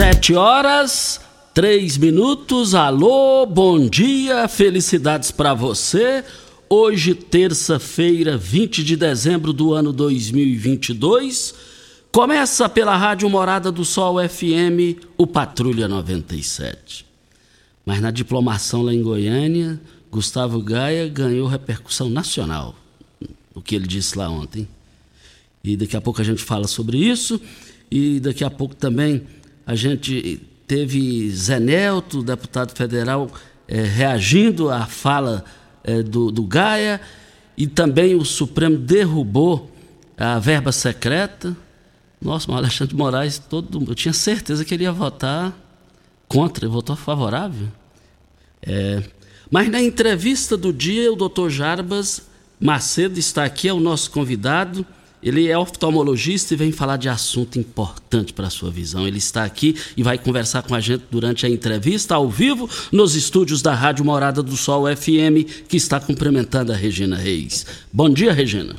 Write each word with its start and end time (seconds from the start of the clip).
Sete 0.00 0.32
horas, 0.32 1.20
três 1.52 1.98
minutos. 1.98 2.74
Alô, 2.74 3.44
bom 3.44 3.86
dia, 3.86 4.48
felicidades 4.48 5.30
para 5.30 5.52
você. 5.52 6.24
Hoje, 6.70 7.14
terça-feira, 7.14 8.34
20 8.34 8.82
de 8.82 8.96
dezembro 8.96 9.52
do 9.52 9.74
ano 9.74 9.92
2022. 9.92 11.54
Começa 12.10 12.66
pela 12.66 12.96
Rádio 12.96 13.28
Morada 13.28 13.70
do 13.70 13.84
Sol 13.84 14.16
FM, 14.26 15.04
o 15.18 15.26
Patrulha 15.26 15.86
97. 15.86 17.04
Mas 17.84 18.00
na 18.00 18.10
diplomação 18.10 18.80
lá 18.80 18.94
em 18.94 19.02
Goiânia, 19.02 19.78
Gustavo 20.10 20.62
Gaia 20.62 21.06
ganhou 21.08 21.46
repercussão 21.46 22.08
nacional. 22.08 22.74
O 23.54 23.60
que 23.60 23.74
ele 23.74 23.86
disse 23.86 24.16
lá 24.16 24.30
ontem. 24.30 24.66
E 25.62 25.76
daqui 25.76 25.94
a 25.94 26.00
pouco 26.00 26.22
a 26.22 26.24
gente 26.24 26.42
fala 26.42 26.66
sobre 26.66 26.96
isso. 26.96 27.38
E 27.90 28.18
daqui 28.18 28.42
a 28.42 28.50
pouco 28.50 28.74
também 28.74 29.26
a 29.70 29.76
gente 29.76 30.40
teve 30.66 31.30
Zé 31.30 31.60
Nelto, 31.60 32.24
deputado 32.24 32.74
federal, 32.74 33.30
eh, 33.68 33.84
reagindo 33.84 34.68
à 34.68 34.84
fala 34.84 35.44
eh, 35.84 36.02
do, 36.02 36.32
do 36.32 36.42
Gaia, 36.42 37.00
e 37.56 37.68
também 37.68 38.16
o 38.16 38.24
Supremo 38.24 38.76
derrubou 38.76 39.70
a 40.18 40.40
verba 40.40 40.72
secreta. 40.72 41.56
Nossa, 42.20 42.50
o 42.50 42.54
Alexandre 42.56 42.96
de 42.96 42.98
Moraes, 43.00 43.38
todo, 43.38 43.84
eu 43.86 43.94
tinha 43.94 44.12
certeza 44.12 44.64
que 44.64 44.74
ele 44.74 44.82
ia 44.82 44.92
votar 44.92 45.56
contra, 46.26 46.64
ele 46.64 46.72
votou 46.72 46.96
favorável. 46.96 47.68
É, 48.62 49.04
mas 49.52 49.70
na 49.70 49.80
entrevista 49.80 50.56
do 50.56 50.72
dia, 50.72 51.12
o 51.12 51.16
doutor 51.16 51.48
Jarbas 51.48 52.28
Macedo 52.58 53.20
está 53.20 53.44
aqui, 53.44 53.68
é 53.68 53.72
o 53.72 53.78
nosso 53.78 54.10
convidado. 54.10 54.84
Ele 55.22 55.48
é 55.48 55.58
oftalmologista 55.58 56.54
e 56.54 56.56
vem 56.56 56.72
falar 56.72 56.96
de 56.96 57.08
assunto 57.08 57.58
importante 57.58 58.32
para 58.32 58.46
a 58.46 58.50
sua 58.50 58.70
visão. 58.70 59.06
Ele 59.06 59.18
está 59.18 59.44
aqui 59.44 59.76
e 59.94 60.02
vai 60.02 60.16
conversar 60.16 60.62
com 60.62 60.74
a 60.74 60.80
gente 60.80 61.04
durante 61.10 61.44
a 61.44 61.48
entrevista 61.48 62.14
ao 62.14 62.28
vivo 62.28 62.68
nos 62.90 63.14
estúdios 63.14 63.60
da 63.60 63.74
Rádio 63.74 64.02
Morada 64.02 64.42
do 64.42 64.56
Sol 64.56 64.84
FM, 64.84 65.66
que 65.68 65.76
está 65.76 66.00
cumprimentando 66.00 66.72
a 66.72 66.76
Regina 66.76 67.16
Reis. 67.16 67.66
Bom 67.92 68.08
dia, 68.08 68.32
Regina. 68.32 68.76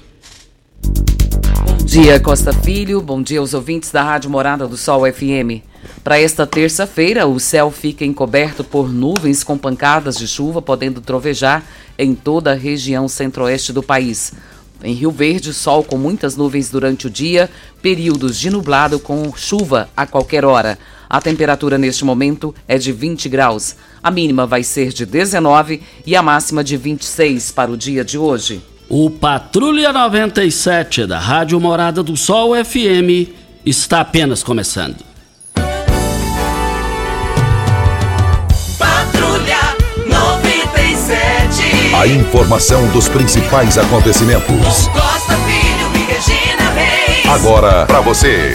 Bom 0.84 1.78
dia, 1.86 2.20
Costa 2.20 2.52
Filho. 2.52 3.02
Bom 3.02 3.22
dia 3.22 3.40
aos 3.40 3.54
ouvintes 3.54 3.92
da 3.92 4.02
Rádio 4.02 4.32
Morada 4.32 4.68
do 4.68 4.78
Sol 4.78 5.04
FM. 5.12 5.62
Para 6.04 6.20
esta 6.20 6.48
terça-feira, 6.48 7.28
o 7.28 7.40
céu 7.40 7.70
fica 7.70 8.04
encoberto 8.04 8.64
por 8.64 8.92
nuvens 8.92 9.44
com 9.44 9.60
pancadas 9.60 10.18
de 10.18 10.28
chuva, 10.28 10.60
podendo 10.60 11.02
trovejar 11.02 11.64
em 12.00 12.16
toda 12.16 12.52
a 12.52 12.56
região 12.56 13.08
centro-oeste 13.08 13.72
do 13.72 13.84
país. 13.84 14.34
Em 14.84 14.94
Rio 14.94 15.12
Verde, 15.12 15.54
sol 15.54 15.84
com 15.84 15.98
muitas 15.98 16.36
nuvens 16.36 16.70
durante 16.70 17.08
o 17.08 17.10
dia, 17.10 17.50
períodos 17.82 18.40
de 18.40 18.50
nublado 18.50 19.00
com 19.00 19.32
chuva 19.36 19.90
a 19.96 20.06
qualquer 20.06 20.44
hora. 20.44 20.78
A 21.10 21.20
temperatura 21.22 21.78
neste 21.78 22.06
momento 22.06 22.56
é 22.68 22.78
de 22.78 22.92
20 22.92 23.30
graus. 23.30 23.76
A 24.02 24.10
mínima 24.10 24.48
vai 24.48 24.64
ser 24.64 24.94
de 24.94 25.06
19 25.06 25.82
e 26.06 26.16
a 26.16 26.22
máxima 26.22 26.64
de 26.64 26.78
26 26.78 27.52
para 27.52 27.72
o 27.72 27.78
dia 27.78 28.04
de 28.04 28.18
hoje. 28.18 28.62
O 28.90 29.10
Patrulha 29.10 29.94
97 29.94 31.06
da 31.06 31.20
Rádio 31.20 31.60
Morada 31.60 32.02
do 32.02 32.18
Sol 32.18 32.54
FM 32.54 33.30
está 33.66 34.02
apenas 34.02 34.42
começando. 34.42 35.11
A 42.02 42.08
informação 42.08 42.88
dos 42.90 43.08
principais 43.08 43.78
acontecimentos. 43.78 44.88
Costa 44.88 45.38
Filho 45.46 45.92
e 45.94 46.12
Regina 46.12 46.72
Reis. 46.72 47.26
Agora 47.28 47.86
para 47.86 48.02
você. 48.02 48.52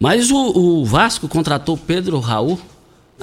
Mas 0.00 0.30
o, 0.30 0.36
o 0.36 0.84
Vasco 0.84 1.28
contratou 1.28 1.76
Pedro 1.76 2.20
Raul, 2.20 2.58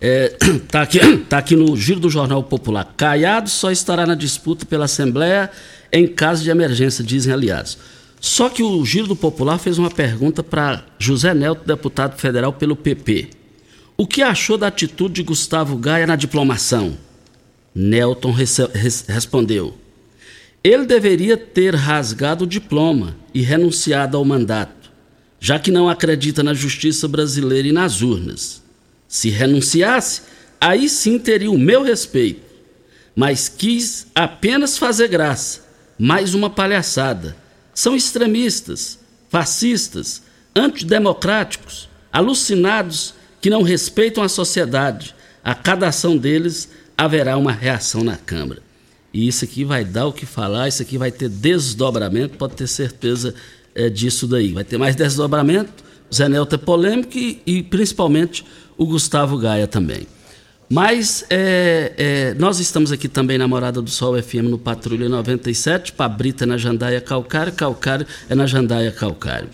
É, 0.00 0.36
tá, 0.70 0.82
aqui, 0.82 0.98
tá 1.28 1.38
aqui 1.38 1.56
no 1.56 1.76
Giro 1.76 2.00
do 2.00 2.10
Jornal 2.10 2.42
Popular. 2.42 2.94
Caiado 2.96 3.50
só 3.50 3.70
estará 3.70 4.06
na 4.06 4.14
disputa 4.14 4.64
pela 4.64 4.84
Assembleia 4.84 5.50
em 5.92 6.06
caso 6.06 6.42
de 6.42 6.50
emergência, 6.50 7.04
dizem 7.04 7.32
aliados. 7.32 7.76
Só 8.18 8.48
que 8.48 8.62
o 8.62 8.84
Giro 8.84 9.08
do 9.08 9.16
Popular 9.16 9.58
fez 9.58 9.78
uma 9.78 9.90
pergunta 9.90 10.42
para 10.42 10.84
José 10.98 11.34
Nelto, 11.34 11.66
deputado 11.66 12.18
federal 12.18 12.52
pelo 12.52 12.74
PP. 12.74 13.41
O 13.96 14.06
que 14.06 14.22
achou 14.22 14.56
da 14.56 14.68
atitude 14.68 15.14
de 15.14 15.22
Gustavo 15.22 15.76
Gaia 15.76 16.06
na 16.06 16.16
diplomação? 16.16 16.96
Nelton 17.74 18.32
res 18.32 19.04
respondeu: 19.08 19.76
Ele 20.62 20.84
deveria 20.84 21.36
ter 21.36 21.74
rasgado 21.74 22.44
o 22.44 22.46
diploma 22.46 23.16
e 23.32 23.42
renunciado 23.42 24.16
ao 24.16 24.24
mandato, 24.24 24.90
já 25.38 25.58
que 25.58 25.70
não 25.70 25.88
acredita 25.88 26.42
na 26.42 26.54
justiça 26.54 27.06
brasileira 27.06 27.68
e 27.68 27.72
nas 27.72 28.02
urnas. 28.02 28.62
Se 29.06 29.28
renunciasse, 29.28 30.22
aí 30.60 30.88
sim 30.88 31.18
teria 31.18 31.50
o 31.50 31.58
meu 31.58 31.82
respeito. 31.82 32.40
Mas 33.14 33.48
quis 33.48 34.06
apenas 34.14 34.78
fazer 34.78 35.08
graça, 35.08 35.60
mais 35.98 36.34
uma 36.34 36.48
palhaçada 36.48 37.36
são 37.74 37.96
extremistas, 37.96 38.98
fascistas, 39.28 40.22
antidemocráticos, 40.54 41.88
alucinados 42.12 43.14
que 43.42 43.50
não 43.50 43.62
respeitam 43.62 44.22
a 44.22 44.28
sociedade. 44.28 45.14
A 45.44 45.52
cada 45.54 45.88
ação 45.88 46.16
deles 46.16 46.70
haverá 46.96 47.36
uma 47.36 47.50
reação 47.50 48.04
na 48.04 48.16
Câmara. 48.16 48.62
E 49.12 49.26
isso 49.26 49.44
aqui 49.44 49.64
vai 49.64 49.84
dar 49.84 50.06
o 50.06 50.12
que 50.12 50.24
falar, 50.24 50.68
isso 50.68 50.80
aqui 50.80 50.96
vai 50.96 51.10
ter 51.10 51.28
desdobramento, 51.28 52.38
pode 52.38 52.54
ter 52.54 52.68
certeza 52.68 53.34
é, 53.74 53.90
disso 53.90 54.28
daí. 54.28 54.52
Vai 54.52 54.64
ter 54.64 54.78
mais 54.78 54.94
desdobramento, 54.94 55.84
o 56.10 56.14
Zé 56.14 56.28
Nelto 56.28 56.54
é 56.54 56.58
polêmico 56.58 57.18
e, 57.18 57.42
e 57.44 57.62
principalmente 57.64 58.44
o 58.78 58.86
Gustavo 58.86 59.36
Gaia 59.36 59.66
também. 59.66 60.06
Mas 60.70 61.26
é, 61.28 61.92
é, 61.98 62.34
nós 62.38 62.60
estamos 62.60 62.92
aqui 62.92 63.08
também 63.08 63.36
na 63.36 63.46
Morada 63.46 63.82
do 63.82 63.90
Sol 63.90 64.22
FM 64.22 64.44
no 64.48 64.58
Patrulha 64.58 65.08
97, 65.08 65.92
Pabrita 65.92 66.46
na 66.46 66.56
Jandaia 66.56 67.00
Calcário, 67.00 67.52
Calcário 67.52 68.06
é 68.30 68.34
na 68.34 68.46
Jandaia 68.46 68.92
Calcário. 68.92 69.48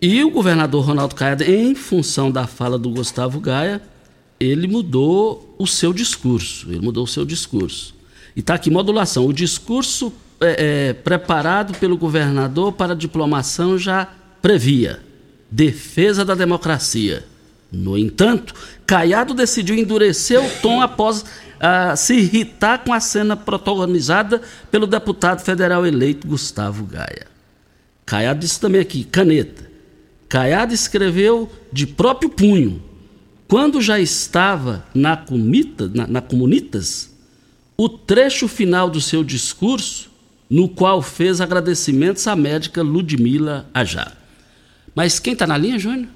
E 0.00 0.22
o 0.22 0.30
governador 0.30 0.84
Ronaldo 0.84 1.14
Caiado, 1.14 1.42
em 1.44 1.74
função 1.74 2.30
da 2.30 2.46
fala 2.46 2.78
do 2.78 2.90
Gustavo 2.90 3.40
Gaia, 3.40 3.80
ele 4.38 4.66
mudou 4.66 5.54
o 5.58 5.66
seu 5.66 5.92
discurso. 5.92 6.70
Ele 6.70 6.80
mudou 6.80 7.04
o 7.04 7.08
seu 7.08 7.24
discurso. 7.24 7.94
E 8.34 8.40
está 8.40 8.54
aqui 8.54 8.70
modulação. 8.70 9.26
O 9.26 9.32
discurso 9.32 10.12
é, 10.40 10.88
é, 10.88 10.92
preparado 10.92 11.78
pelo 11.78 11.96
governador 11.96 12.72
para 12.72 12.92
a 12.92 12.96
diplomação 12.96 13.78
já 13.78 14.08
previa 14.42 15.00
defesa 15.50 16.24
da 16.24 16.34
democracia 16.34 17.24
no 17.70 17.98
entanto, 17.98 18.54
Caiado 18.86 19.34
decidiu 19.34 19.76
endurecer 19.76 20.42
o 20.42 20.48
tom 20.62 20.80
após 20.80 21.22
uh, 21.22 21.96
se 21.96 22.14
irritar 22.14 22.78
com 22.78 22.92
a 22.92 23.00
cena 23.00 23.36
protagonizada 23.36 24.40
pelo 24.70 24.86
deputado 24.86 25.40
federal 25.42 25.86
eleito 25.86 26.26
Gustavo 26.26 26.84
Gaia. 26.84 27.26
Caiado 28.04 28.40
disse 28.40 28.60
também 28.60 28.80
aqui, 28.80 29.04
caneta. 29.04 29.65
Caiado 30.28 30.74
escreveu 30.74 31.50
de 31.72 31.86
próprio 31.86 32.28
punho, 32.28 32.82
quando 33.46 33.80
já 33.80 34.00
estava 34.00 34.84
na, 34.92 35.16
comita, 35.16 35.88
na, 35.92 36.06
na 36.06 36.20
Comunitas, 36.20 37.14
o 37.76 37.88
trecho 37.88 38.48
final 38.48 38.90
do 38.90 39.00
seu 39.00 39.22
discurso, 39.22 40.10
no 40.48 40.68
qual 40.68 41.00
fez 41.02 41.40
agradecimentos 41.40 42.26
à 42.26 42.34
médica 42.34 42.82
Ludmila 42.82 43.68
Ajá. 43.72 44.12
Mas 44.94 45.18
quem 45.18 45.34
está 45.34 45.46
na 45.46 45.58
linha, 45.58 45.78
Júnior? 45.78 46.08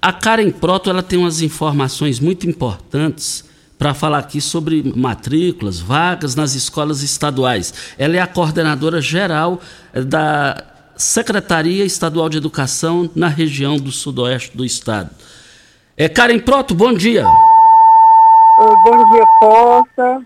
A 0.00 0.12
Karen 0.12 0.50
Proto 0.50 0.90
ela 0.90 1.02
tem 1.02 1.18
umas 1.18 1.40
informações 1.40 2.20
muito 2.20 2.48
importantes 2.48 3.44
para 3.78 3.94
falar 3.94 4.18
aqui 4.18 4.40
sobre 4.40 4.92
matrículas, 4.94 5.80
vagas 5.80 6.34
nas 6.34 6.54
escolas 6.54 7.02
estaduais. 7.02 7.72
Ela 7.98 8.16
é 8.16 8.20
a 8.20 8.26
coordenadora 8.26 9.00
geral 9.00 9.60
eh, 9.92 10.02
da 10.02 10.73
Secretaria 10.96 11.84
Estadual 11.84 12.28
de 12.28 12.38
Educação 12.38 13.10
na 13.14 13.28
região 13.28 13.76
do 13.76 13.90
sudoeste 13.90 14.56
do 14.56 14.64
estado. 14.64 15.10
É, 15.96 16.08
Karen 16.08 16.38
Proto, 16.38 16.74
bom 16.74 16.92
dia. 16.92 17.24
Oi, 17.26 18.76
bom 18.84 19.10
dia, 19.10 19.24
Costa. 19.40 20.22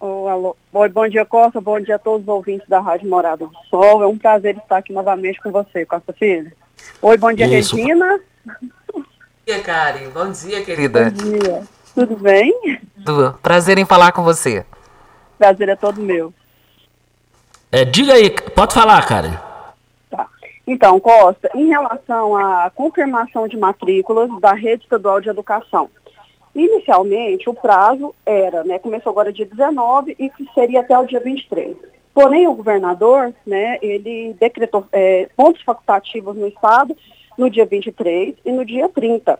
Oh, 0.00 0.28
alô. 0.28 0.56
Oi, 0.72 0.88
bom 0.88 1.08
dia, 1.08 1.24
Costa. 1.24 1.60
Bom 1.60 1.80
dia 1.80 1.96
a 1.96 1.98
todos 1.98 2.22
os 2.22 2.28
ouvintes 2.28 2.68
da 2.68 2.80
Rádio 2.80 3.08
Morada 3.08 3.46
do 3.46 3.52
Sol. 3.70 4.02
É 4.02 4.06
um 4.06 4.18
prazer 4.18 4.56
estar 4.56 4.78
aqui 4.78 4.92
novamente 4.92 5.40
com 5.40 5.50
você, 5.50 5.86
Costa 5.86 6.12
Filho. 6.12 6.52
Oi, 7.00 7.16
bom 7.16 7.32
dia, 7.32 7.46
Isso. 7.58 7.76
Regina 7.76 8.20
dia, 9.46 9.60
Karen. 9.60 10.08
Bom 10.10 10.30
dia, 10.32 10.64
querida. 10.64 11.10
Bom 11.10 11.38
dia. 11.38 11.62
Tudo 11.94 12.16
bem? 12.16 12.80
Tudo. 13.04 13.38
Prazer 13.42 13.78
em 13.78 13.84
falar 13.84 14.12
com 14.12 14.24
você. 14.24 14.64
Prazer 15.38 15.68
é 15.68 15.76
todo 15.76 16.00
meu. 16.00 16.32
É, 17.70 17.84
diga 17.84 18.14
aí, 18.14 18.30
pode 18.30 18.72
falar, 18.72 19.04
Karen. 19.06 19.36
Então, 20.66 20.98
Costa, 20.98 21.50
em 21.54 21.68
relação 21.68 22.36
à 22.36 22.70
confirmação 22.70 23.46
de 23.46 23.56
matrículas 23.56 24.30
da 24.40 24.54
Rede 24.54 24.84
Estadual 24.84 25.20
de 25.20 25.28
Educação. 25.28 25.90
Inicialmente, 26.54 27.50
o 27.50 27.54
prazo 27.54 28.14
era, 28.24 28.64
né, 28.64 28.78
começou 28.78 29.10
agora 29.10 29.32
dia 29.32 29.44
19 29.44 30.16
e 30.18 30.30
seria 30.54 30.80
até 30.80 30.98
o 30.98 31.06
dia 31.06 31.20
23. 31.20 31.76
Porém, 32.14 32.46
o 32.46 32.54
governador, 32.54 33.34
né, 33.44 33.76
ele 33.82 34.34
decretou 34.38 34.86
é, 34.92 35.28
pontos 35.36 35.62
facultativos 35.62 36.36
no 36.36 36.46
Estado 36.46 36.96
no 37.36 37.50
dia 37.50 37.66
23 37.66 38.36
e 38.44 38.52
no 38.52 38.64
dia 38.64 38.88
30. 38.88 39.38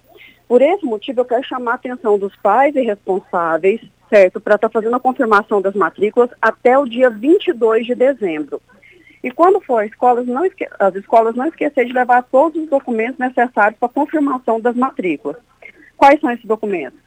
Por 0.49 0.61
esse 0.61 0.85
motivo, 0.85 1.21
eu 1.21 1.25
quero 1.25 1.45
chamar 1.45 1.73
a 1.73 1.75
atenção 1.76 2.19
dos 2.19 2.35
pais 2.37 2.75
e 2.75 2.83
responsáveis, 2.83 3.81
certo, 4.11 4.40
para 4.40 4.57
estar 4.57 4.69
tá 4.69 4.73
fazendo 4.73 4.97
a 4.97 5.00
confirmação 5.00 5.62
das 5.62 5.75
matrículas 5.75 6.31
até 6.43 6.76
o 6.76 6.85
dia 6.85 7.09
22 7.09 7.87
de 7.87 7.95
dezembro. 7.95 8.61
E 9.25 9.31
quando 9.31 9.59
for, 9.59 9.83
as 9.83 9.90
escolas 9.90 10.26
não, 10.26 10.45
esque 10.45 10.69
as 10.78 10.95
escolas 10.95 11.35
não 11.35 11.47
esquecer 11.47 11.87
de 11.87 11.95
levar 11.95 12.23
todos 12.25 12.62
os 12.62 12.69
documentos 12.69 13.19
necessários 13.19 13.78
para 13.81 13.88
confirmação 13.88 14.61
das 14.61 14.76
matrículas. 14.76 15.38
Quais 15.97 16.21
são 16.21 16.31
esses 16.31 16.45
documentos? 16.45 16.99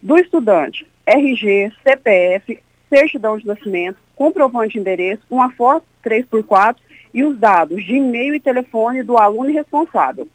Do 0.00 0.16
estudante, 0.16 0.86
RG, 1.04 1.72
CPF, 1.82 2.62
certidão 2.88 3.36
de 3.36 3.44
nascimento, 3.44 3.98
comprovante 4.14 4.74
de 4.74 4.78
endereço, 4.78 5.24
uma 5.28 5.50
foto 5.50 5.84
3x4 6.04 6.76
e 7.12 7.24
os 7.24 7.36
dados 7.36 7.84
de 7.84 7.96
e-mail 7.96 8.36
e 8.36 8.40
telefone 8.40 9.02
do 9.02 9.18
aluno 9.18 9.52
responsável 9.52 10.28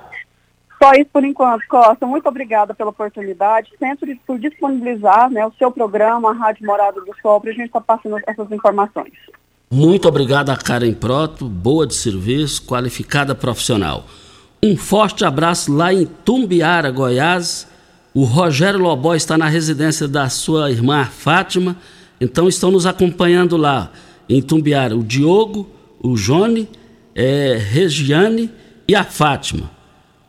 Só 0.81 0.93
isso 0.93 1.11
por 1.13 1.23
enquanto, 1.23 1.67
Costa. 1.67 2.07
Muito 2.07 2.27
obrigada 2.27 2.73
pela 2.73 2.89
oportunidade, 2.89 3.71
sempre 3.77 4.19
por 4.25 4.39
disponibilizar 4.39 5.29
né, 5.29 5.45
o 5.45 5.53
seu 5.53 5.71
programa, 5.71 6.31
a 6.31 6.33
Rádio 6.33 6.65
Morada 6.65 6.99
do 6.99 7.13
Sol, 7.21 7.39
para 7.39 7.51
a 7.51 7.53
gente 7.53 7.67
estar 7.67 7.81
tá 7.81 7.95
passando 7.95 8.17
essas 8.25 8.51
informações. 8.51 9.13
Muito 9.69 10.07
obrigado 10.07 10.49
a 10.49 10.57
Karen 10.57 10.93
Proto, 10.93 11.47
boa 11.47 11.87
de 11.87 11.93
serviço, 11.93 12.65
qualificada 12.65 13.33
profissional. 13.33 14.03
Um 14.63 14.77
forte 14.77 15.25
abraço 15.25 15.73
lá 15.73 15.91
em 15.91 16.05
Tumbiara, 16.05 16.91
Goiás. 16.91 17.67
O 18.13 18.23
Rogério 18.23 18.79
Lobó 18.79 19.15
está 19.15 19.35
na 19.35 19.47
residência 19.47 20.07
da 20.07 20.29
sua 20.29 20.69
irmã 20.69 21.05
Fátima 21.05 21.77
Então 22.19 22.47
estão 22.47 22.69
nos 22.69 22.85
acompanhando 22.85 23.57
lá 23.57 23.91
em 24.29 24.39
Tumbiara 24.39 24.95
o 24.95 25.03
Diogo, 25.03 25.67
o 25.99 26.15
Jone, 26.15 26.69
é, 27.15 27.57
Regiane 27.59 28.51
e 28.87 28.93
a 28.93 29.03
Fátima. 29.03 29.71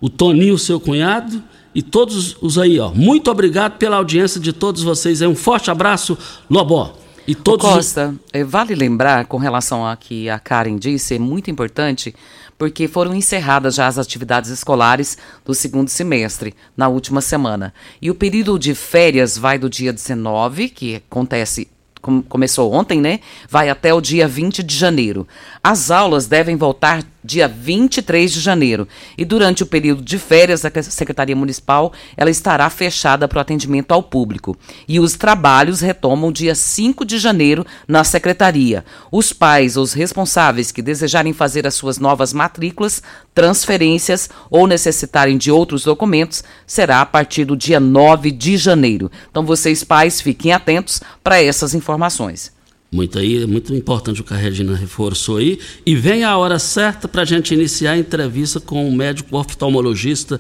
O 0.01 0.09
Toninho, 0.09 0.57
seu 0.57 0.81
cunhado, 0.81 1.43
e 1.75 1.83
todos 1.83 2.37
os 2.41 2.59
aí, 2.59 2.81
ó. 2.81 2.91
Muito 2.91 3.31
obrigado 3.31 3.77
pela 3.77 3.97
audiência 3.97 4.41
de 4.41 4.53
todos 4.53 4.83
vocês. 4.83 5.21
É 5.21 5.29
um 5.29 5.35
forte 5.35 5.71
abraço, 5.71 6.17
Lobó. 6.49 6.97
E 7.27 7.35
todos 7.35 7.69
Costa, 7.69 8.15
eh, 8.33 8.43
vale 8.43 8.75
lembrar, 8.75 9.27
com 9.27 9.37
relação 9.37 9.87
a 9.87 9.97
que 9.97 10.29
a 10.29 10.39
Karen 10.39 10.77
disse, 10.77 11.15
é 11.15 11.19
muito 11.19 11.51
importante, 11.51 12.15
porque 12.59 12.89
foram 12.89 13.15
encerradas 13.15 13.77
já 13.77 13.87
as 13.87 13.97
atividades 13.99 14.51
escolares 14.51 15.17
do 15.45 15.55
segundo 15.55 15.89
semestre, 15.89 16.55
na 16.77 16.89
última 16.89 17.21
semana. 17.21 17.73
E 18.01 18.11
o 18.11 18.15
período 18.15 18.59
de 18.59 18.75
férias 18.75 19.39
vai 19.39 19.59
do 19.59 19.71
dia 19.71 19.93
19, 19.93 20.69
que 20.69 20.97
acontece 20.97 21.69
com- 22.01 22.23
começou 22.23 22.73
ontem, 22.73 23.01
né? 23.01 23.21
Vai 23.49 23.69
até 23.69 23.95
o 23.95 24.01
dia 24.01 24.27
20 24.27 24.63
de 24.63 24.77
janeiro. 24.77 25.27
As 25.63 25.91
aulas 25.93 26.27
devem 26.27 26.57
voltar 26.57 27.05
dia 27.25 27.47
23 27.47 28.33
de 28.33 28.41
janeiro. 28.41 28.89
E 29.17 29.25
durante 29.25 29.63
o 29.63 29.67
período 29.67 30.03
de 30.03 30.19
férias, 30.19 30.65
a 30.65 30.83
Secretaria 30.83 31.37
Municipal 31.37 31.93
ela 32.17 32.31
estará 32.31 32.69
fechada 32.71 33.29
para 33.29 33.39
o 33.39 33.41
atendimento 33.41 33.93
ao 33.93 34.03
público. 34.03 34.57
E 34.89 34.99
os 34.99 35.15
trabalhos 35.15 35.81
retomam 35.81 36.33
dia 36.33 36.55
5 36.55 37.05
de 37.05 37.19
janeiro 37.19 37.65
na 37.87 38.05
Secretaria. 38.05 38.85
Os 39.11 39.33
pais 39.33 39.77
ou 39.77 39.83
os 39.83 39.93
responsáveis 39.93 40.73
que 40.73 40.83
desejarem 40.83 41.33
fazer 41.33 41.67
as 41.67 41.75
suas 41.75 41.99
novas 41.99 42.33
matrículas, 42.33 43.03
transferências 43.35 44.29
ou 44.51 44.67
necessitarem 44.67 45.39
de 45.39 45.51
outros 45.51 45.85
documentos, 45.85 46.43
será 46.67 47.01
a 47.01 47.07
partir 47.07 47.45
do 47.45 47.57
dia 47.57 47.81
9 47.81 48.31
de 48.31 48.57
janeiro. 48.57 49.11
Então, 49.31 49.45
vocês, 49.45 49.85
pais, 49.85 50.21
fiquem 50.21 50.53
atentos 50.53 51.01
para 51.23 51.43
essas 51.43 51.75
informações. 51.75 52.53
Muito 52.93 53.19
aí, 53.19 53.47
muito 53.47 53.75
importante 53.75 54.21
o 54.21 54.25
que 54.25 54.35
a 54.35 54.37
Regina 54.37 54.77
reforçou 54.77 55.39
aí. 55.39 55.59
E 55.87 55.97
vem 55.97 56.25
a 56.25 56.37
hora 56.37 56.59
certa 56.59 57.09
para 57.09 57.23
a 57.23 57.25
gente 57.25 57.55
iniciar 57.55 57.93
a 57.93 57.99
entrevista 57.99 58.61
com 58.61 58.87
o 58.87 58.95
médico 58.95 59.35
oftalmologista, 59.35 60.39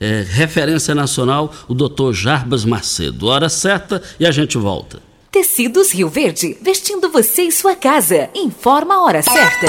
eh, 0.00 0.26
referência 0.28 0.96
nacional, 0.96 1.54
o 1.68 1.74
doutor 1.74 2.12
Jarbas 2.12 2.64
Macedo. 2.64 3.28
Hora 3.28 3.48
certa 3.48 4.02
e 4.18 4.26
a 4.26 4.32
gente 4.32 4.58
volta. 4.58 5.00
Tecidos 5.30 5.92
Rio 5.92 6.08
Verde, 6.08 6.58
vestindo 6.60 7.08
você 7.08 7.42
e 7.42 7.52
sua 7.52 7.76
casa. 7.76 8.28
Informa 8.34 8.96
a 8.96 9.02
hora 9.04 9.22
certa. 9.22 9.66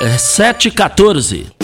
É 0.00 0.16
7h14. 0.16 1.63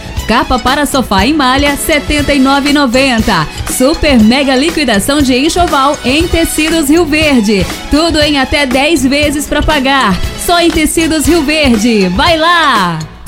Capa 0.31 0.57
para 0.57 0.85
sofá 0.85 1.25
em 1.25 1.33
malha, 1.33 1.71
R$ 1.71 1.75
79,90. 1.75 3.47
Super 3.69 4.17
mega 4.17 4.55
liquidação 4.55 5.21
de 5.21 5.37
enxoval 5.37 5.97
em 6.05 6.25
tecidos 6.25 6.89
Rio 6.89 7.05
Verde. 7.05 7.65
Tudo 7.89 8.17
em 8.21 8.39
até 8.39 8.65
10 8.65 9.07
vezes 9.07 9.45
para 9.45 9.61
pagar. 9.61 10.17
Só 10.39 10.61
em 10.61 10.71
tecidos 10.71 11.27
Rio 11.27 11.41
Verde. 11.41 12.07
Vai 12.07 12.37
lá! 12.37 13.10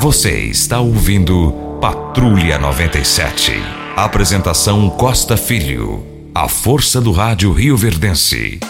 Você 0.00 0.42
está 0.42 0.78
ouvindo 0.78 1.78
Patrulha 1.80 2.58
97. 2.58 3.52
Apresentação 3.96 4.90
Costa 4.90 5.38
Filho. 5.38 6.04
A 6.34 6.48
força 6.48 7.00
do 7.00 7.12
rádio 7.12 7.50
Rio 7.50 7.78
Verdense. 7.78 8.60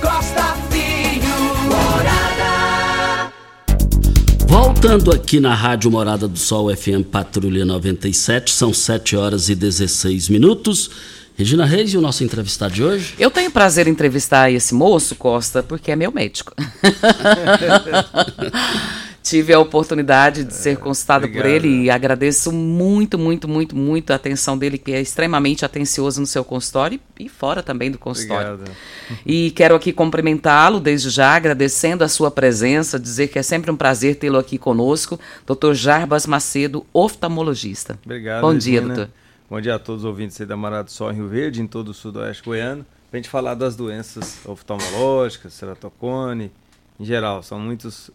Costa 0.00 0.56
Filho, 0.68 1.22
morada. 1.70 3.32
Voltando 4.44 5.12
aqui 5.12 5.38
na 5.38 5.54
Rádio 5.54 5.88
Morada 5.90 6.26
do 6.26 6.38
Sol 6.38 6.74
FM 6.74 7.06
Patrulha 7.10 7.64
97, 7.64 8.50
são 8.50 8.74
7 8.74 9.16
horas 9.16 9.48
e 9.48 9.54
16 9.54 10.28
minutos. 10.28 10.90
Regina 11.38 11.64
Reis 11.64 11.94
e 11.94 11.96
o 11.96 12.00
nosso 12.00 12.24
entrevistado 12.24 12.74
de 12.74 12.82
hoje? 12.82 13.14
Eu 13.18 13.30
tenho 13.30 13.50
prazer 13.52 13.86
em 13.86 13.90
entrevistar 13.90 14.50
esse 14.50 14.74
moço, 14.74 15.14
Costa, 15.14 15.62
porque 15.62 15.92
é 15.92 15.96
meu 15.96 16.10
médico. 16.10 16.52
Tive 19.22 19.52
a 19.52 19.60
oportunidade 19.60 20.44
de 20.44 20.52
ser 20.52 20.78
consultada 20.78 21.28
por 21.28 21.36
obrigado. 21.36 21.64
ele 21.64 21.84
e 21.84 21.90
agradeço 21.90 22.50
muito, 22.50 23.16
muito, 23.16 23.46
muito, 23.46 23.76
muito 23.76 24.12
a 24.12 24.16
atenção 24.16 24.58
dele, 24.58 24.76
que 24.76 24.92
é 24.92 25.00
extremamente 25.00 25.64
atencioso 25.64 26.20
no 26.20 26.26
seu 26.26 26.44
consultório 26.44 26.98
e 27.18 27.28
fora 27.28 27.62
também 27.62 27.90
do 27.90 27.98
consultório. 27.98 28.54
Obrigado. 28.54 28.76
E 29.24 29.52
quero 29.52 29.76
aqui 29.76 29.92
cumprimentá-lo 29.92 30.80
desde 30.80 31.08
já, 31.08 31.36
agradecendo 31.36 32.02
a 32.02 32.08
sua 32.08 32.30
presença, 32.30 32.98
dizer 32.98 33.28
que 33.28 33.38
é 33.38 33.42
sempre 33.42 33.70
um 33.70 33.76
prazer 33.76 34.16
tê-lo 34.16 34.38
aqui 34.38 34.58
conosco, 34.58 35.18
Dr. 35.46 35.72
Jarbas 35.72 36.26
Macedo, 36.26 36.84
oftalmologista. 36.92 37.98
Obrigado. 38.04 38.40
Bom 38.40 38.56
dia, 38.56 38.80
Regina. 38.80 38.94
doutor. 38.94 39.14
Bom 39.48 39.60
dia 39.60 39.74
a 39.74 39.78
todos 39.78 40.02
os 40.02 40.08
ouvintes 40.08 40.40
aí 40.40 40.46
da 40.46 40.56
Marada 40.56 40.84
do 40.84 40.90
Sol 40.90 41.12
em 41.12 41.16
Rio 41.16 41.28
Verde, 41.28 41.60
em 41.60 41.66
todo 41.66 41.88
o 41.88 41.94
sudoeste 41.94 42.42
goiano. 42.42 42.84
Pra 43.10 43.18
gente 43.18 43.28
falar 43.28 43.54
das 43.54 43.76
doenças 43.76 44.40
oftalmológicas, 44.46 45.52
ceratocone, 45.52 46.50
em 46.98 47.04
geral, 47.04 47.42
são 47.42 47.60
muitos 47.60 48.10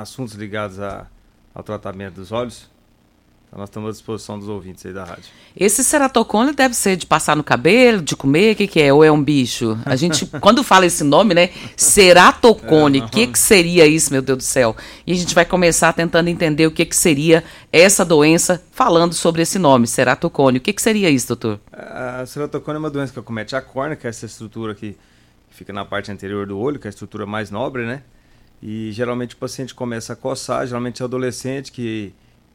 assuntos 0.00 0.34
ligados 0.34 0.78
a- 0.80 1.06
ao 1.54 1.62
tratamento 1.62 2.14
dos 2.14 2.32
olhos. 2.32 2.68
Então 3.46 3.58
nós 3.60 3.70
estamos 3.70 3.88
à 3.88 3.92
disposição 3.92 4.38
dos 4.38 4.46
ouvintes 4.46 4.84
aí 4.84 4.92
da 4.92 5.04
rádio. 5.04 5.24
Esse 5.56 5.82
ceratocone 5.82 6.52
deve 6.52 6.74
ser 6.74 6.96
de 6.96 7.06
passar 7.06 7.34
no 7.34 7.42
cabelo, 7.42 8.02
de 8.02 8.14
comer, 8.14 8.52
o 8.52 8.56
que, 8.56 8.66
que 8.66 8.78
é? 8.80 8.92
Ou 8.92 9.02
é 9.02 9.10
um 9.10 9.22
bicho? 9.24 9.78
A 9.86 9.96
gente, 9.96 10.26
quando 10.40 10.62
fala 10.62 10.84
esse 10.84 11.02
nome, 11.02 11.32
né? 11.32 11.48
Ceratocone, 11.74 13.00
o 13.00 13.08
que, 13.08 13.26
que 13.26 13.38
seria 13.38 13.86
isso, 13.86 14.12
meu 14.12 14.20
Deus 14.20 14.36
do 14.38 14.42
céu? 14.44 14.76
E 15.06 15.12
a 15.12 15.14
gente 15.14 15.34
vai 15.34 15.46
começar 15.46 15.92
tentando 15.94 16.28
entender 16.28 16.66
o 16.66 16.70
que, 16.70 16.84
que 16.84 16.94
seria 16.94 17.42
essa 17.72 18.04
doença, 18.04 18.62
falando 18.70 19.14
sobre 19.14 19.40
esse 19.40 19.58
nome, 19.58 19.86
ceratocone. 19.86 20.58
O 20.58 20.60
que, 20.60 20.72
que 20.72 20.82
seria 20.82 21.08
isso, 21.08 21.28
doutor? 21.28 21.58
A 21.72 22.26
ceratocone 22.26 22.76
é 22.76 22.78
uma 22.78 22.90
doença 22.90 23.12
que 23.14 23.18
acomete 23.18 23.56
a 23.56 23.62
córnea, 23.62 23.96
que 23.96 24.06
é 24.06 24.10
essa 24.10 24.26
estrutura 24.26 24.74
que 24.74 24.94
fica 25.50 25.72
na 25.72 25.84
parte 25.86 26.12
anterior 26.12 26.46
do 26.46 26.58
olho, 26.58 26.78
que 26.78 26.86
é 26.86 26.90
a 26.90 26.90
estrutura 26.90 27.24
mais 27.24 27.50
nobre, 27.50 27.86
né? 27.86 28.02
E 28.62 28.90
geralmente 28.92 29.34
o 29.34 29.38
paciente 29.38 29.74
começa 29.74 30.12
a 30.12 30.16
coçar, 30.16 30.66
geralmente 30.66 31.02
é 31.02 31.04
adolescente 31.04 31.70
que 31.70 32.12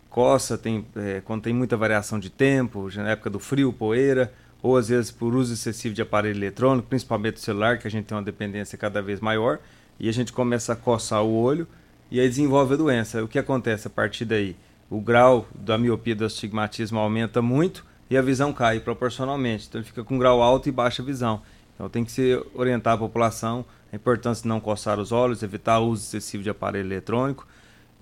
coça 0.09 0.57
tem, 0.57 0.85
é, 0.95 1.21
quando 1.25 1.41
tem 1.41 1.53
muita 1.53 1.75
variação 1.75 2.19
de 2.19 2.29
tempo, 2.29 2.89
na 2.95 3.11
época 3.11 3.29
do 3.29 3.39
frio, 3.39 3.73
poeira, 3.73 4.31
ou 4.61 4.77
às 4.77 4.89
vezes 4.89 5.11
por 5.11 5.33
uso 5.33 5.53
excessivo 5.53 5.95
de 5.95 6.01
aparelho 6.01 6.37
eletrônico, 6.37 6.87
principalmente 6.87 7.37
o 7.37 7.39
celular, 7.39 7.79
que 7.79 7.87
a 7.87 7.91
gente 7.91 8.05
tem 8.05 8.15
uma 8.15 8.23
dependência 8.23 8.77
cada 8.77 9.01
vez 9.01 9.19
maior, 9.19 9.59
e 9.99 10.07
a 10.07 10.11
gente 10.11 10.31
começa 10.31 10.73
a 10.73 10.75
coçar 10.75 11.23
o 11.23 11.33
olho 11.33 11.67
e 12.11 12.19
aí 12.19 12.27
desenvolve 12.27 12.75
a 12.75 12.77
doença. 12.77 13.23
O 13.23 13.27
que 13.27 13.39
acontece 13.39 13.87
a 13.87 13.89
partir 13.89 14.25
daí? 14.25 14.55
O 14.89 15.01
grau 15.01 15.47
da 15.55 15.77
miopia 15.77 16.15
do 16.15 16.25
astigmatismo 16.25 16.99
aumenta 16.99 17.41
muito 17.41 17.83
e 18.09 18.15
a 18.15 18.21
visão 18.21 18.53
cai 18.53 18.79
proporcionalmente. 18.79 19.65
Então 19.67 19.81
ele 19.81 19.87
fica 19.87 20.03
com 20.03 20.19
grau 20.19 20.41
alto 20.41 20.69
e 20.69 20.71
baixa 20.71 21.01
visão. 21.01 21.41
Então 21.73 21.89
tem 21.89 22.05
que 22.05 22.11
se 22.11 22.39
orientar 22.53 22.93
a 22.93 22.97
população 22.97 23.65
a 23.93 23.95
importância 23.95 24.41
de 24.41 24.47
não 24.47 24.59
coçar 24.59 24.99
os 24.99 25.11
olhos, 25.11 25.43
evitar 25.43 25.77
o 25.77 25.89
uso 25.89 26.03
excessivo 26.03 26.41
de 26.41 26.49
aparelho 26.49 26.87
eletrônico. 26.87 27.47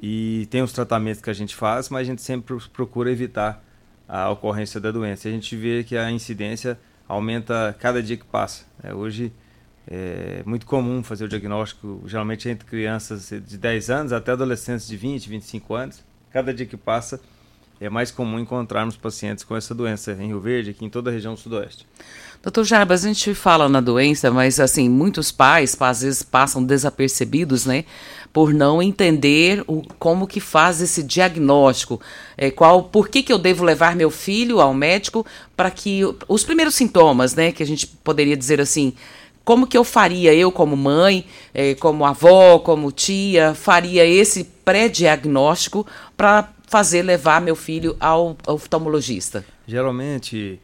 E 0.02 0.48
tem 0.50 0.62
os 0.62 0.72
tratamentos 0.72 1.22
que 1.22 1.30
a 1.30 1.34
gente 1.34 1.54
faz, 1.54 1.90
mas 1.90 2.02
a 2.02 2.04
gente 2.06 2.22
sempre 2.22 2.58
procura 2.72 3.12
evitar 3.12 3.62
a 4.08 4.30
ocorrência 4.30 4.80
da 4.80 4.90
doença. 4.90 5.28
A 5.28 5.32
gente 5.32 5.54
vê 5.54 5.84
que 5.84 5.98
a 5.98 6.10
incidência 6.10 6.80
aumenta 7.10 7.76
cada 7.78 8.02
dia 8.02 8.16
que 8.16 8.24
passa. 8.24 8.66
É, 8.82 8.94
hoje 8.94 9.34
é 9.86 10.42
muito 10.46 10.66
comum 10.66 11.04
fazer 11.04 11.26
o 11.26 11.28
diagnóstico, 11.28 12.02
geralmente 12.06 12.48
entre 12.48 12.66
crianças 12.66 13.30
de 13.30 13.58
10 13.58 13.90
anos 13.90 14.14
até 14.14 14.32
adolescentes 14.32 14.88
de 14.88 14.96
20, 14.96 15.28
25 15.28 15.74
anos. 15.76 16.04
Cada 16.32 16.54
dia 16.54 16.66
que 16.66 16.78
passa 16.78 17.20
é 17.82 17.90
mais 17.90 18.12
comum 18.12 18.40
encontrarmos 18.40 18.96
pacientes 18.96 19.44
com 19.44 19.58
essa 19.58 19.76
doença 19.76 20.14
em 20.14 20.28
Rio 20.28 20.40
Verde, 20.40 20.70
aqui 20.70 20.86
em 20.86 20.90
toda 20.90 21.10
a 21.10 21.14
região 21.14 21.36
sudoeste. 21.36 21.86
Doutor 22.44 22.64
Jarbas, 22.64 23.06
a 23.06 23.08
gente 23.08 23.36
fala 23.36 23.70
na 23.70 23.80
doença, 23.80 24.32
mas 24.32 24.60
assim, 24.60 24.90
muitos 24.90 25.32
pais 25.32 25.78
às 25.80 26.02
vezes 26.02 26.24
passam 26.24 26.64
desapercebidos, 26.64 27.66
né? 27.66 27.86
por 28.34 28.54
não 28.54 28.82
entender 28.82 29.64
o, 29.68 29.84
como 30.00 30.28
que 30.28 30.40
faz 30.40 30.82
esse 30.82 31.04
diagnóstico, 31.04 32.00
é, 32.38 32.50
qual, 32.50 32.84
por 32.84 33.10
que, 33.10 33.22
que 33.22 33.32
eu 33.32 33.38
devo 33.38 33.64
levar 33.64 33.96
meu 33.96 34.10
filho 34.10 34.62
ao 34.62 34.74
médico 34.74 35.26
para 35.56 35.70
que 35.70 36.02
os 36.28 36.44
primeiros 36.44 36.76
sintomas, 36.76 37.36
né, 37.36 37.52
que 37.52 37.62
a 37.62 37.66
gente 37.66 37.88
poderia 37.88 38.38
dizer 38.38 38.62
assim, 38.62 38.94
como 39.44 39.68
que 39.68 39.78
eu 39.78 39.84
faria, 39.84 40.34
eu 40.34 40.52
como 40.52 40.78
mãe, 40.78 41.26
é, 41.54 41.76
como 41.76 42.06
avó, 42.06 42.60
como 42.60 42.92
tia, 42.92 43.54
faria 43.54 44.06
esse 44.06 44.44
pré-diagnóstico 44.44 45.86
para 46.16 46.50
fazer 46.68 47.02
levar 47.02 47.42
meu 47.42 47.56
filho 47.56 47.98
ao, 48.00 48.38
ao 48.48 48.56
oftalmologista? 48.56 49.44
Geralmente, 49.68 50.60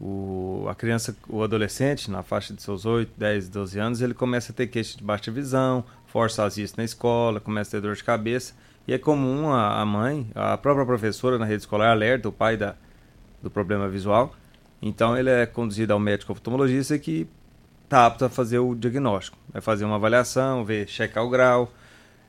o, 0.00 0.66
a 0.68 0.74
criança, 0.74 1.16
o 1.28 1.42
adolescente, 1.42 2.10
na 2.10 2.22
faixa 2.22 2.54
de 2.54 2.62
seus 2.62 2.86
8, 2.86 3.12
10, 3.16 3.48
12 3.48 3.78
anos, 3.78 4.00
ele 4.00 4.14
começa 4.14 4.52
a 4.52 4.54
ter 4.54 4.68
queixa 4.68 4.96
de 4.96 5.02
baixa 5.02 5.30
visão, 5.30 5.84
força 6.06 6.46
isso 6.56 6.74
na 6.76 6.84
escola, 6.84 7.40
começa 7.40 7.76
a 7.76 7.80
ter 7.80 7.86
dor 7.86 7.96
de 7.96 8.04
cabeça. 8.04 8.54
E 8.86 8.92
é 8.92 8.98
comum 8.98 9.50
a, 9.50 9.80
a 9.80 9.84
mãe, 9.84 10.30
a 10.34 10.56
própria 10.56 10.86
professora 10.86 11.36
na 11.36 11.44
rede 11.44 11.62
escolar 11.62 11.90
alerta 11.90 12.28
o 12.28 12.32
pai 12.32 12.56
da, 12.56 12.74
do 13.42 13.50
problema 13.50 13.88
visual. 13.88 14.34
Então 14.80 15.16
ele 15.16 15.30
é 15.30 15.44
conduzido 15.44 15.92
ao 15.92 15.98
médico 15.98 16.32
oftalmologista 16.32 16.98
que 16.98 17.28
está 17.84 18.06
apto 18.06 18.24
a 18.24 18.28
fazer 18.28 18.60
o 18.60 18.74
diagnóstico. 18.74 19.36
Vai 19.52 19.60
fazer 19.60 19.84
uma 19.84 19.96
avaliação, 19.96 20.64
ver, 20.64 20.88
checar 20.88 21.24
o 21.24 21.28
grau. 21.28 21.72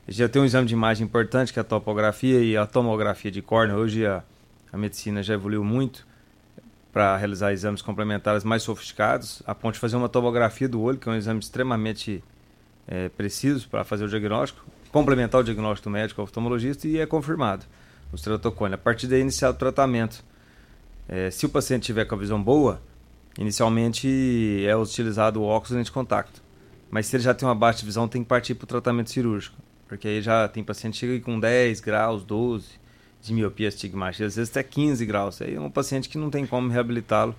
Já 0.08 0.28
tem 0.28 0.42
um 0.42 0.44
exame 0.44 0.66
de 0.66 0.74
imagem 0.74 1.06
importante 1.06 1.52
que 1.52 1.58
é 1.58 1.62
a 1.62 1.64
topografia 1.64 2.40
e 2.40 2.56
a 2.56 2.66
tomografia 2.66 3.30
de 3.30 3.40
córnea. 3.40 3.76
Hoje 3.76 4.04
a, 4.04 4.22
a 4.72 4.76
medicina 4.76 5.22
já 5.22 5.34
evoluiu 5.34 5.62
muito 5.62 6.09
para 6.92 7.16
realizar 7.16 7.52
exames 7.52 7.82
complementares 7.82 8.42
mais 8.42 8.62
sofisticados, 8.62 9.42
a 9.46 9.54
ponto 9.54 9.74
de 9.74 9.80
fazer 9.80 9.96
uma 9.96 10.08
tomografia 10.08 10.68
do 10.68 10.80
olho, 10.80 10.98
que 10.98 11.08
é 11.08 11.12
um 11.12 11.14
exame 11.14 11.40
extremamente 11.40 12.22
é, 12.86 13.08
preciso 13.08 13.68
para 13.68 13.84
fazer 13.84 14.04
o 14.04 14.08
diagnóstico, 14.08 14.64
complementar 14.90 15.40
o 15.40 15.44
diagnóstico 15.44 15.88
do 15.88 15.92
médico 15.92 16.20
oftalmologista 16.22 16.88
e 16.88 16.98
é 16.98 17.06
confirmado 17.06 17.64
o 18.12 18.18
ceratocone. 18.18 18.74
A 18.74 18.78
partir 18.78 19.06
daí, 19.06 19.20
iniciar 19.20 19.50
o 19.50 19.54
tratamento. 19.54 20.24
É, 21.08 21.30
se 21.30 21.46
o 21.46 21.48
paciente 21.48 21.84
tiver 21.84 22.04
com 22.04 22.14
a 22.16 22.18
visão 22.18 22.42
boa, 22.42 22.82
inicialmente 23.38 24.64
é 24.66 24.76
utilizado 24.76 25.40
o 25.40 25.44
óculos 25.44 25.76
lente 25.76 25.86
de 25.86 25.92
contato. 25.92 26.42
Mas 26.90 27.06
se 27.06 27.16
ele 27.16 27.22
já 27.22 27.32
tem 27.32 27.46
uma 27.48 27.54
baixa 27.54 27.86
visão, 27.86 28.08
tem 28.08 28.22
que 28.22 28.28
partir 28.28 28.56
para 28.56 28.64
o 28.64 28.66
tratamento 28.66 29.10
cirúrgico. 29.10 29.56
Porque 29.86 30.08
aí 30.08 30.22
já 30.22 30.48
tem 30.48 30.62
paciente 30.64 30.94
que 30.94 30.98
chega 31.00 31.24
com 31.24 31.38
10 31.38 31.80
graus, 31.80 32.24
12 32.24 32.79
de 33.22 33.32
miopia 33.32 33.68
astigmática, 33.68 34.24
às 34.24 34.36
vezes 34.36 34.50
até 34.50 34.62
15 34.62 35.04
graus. 35.04 35.42
Aí 35.42 35.54
é 35.54 35.60
um 35.60 35.70
paciente 35.70 36.08
que 36.08 36.18
não 36.18 36.30
tem 36.30 36.46
como 36.46 36.68
reabilitá-lo 36.68 37.34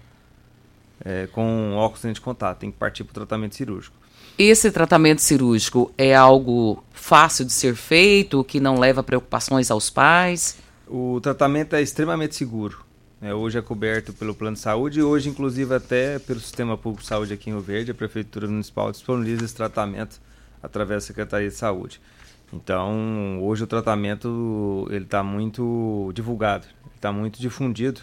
é, 1.04 1.28
com 1.28 1.76
óculos 1.76 2.13
de 2.13 2.22
contato, 2.22 2.60
tem 2.60 2.72
que 2.72 2.78
partir 2.78 3.04
para 3.04 3.12
o 3.12 3.13
tratamento 3.13 3.56
cirúrgico. 3.56 3.96
Esse 4.38 4.72
tratamento 4.72 5.22
cirúrgico 5.22 5.91
é 5.98 6.15
algo 6.15 6.84
fácil 6.91 7.46
de 7.46 7.52
ser 7.52 7.76
feito, 7.76 8.44
que 8.44 8.60
não 8.60 8.80
leva 8.80 9.04
preocupações 9.04 9.70
aos 9.70 9.89
pais? 9.89 10.58
O 10.88 11.20
tratamento 11.22 11.76
é 11.76 11.82
extremamente 11.82 12.36
seguro. 12.36 12.86
É, 13.22 13.34
hoje 13.34 13.58
é 13.58 13.62
coberto 13.62 14.13
pelo 14.13 14.34
plano 14.34 14.56
de 14.56 14.62
saúde 14.62 15.00
e 15.00 15.04
hoje, 15.04 15.30
inclusive, 15.30 15.76
até 15.76 16.17
pelo 16.17 16.39
Sistema 16.39 16.76
Público 16.76 17.04
de 17.04 17.08
Saúde 17.08 17.34
aqui 17.34 17.50
em 17.50 17.54
Rio 17.54 17.62
Verde, 17.62 17.91
a 17.91 17.94
Prefeitura 17.94 18.48
Municipal 18.48 18.91
disponibiliza 18.91 19.46
esse 19.46 19.54
tratamento 19.54 20.20
através 20.62 21.04
da 21.04 21.08
Secretaria 21.08 21.50
de 21.50 21.56
Saúde. 21.56 22.02
Então, 22.53 23.41
hoje 23.41 23.63
o 23.63 23.67
tratamento 23.67 24.87
ele 24.89 25.05
está 25.05 25.23
muito 25.23 26.11
divulgado, 26.13 26.67
está 26.95 27.11
muito 27.11 27.39
difundido 27.39 28.01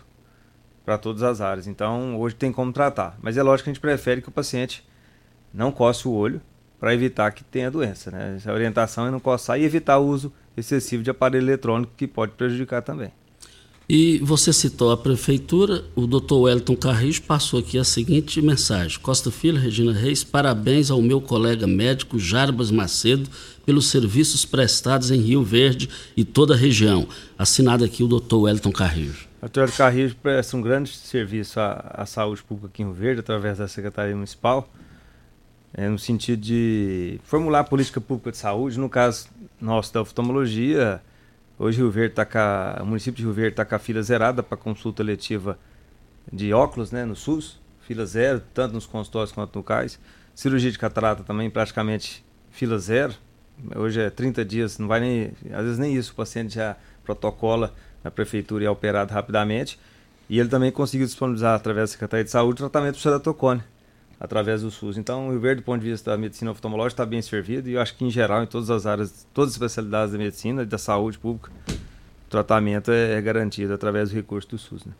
para 0.84 0.96
todas 0.96 1.22
as 1.22 1.40
áreas. 1.40 1.66
Então, 1.66 2.18
hoje 2.18 2.34
tem 2.34 2.50
como 2.50 2.72
tratar. 2.72 3.18
Mas 3.20 3.36
é 3.36 3.42
lógico 3.42 3.64
que 3.64 3.70
a 3.70 3.72
gente 3.74 3.80
prefere 3.80 4.22
que 4.22 4.28
o 4.28 4.32
paciente 4.32 4.86
não 5.52 5.70
coce 5.70 6.08
o 6.08 6.12
olho 6.12 6.40
para 6.80 6.94
evitar 6.94 7.30
que 7.32 7.44
tenha 7.44 7.70
doença. 7.70 8.10
Né? 8.10 8.38
A 8.46 8.52
orientação 8.52 9.06
é 9.06 9.10
não 9.10 9.20
coçar 9.20 9.60
e 9.60 9.64
evitar 9.64 9.98
o 9.98 10.06
uso 10.06 10.32
excessivo 10.56 11.02
de 11.02 11.10
aparelho 11.10 11.44
eletrônico 11.44 11.92
que 11.96 12.06
pode 12.06 12.32
prejudicar 12.32 12.82
também. 12.82 13.12
E 13.90 14.18
você 14.18 14.52
citou 14.52 14.90
a 14.90 14.98
prefeitura, 14.98 15.82
o 15.96 16.06
doutor 16.06 16.42
Wellington 16.42 16.76
Carrijo 16.76 17.22
passou 17.22 17.58
aqui 17.58 17.78
a 17.78 17.84
seguinte 17.84 18.42
mensagem: 18.42 18.98
Costa 19.00 19.30
Filho, 19.30 19.58
Regina 19.58 19.94
Reis, 19.94 20.22
parabéns 20.22 20.90
ao 20.90 21.00
meu 21.00 21.22
colega 21.22 21.66
médico 21.66 22.18
Jarbas 22.18 22.70
Macedo 22.70 23.30
pelos 23.64 23.88
serviços 23.88 24.44
prestados 24.44 25.10
em 25.10 25.20
Rio 25.20 25.42
Verde 25.42 25.88
e 26.14 26.22
toda 26.22 26.52
a 26.52 26.56
região. 26.56 27.08
Assinado 27.38 27.82
aqui 27.82 28.02
o 28.02 28.06
doutor 28.06 28.42
Wellington 28.42 28.72
Carrijo. 28.72 29.26
O 29.38 29.46
doutor 29.46 29.72
Carrijo 29.72 30.16
presta 30.16 30.54
um 30.54 30.60
grande 30.60 30.90
serviço 30.90 31.58
à, 31.58 31.94
à 31.94 32.04
saúde 32.04 32.42
pública 32.42 32.68
aqui 32.68 32.82
em 32.82 32.84
Rio 32.84 32.94
Verde, 32.94 33.20
através 33.20 33.56
da 33.56 33.66
Secretaria 33.66 34.14
Municipal 34.14 34.68
é, 35.72 35.88
no 35.88 35.98
sentido 35.98 36.40
de 36.40 37.20
formular 37.24 37.64
política 37.64 38.00
pública 38.00 38.30
de 38.32 38.36
saúde. 38.36 38.78
No 38.78 38.88
caso 38.88 39.28
nosso 39.60 39.92
da 39.94 40.02
oftalmologia, 40.02 41.00
hoje 41.58 41.78
Rio 41.78 41.90
Verde 41.90 42.14
tá 42.14 42.24
com 42.24 42.82
o 42.82 42.86
município 42.86 43.16
de 43.16 43.22
Rio 43.24 43.32
Verde 43.32 43.52
está 43.52 43.64
com 43.64 43.74
a 43.74 43.78
fila 43.78 44.02
zerada 44.02 44.42
para 44.42 44.56
consulta 44.56 45.02
letiva 45.02 45.58
de 46.32 46.52
óculos 46.52 46.92
né, 46.92 47.04
no 47.04 47.16
SUS, 47.16 47.60
fila 47.80 48.04
zero, 48.06 48.42
tanto 48.52 48.74
nos 48.74 48.86
consultórios 48.86 49.32
quanto 49.32 49.56
no 49.56 49.62
CAIS. 49.62 49.98
Cirurgia 50.34 50.70
de 50.70 50.78
catarata 50.78 51.24
também 51.24 51.50
praticamente 51.50 52.24
fila 52.50 52.78
zero. 52.78 53.14
Hoje 53.74 54.00
é 54.00 54.10
30 54.10 54.44
dias, 54.44 54.78
não 54.78 54.86
vai 54.86 55.00
nem, 55.00 55.32
às 55.52 55.64
vezes 55.64 55.78
nem 55.78 55.96
isso, 55.96 56.12
o 56.12 56.14
paciente 56.14 56.54
já 56.54 56.76
protocola 57.02 57.74
na 58.04 58.10
prefeitura 58.10 58.62
e 58.62 58.66
é 58.66 58.70
operado 58.70 59.12
rapidamente. 59.12 59.80
E 60.28 60.38
ele 60.38 60.48
também 60.48 60.70
conseguiu 60.70 61.06
disponibilizar 61.06 61.54
através 61.54 61.90
da 61.90 61.92
Secretaria 61.92 62.24
de 62.24 62.30
Saúde 62.30 62.58
tratamento 62.58 62.94
para 62.94 63.02
ceratocone 63.02 63.62
através 64.20 64.62
do 64.62 64.70
SUS. 64.70 64.98
Então, 64.98 65.28
o 65.28 65.30
Rio 65.30 65.40
Verde, 65.40 65.62
do 65.62 65.64
ponto 65.64 65.80
de 65.80 65.90
vista 65.90 66.10
da 66.10 66.16
medicina 66.16 66.50
oftalmológica, 66.50 67.02
está 67.02 67.06
bem 67.06 67.22
servido 67.22 67.68
e 67.68 67.74
eu 67.74 67.80
acho 67.80 67.94
que, 67.96 68.04
em 68.04 68.10
geral, 68.10 68.42
em 68.42 68.46
todas 68.46 68.70
as 68.70 68.86
áreas, 68.86 69.26
todas 69.32 69.50
as 69.50 69.54
especialidades 69.54 70.12
da 70.12 70.18
medicina 70.18 70.62
e 70.62 70.66
da 70.66 70.78
saúde 70.78 71.18
pública, 71.18 71.50
o 71.68 72.30
tratamento 72.30 72.90
é, 72.90 73.14
é 73.14 73.20
garantido 73.20 73.72
através 73.72 74.10
do 74.10 74.16
recurso 74.16 74.48
do 74.48 74.58
SUS. 74.58 74.84
Né? 74.84 74.92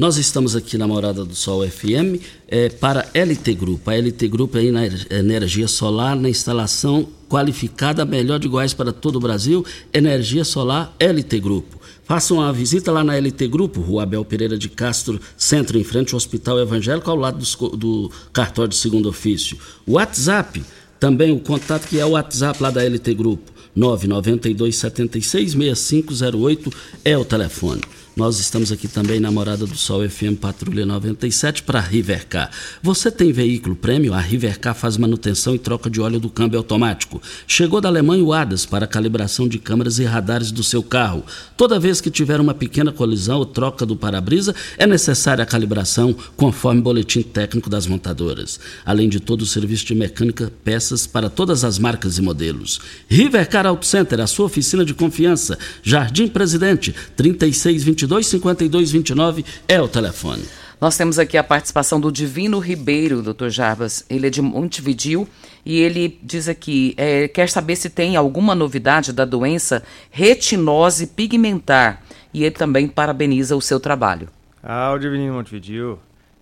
Nós 0.00 0.16
estamos 0.16 0.56
aqui 0.56 0.78
na 0.78 0.88
Morada 0.88 1.26
do 1.26 1.34
Sol 1.34 1.60
FM 1.68 2.24
é, 2.48 2.70
para 2.70 3.06
LT 3.12 3.52
Grupo. 3.52 3.90
A 3.90 3.94
LT 3.94 4.28
Grupo 4.28 4.56
é 4.56 4.70
na 4.70 4.86
energia 5.10 5.68
solar 5.68 6.16
na 6.16 6.30
instalação 6.30 7.06
qualificada 7.28 8.06
melhor 8.06 8.38
de 8.38 8.46
iguais 8.46 8.72
para 8.72 8.94
todo 8.94 9.16
o 9.16 9.20
Brasil. 9.20 9.62
Energia 9.92 10.42
solar 10.42 10.96
LT 10.98 11.38
Grupo. 11.40 11.78
Faça 12.02 12.32
uma 12.32 12.50
visita 12.50 12.90
lá 12.90 13.04
na 13.04 13.14
LT 13.14 13.46
Grupo, 13.48 13.82
Rua 13.82 14.04
Abel 14.04 14.24
Pereira 14.24 14.56
de 14.56 14.70
Castro, 14.70 15.20
centro, 15.36 15.78
em 15.78 15.84
frente 15.84 16.14
ao 16.14 16.16
Hospital 16.16 16.58
Evangélico, 16.58 17.10
ao 17.10 17.16
lado 17.16 17.38
do, 17.38 17.76
do 17.76 18.10
cartório 18.32 18.70
de 18.70 18.76
segundo 18.76 19.06
ofício. 19.06 19.58
WhatsApp, 19.86 20.64
também 20.98 21.30
o 21.30 21.40
contato 21.40 21.86
que 21.86 22.00
é 22.00 22.06
o 22.06 22.12
WhatsApp 22.12 22.62
lá 22.62 22.70
da 22.70 22.82
LT 22.82 23.12
Grupo, 23.12 23.52
992 23.76 24.76
76 24.76 25.52
6508 25.52 26.72
é 27.04 27.18
o 27.18 27.24
telefone. 27.24 27.82
Nós 28.20 28.38
estamos 28.38 28.70
aqui 28.70 28.86
também 28.86 29.18
na 29.18 29.30
Morada 29.30 29.66
do 29.66 29.74
Sol 29.74 30.06
FM 30.06 30.38
Patrulha 30.38 30.84
97 30.84 31.62
para 31.62 31.80
Rivercar. 31.80 32.50
Você 32.82 33.10
tem 33.10 33.32
veículo 33.32 33.74
prêmio? 33.74 34.12
A 34.12 34.20
Rivercar 34.20 34.74
faz 34.74 34.98
manutenção 34.98 35.54
e 35.54 35.58
troca 35.58 35.88
de 35.88 36.02
óleo 36.02 36.20
do 36.20 36.28
câmbio 36.28 36.58
automático. 36.58 37.22
Chegou 37.46 37.80
da 37.80 37.88
Alemanha 37.88 38.22
o 38.22 38.34
ADAS 38.34 38.66
para 38.66 38.86
calibração 38.86 39.48
de 39.48 39.58
câmeras 39.58 39.98
e 39.98 40.04
radares 40.04 40.52
do 40.52 40.62
seu 40.62 40.82
carro. 40.82 41.24
Toda 41.56 41.80
vez 41.80 41.98
que 41.98 42.10
tiver 42.10 42.38
uma 42.38 42.52
pequena 42.52 42.92
colisão 42.92 43.38
ou 43.38 43.46
troca 43.46 43.86
do 43.86 43.96
para-brisa, 43.96 44.54
é 44.76 44.86
necessária 44.86 45.42
a 45.42 45.46
calibração 45.46 46.14
conforme 46.36 46.82
boletim 46.82 47.22
técnico 47.22 47.70
das 47.70 47.86
montadoras. 47.86 48.60
Além 48.84 49.08
de 49.08 49.18
todo 49.18 49.40
o 49.40 49.46
serviço 49.46 49.86
de 49.86 49.94
mecânica, 49.94 50.52
peças 50.62 51.06
para 51.06 51.30
todas 51.30 51.64
as 51.64 51.78
marcas 51.78 52.18
e 52.18 52.22
modelos. 52.22 52.82
Rivercar 53.08 53.66
Auto 53.66 53.86
Center, 53.86 54.20
a 54.20 54.26
sua 54.26 54.44
oficina 54.44 54.84
de 54.84 54.92
confiança. 54.92 55.58
Jardim 55.82 56.28
Presidente, 56.28 56.94
3622 57.16 58.09
225229 58.10 59.44
é 59.68 59.80
o 59.80 59.86
telefone. 59.86 60.44
Nós 60.80 60.96
temos 60.96 61.18
aqui 61.18 61.36
a 61.36 61.44
participação 61.44 62.00
do 62.00 62.10
Divino 62.10 62.58
Ribeiro, 62.58 63.22
doutor 63.22 63.50
Jarbas. 63.50 64.04
Ele 64.10 64.26
é 64.26 64.30
de 64.30 64.42
Montevidil 64.42 65.28
e 65.64 65.78
ele 65.78 66.18
diz 66.22 66.48
aqui: 66.48 66.94
é, 66.96 67.28
quer 67.28 67.48
saber 67.48 67.76
se 67.76 67.88
tem 67.88 68.16
alguma 68.16 68.54
novidade 68.54 69.12
da 69.12 69.24
doença 69.24 69.84
retinose 70.10 71.06
pigmentar. 71.06 72.02
E 72.34 72.42
ele 72.44 72.54
também 72.54 72.88
parabeniza 72.88 73.54
o 73.54 73.60
seu 73.60 73.78
trabalho. 73.78 74.28
Ah, 74.62 74.92
o 74.92 74.98
Divino 74.98 75.34
Montevidil 75.34 75.98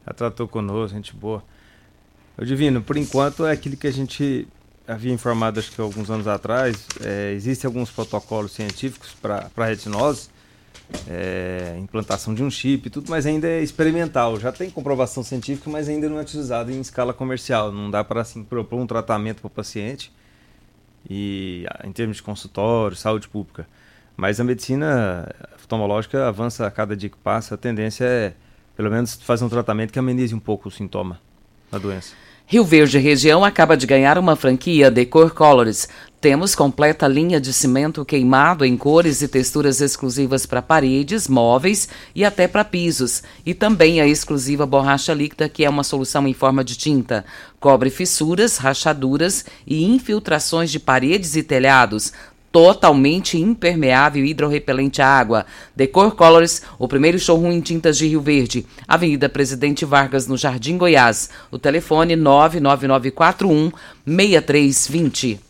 já 0.06 0.12
tratou 0.14 0.48
conosco, 0.48 0.96
gente 0.96 1.14
boa. 1.14 1.42
O 2.36 2.44
Divino, 2.44 2.80
por 2.80 2.96
enquanto 2.96 3.44
é 3.44 3.52
aquilo 3.52 3.76
que 3.76 3.86
a 3.86 3.92
gente 3.92 4.46
havia 4.86 5.12
informado, 5.12 5.58
acho 5.58 5.72
que 5.72 5.80
alguns 5.80 6.10
anos 6.10 6.26
atrás. 6.28 6.86
É, 7.02 7.32
Existem 7.34 7.68
alguns 7.68 7.90
protocolos 7.90 8.52
científicos 8.52 9.14
para 9.20 9.66
retinose 9.66 10.28
é, 11.08 11.76
implantação 11.78 12.34
de 12.34 12.42
um 12.42 12.50
chip 12.50 12.86
e 12.86 12.90
tudo, 12.90 13.10
mas 13.10 13.26
ainda 13.26 13.46
é 13.46 13.62
experimental. 13.62 14.38
Já 14.38 14.52
tem 14.52 14.70
comprovação 14.70 15.22
científica, 15.22 15.70
mas 15.70 15.88
ainda 15.88 16.08
não 16.08 16.18
é 16.18 16.22
utilizado 16.22 16.70
em 16.70 16.80
escala 16.80 17.12
comercial. 17.12 17.72
Não 17.72 17.90
dá 17.90 18.02
para 18.02 18.20
assim, 18.20 18.42
propor 18.42 18.78
um 18.78 18.86
tratamento 18.86 19.40
para 19.40 19.46
o 19.46 19.50
paciente 19.50 20.12
e 21.08 21.66
em 21.84 21.92
termos 21.92 22.18
de 22.18 22.22
consultório, 22.22 22.96
saúde 22.96 23.28
pública. 23.28 23.66
Mas 24.16 24.40
a 24.40 24.44
medicina 24.44 25.28
oftalmológica 25.54 26.26
avança 26.26 26.66
a 26.66 26.70
cada 26.70 26.96
dia 26.96 27.08
que 27.08 27.16
passa. 27.16 27.54
A 27.54 27.58
tendência 27.58 28.04
é, 28.04 28.34
pelo 28.76 28.90
menos, 28.90 29.14
fazer 29.14 29.44
um 29.44 29.48
tratamento 29.48 29.92
que 29.92 29.98
amenize 29.98 30.34
um 30.34 30.40
pouco 30.40 30.68
o 30.68 30.70
sintoma 30.70 31.20
da 31.70 31.78
doença. 31.78 32.14
Rio 32.50 32.64
Verde 32.64 32.98
Região 32.98 33.44
acaba 33.44 33.76
de 33.76 33.86
ganhar 33.86 34.16
uma 34.16 34.34
franquia 34.34 34.90
Decor 34.90 35.34
Colors. 35.34 35.86
Temos 36.20 36.52
completa 36.56 37.06
linha 37.06 37.40
de 37.40 37.52
cimento 37.52 38.04
queimado 38.04 38.64
em 38.64 38.76
cores 38.76 39.22
e 39.22 39.28
texturas 39.28 39.80
exclusivas 39.80 40.46
para 40.46 40.60
paredes, 40.60 41.28
móveis 41.28 41.88
e 42.12 42.24
até 42.24 42.48
para 42.48 42.64
pisos. 42.64 43.22
E 43.46 43.54
também 43.54 44.00
a 44.00 44.06
exclusiva 44.06 44.66
borracha 44.66 45.14
líquida, 45.14 45.48
que 45.48 45.64
é 45.64 45.70
uma 45.70 45.84
solução 45.84 46.26
em 46.26 46.34
forma 46.34 46.64
de 46.64 46.76
tinta. 46.76 47.24
Cobre 47.60 47.88
fissuras, 47.88 48.56
rachaduras 48.56 49.44
e 49.64 49.84
infiltrações 49.84 50.72
de 50.72 50.80
paredes 50.80 51.36
e 51.36 51.42
telhados 51.44 52.12
totalmente 52.50 53.38
impermeável 53.38 54.24
e 54.24 54.30
hidrorrepelente 54.30 55.02
à 55.02 55.06
água. 55.06 55.46
Decor 55.76 56.16
Colors, 56.16 56.62
o 56.78 56.88
primeiro 56.88 57.18
showroom 57.18 57.52
em 57.52 57.60
tintas 57.60 57.96
de 57.96 58.08
Rio 58.08 58.22
Verde. 58.22 58.66
Avenida 58.88 59.28
Presidente 59.28 59.84
Vargas, 59.84 60.26
no 60.26 60.36
Jardim 60.36 60.78
Goiás. 60.78 61.28
O 61.50 61.58
telefone 61.58 62.16
99941 62.16 63.70
6320. 64.06 65.47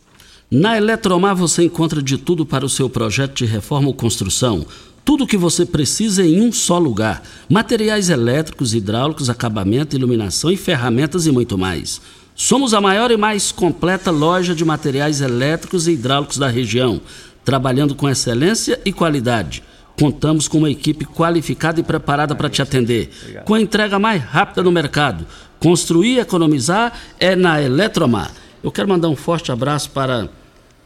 Na 0.51 0.75
Eletromar 0.75 1.35
você 1.35 1.65
encontra 1.65 2.01
de 2.01 2.17
tudo 2.17 2.43
para 2.43 2.65
o 2.65 2.69
seu 2.69 2.89
projeto 2.89 3.35
de 3.35 3.45
reforma 3.45 3.87
ou 3.87 3.93
construção. 3.93 4.65
Tudo 5.05 5.23
o 5.23 5.27
que 5.27 5.37
você 5.37 5.63
precisa 5.63 6.25
em 6.25 6.41
um 6.41 6.51
só 6.51 6.79
lugar: 6.79 7.21
materiais 7.47 8.09
elétricos, 8.09 8.73
hidráulicos, 8.73 9.29
acabamento, 9.29 9.95
iluminação 9.95 10.49
e 10.49 10.57
ferramentas 10.57 11.27
e 11.27 11.31
muito 11.31 11.55
mais. 11.55 12.01
Somos 12.33 12.73
a 12.73 12.81
maior 12.81 13.11
e 13.11 13.17
mais 13.17 13.51
completa 13.51 14.09
loja 14.09 14.55
de 14.55 14.65
materiais 14.65 15.21
elétricos 15.21 15.87
e 15.87 15.91
hidráulicos 15.91 16.39
da 16.39 16.47
região, 16.47 16.99
trabalhando 17.45 17.93
com 17.93 18.09
excelência 18.09 18.81
e 18.83 18.91
qualidade. 18.91 19.61
Contamos 19.99 20.47
com 20.47 20.57
uma 20.57 20.71
equipe 20.71 21.05
qualificada 21.05 21.79
e 21.79 21.83
preparada 21.83 22.33
para 22.33 22.49
te 22.49 22.59
atender, 22.59 23.11
com 23.45 23.53
a 23.53 23.61
entrega 23.61 23.99
mais 23.99 24.23
rápida 24.23 24.63
no 24.63 24.71
mercado. 24.71 25.27
Construir 25.59 26.15
e 26.15 26.19
economizar 26.19 26.91
é 27.19 27.35
na 27.35 27.61
Eletromar. 27.61 28.31
Eu 28.63 28.71
quero 28.71 28.89
mandar 28.89 29.09
um 29.09 29.15
forte 29.15 29.51
abraço 29.51 29.91
para 29.91 30.27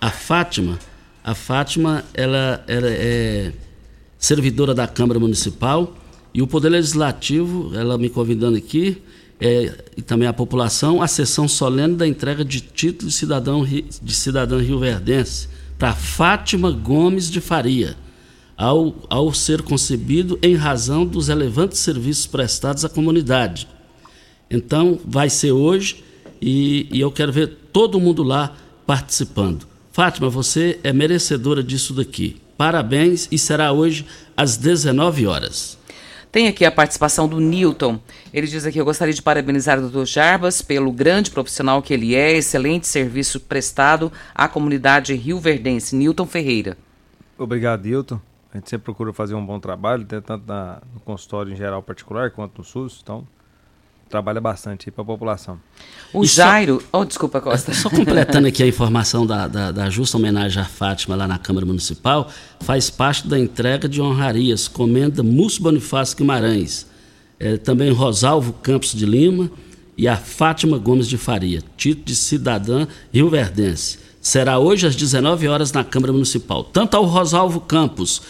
a 0.04 0.10
Fátima. 0.10 0.78
A 1.24 1.34
Fátima, 1.34 2.04
ela, 2.14 2.62
ela 2.68 2.90
é 2.90 3.54
servidora 4.18 4.76
da 4.76 4.86
Câmara 4.86 5.18
Municipal 5.18 5.96
e 6.34 6.42
o 6.42 6.48
Poder 6.48 6.68
Legislativo, 6.68 7.72
ela 7.74 7.98
me 7.98 8.10
convidando 8.10 8.58
aqui, 8.58 9.02
é, 9.40 9.86
e 9.96 10.02
também 10.02 10.28
a 10.28 10.34
população 10.34 11.02
a 11.02 11.08
sessão 11.08 11.48
solene 11.48 11.96
da 11.96 12.06
entrega 12.06 12.44
de 12.44 12.60
título 12.60 13.10
de 13.10 13.16
cidadão 13.16 13.66
de 13.66 14.14
cidadã 14.14 14.60
rioverdense 14.60 15.48
para 15.80 15.94
Fátima 15.94 16.70
Gomes 16.70 17.32
de 17.32 17.40
Faria, 17.40 17.96
ao, 18.58 18.94
ao 19.10 19.34
ser 19.34 19.62
concebido 19.62 20.38
em 20.42 20.56
razão 20.56 21.06
dos 21.06 21.30
relevantes 21.30 21.80
serviços 21.80 22.28
prestados 22.28 22.84
à 22.84 22.90
comunidade. 22.90 23.70
Então, 24.52 25.00
vai 25.06 25.30
ser 25.30 25.54
hoje 25.54 26.04
e, 26.42 26.90
e 26.92 27.00
eu 27.00 27.10
quero 27.10 27.32
ver 27.32 27.58
todo 27.72 28.02
mundo 28.02 28.22
lá 28.22 28.54
participando. 28.86 29.72
Fátima, 29.94 30.28
você 30.28 30.80
é 30.84 30.92
merecedora 30.92 31.62
disso 31.62 31.94
daqui. 31.94 32.42
Parabéns 32.58 33.28
e 33.32 33.38
será 33.38 33.72
hoje 33.72 34.08
às 34.36 34.58
19 34.58 35.28
horas. 35.28 35.78
Tem 36.32 36.48
aqui 36.48 36.66
a 36.66 36.72
participação 36.72 37.28
do 37.28 37.40
Newton. 37.40 38.00
Ele 38.34 38.48
diz 38.48 38.66
aqui: 38.66 38.80
Eu 38.80 38.86
gostaria 38.86 39.14
de 39.14 39.22
parabenizar 39.22 39.78
o 39.78 39.88
Dr. 39.88 40.06
Jarbas 40.06 40.64
pelo 40.64 40.92
grande 40.92 41.30
profissional 41.30 41.80
que 41.80 41.94
ele 41.94 42.16
é, 42.16 42.36
excelente 42.36 42.88
serviço 42.88 43.40
prestado 43.40 44.12
à 44.34 44.48
comunidade 44.48 45.14
rio-verdense. 45.14 45.96
Newton 45.96 46.26
Ferreira. 46.26 46.76
Obrigado, 47.38 47.86
Newton. 47.86 48.20
A 48.52 48.58
gente 48.58 48.72
sempre 48.72 48.86
procura 48.86 49.14
fazer 49.14 49.36
um 49.36 49.46
bom 49.46 49.60
trabalho, 49.60 50.06
tanto 50.06 50.48
na, 50.48 50.82
no 50.92 51.02
consultório 51.02 51.54
em 51.54 51.56
geral 51.56 51.84
particular 51.84 52.32
quanto 52.32 52.58
no 52.58 52.64
SUS. 52.64 53.00
Então, 53.04 53.28
trabalha 54.14 54.40
bastante 54.40 54.92
para 54.92 55.02
a 55.02 55.06
população. 55.06 55.60
O 56.14 56.24
Jairo. 56.24 56.80
Só, 56.80 57.00
oh, 57.00 57.04
desculpa, 57.04 57.42
Costa. 57.42 57.74
Só 57.74 57.90
completando 57.90 58.46
aqui 58.48 58.62
a 58.62 58.68
informação 58.68 59.26
da, 59.26 59.48
da, 59.48 59.72
da, 59.72 59.90
justa 59.90 60.18
homenagem 60.18 60.62
à 60.62 60.66
Fátima 60.66 61.16
lá 61.16 61.28
na 61.28 61.40
Câmara 61.40 61.66
Municipal, 61.66 62.30
faz 62.60 62.92
parte 62.92 63.28
da 63.28 63.40
entrega 63.40 63.90
de 63.90 64.00
honrarias, 64.00 64.68
comenda 64.68 65.24
Múcio 65.24 65.64
Bonifácio 65.64 66.16
Guimarães, 66.16 66.86
é, 67.40 67.58
também 67.58 67.92
Rosalvo 67.92 68.54
Campos 68.54 68.94
de 68.94 69.04
Lima 69.04 69.50
e 69.98 70.08
a 70.08 70.16
Fátima 70.16 70.78
Gomes 70.78 71.08
de 71.08 71.18
Faria, 71.18 71.64
título 71.76 72.06
de 72.06 72.16
cidadã 72.16 72.86
rio-verdense. 73.12 73.98
Será 74.22 74.60
hoje 74.60 74.86
às 74.86 74.96
19 74.96 75.48
horas 75.48 75.72
na 75.72 75.84
Câmara 75.84 76.14
Municipal. 76.14 76.64
Tanto 76.64 76.96
ao 76.96 77.06
Rosalvo 77.06 77.60
Campos 77.62 78.22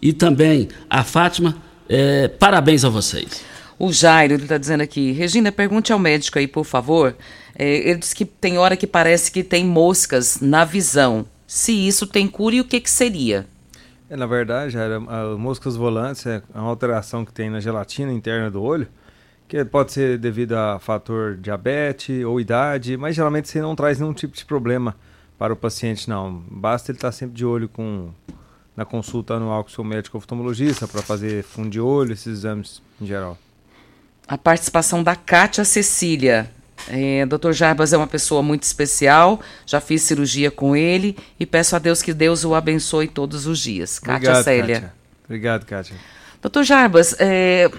e 0.00 0.12
também 0.12 0.68
a 0.88 1.02
Fátima, 1.02 1.56
é, 1.88 2.28
parabéns 2.28 2.84
a 2.84 2.88
vocês. 2.88 3.50
O 3.84 3.92
Jairo, 3.92 4.34
está 4.34 4.58
dizendo 4.58 4.80
aqui, 4.80 5.10
Regina, 5.10 5.50
pergunte 5.50 5.92
ao 5.92 5.98
médico 5.98 6.38
aí, 6.38 6.46
por 6.46 6.62
favor. 6.62 7.16
É, 7.52 7.68
ele 7.68 7.98
disse 7.98 8.14
que 8.14 8.24
tem 8.24 8.56
hora 8.56 8.76
que 8.76 8.86
parece 8.86 9.28
que 9.28 9.42
tem 9.42 9.64
moscas 9.64 10.40
na 10.40 10.64
visão. 10.64 11.26
Se 11.48 11.72
isso 11.72 12.06
tem 12.06 12.28
cura 12.28 12.54
e 12.54 12.60
o 12.60 12.64
que, 12.64 12.78
que 12.78 12.88
seria? 12.88 13.44
É, 14.08 14.14
na 14.16 14.24
verdade, 14.24 14.74
Jairo, 14.74 15.04
as 15.10 15.36
moscas 15.36 15.74
volantes 15.74 16.24
é 16.26 16.40
uma 16.54 16.68
alteração 16.68 17.24
que 17.24 17.32
tem 17.32 17.50
na 17.50 17.58
gelatina 17.58 18.12
interna 18.12 18.48
do 18.52 18.62
olho, 18.62 18.86
que 19.48 19.64
pode 19.64 19.90
ser 19.90 20.16
devido 20.16 20.52
a 20.52 20.78
fator 20.78 21.36
diabetes 21.36 22.24
ou 22.24 22.40
idade, 22.40 22.96
mas 22.96 23.16
geralmente 23.16 23.48
você 23.48 23.60
não 23.60 23.74
traz 23.74 23.98
nenhum 23.98 24.12
tipo 24.14 24.36
de 24.36 24.44
problema 24.44 24.94
para 25.36 25.52
o 25.52 25.56
paciente, 25.56 26.08
não. 26.08 26.40
Basta 26.48 26.92
ele 26.92 26.98
estar 26.98 27.10
sempre 27.10 27.34
de 27.34 27.44
olho 27.44 27.68
com 27.68 28.10
na 28.76 28.84
consulta 28.84 29.34
anual 29.34 29.64
com 29.64 29.70
o 29.70 29.72
seu 29.72 29.82
médico 29.82 30.18
oftalmologista 30.18 30.86
para 30.86 31.02
fazer 31.02 31.42
fundo 31.42 31.68
de 31.68 31.80
olho, 31.80 32.12
esses 32.12 32.28
exames 32.28 32.80
em 33.00 33.06
geral 33.06 33.36
a 34.32 34.38
participação 34.38 35.02
da 35.02 35.14
Kátia 35.14 35.62
Cecília. 35.62 36.50
É, 36.88 37.26
Dr. 37.26 37.52
Jarbas 37.52 37.92
é 37.92 37.98
uma 37.98 38.06
pessoa 38.06 38.42
muito 38.42 38.62
especial, 38.62 39.42
já 39.66 39.78
fiz 39.78 40.00
cirurgia 40.00 40.50
com 40.50 40.74
ele 40.74 41.18
e 41.38 41.44
peço 41.44 41.76
a 41.76 41.78
Deus 41.78 42.00
que 42.00 42.14
Deus 42.14 42.42
o 42.42 42.54
abençoe 42.54 43.08
todos 43.08 43.46
os 43.46 43.58
dias. 43.58 43.98
Kátia 43.98 44.42
Célia. 44.42 44.74
Kátia. 44.76 44.94
Obrigado, 45.26 45.66
Kátia. 45.66 45.96
Dr. 46.40 46.62
Jarbas, 46.62 47.14
é, 47.18 47.70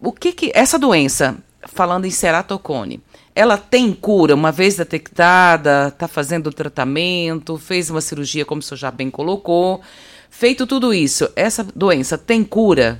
o 0.00 0.12
que 0.12 0.32
que 0.32 0.50
essa 0.54 0.78
doença, 0.78 1.36
falando 1.64 2.06
em 2.06 2.10
ceratocone, 2.10 2.98
ela 3.34 3.58
tem 3.58 3.92
cura 3.92 4.34
uma 4.34 4.50
vez 4.50 4.76
detectada, 4.76 5.88
está 5.88 6.08
fazendo 6.08 6.46
o 6.46 6.52
tratamento, 6.54 7.58
fez 7.58 7.90
uma 7.90 8.00
cirurgia, 8.00 8.46
como 8.46 8.60
o 8.60 8.62
senhor 8.62 8.78
já 8.78 8.90
bem 8.90 9.10
colocou. 9.10 9.82
Feito 10.30 10.66
tudo 10.66 10.94
isso, 10.94 11.30
essa 11.36 11.62
doença 11.62 12.16
tem 12.16 12.42
cura? 12.42 12.98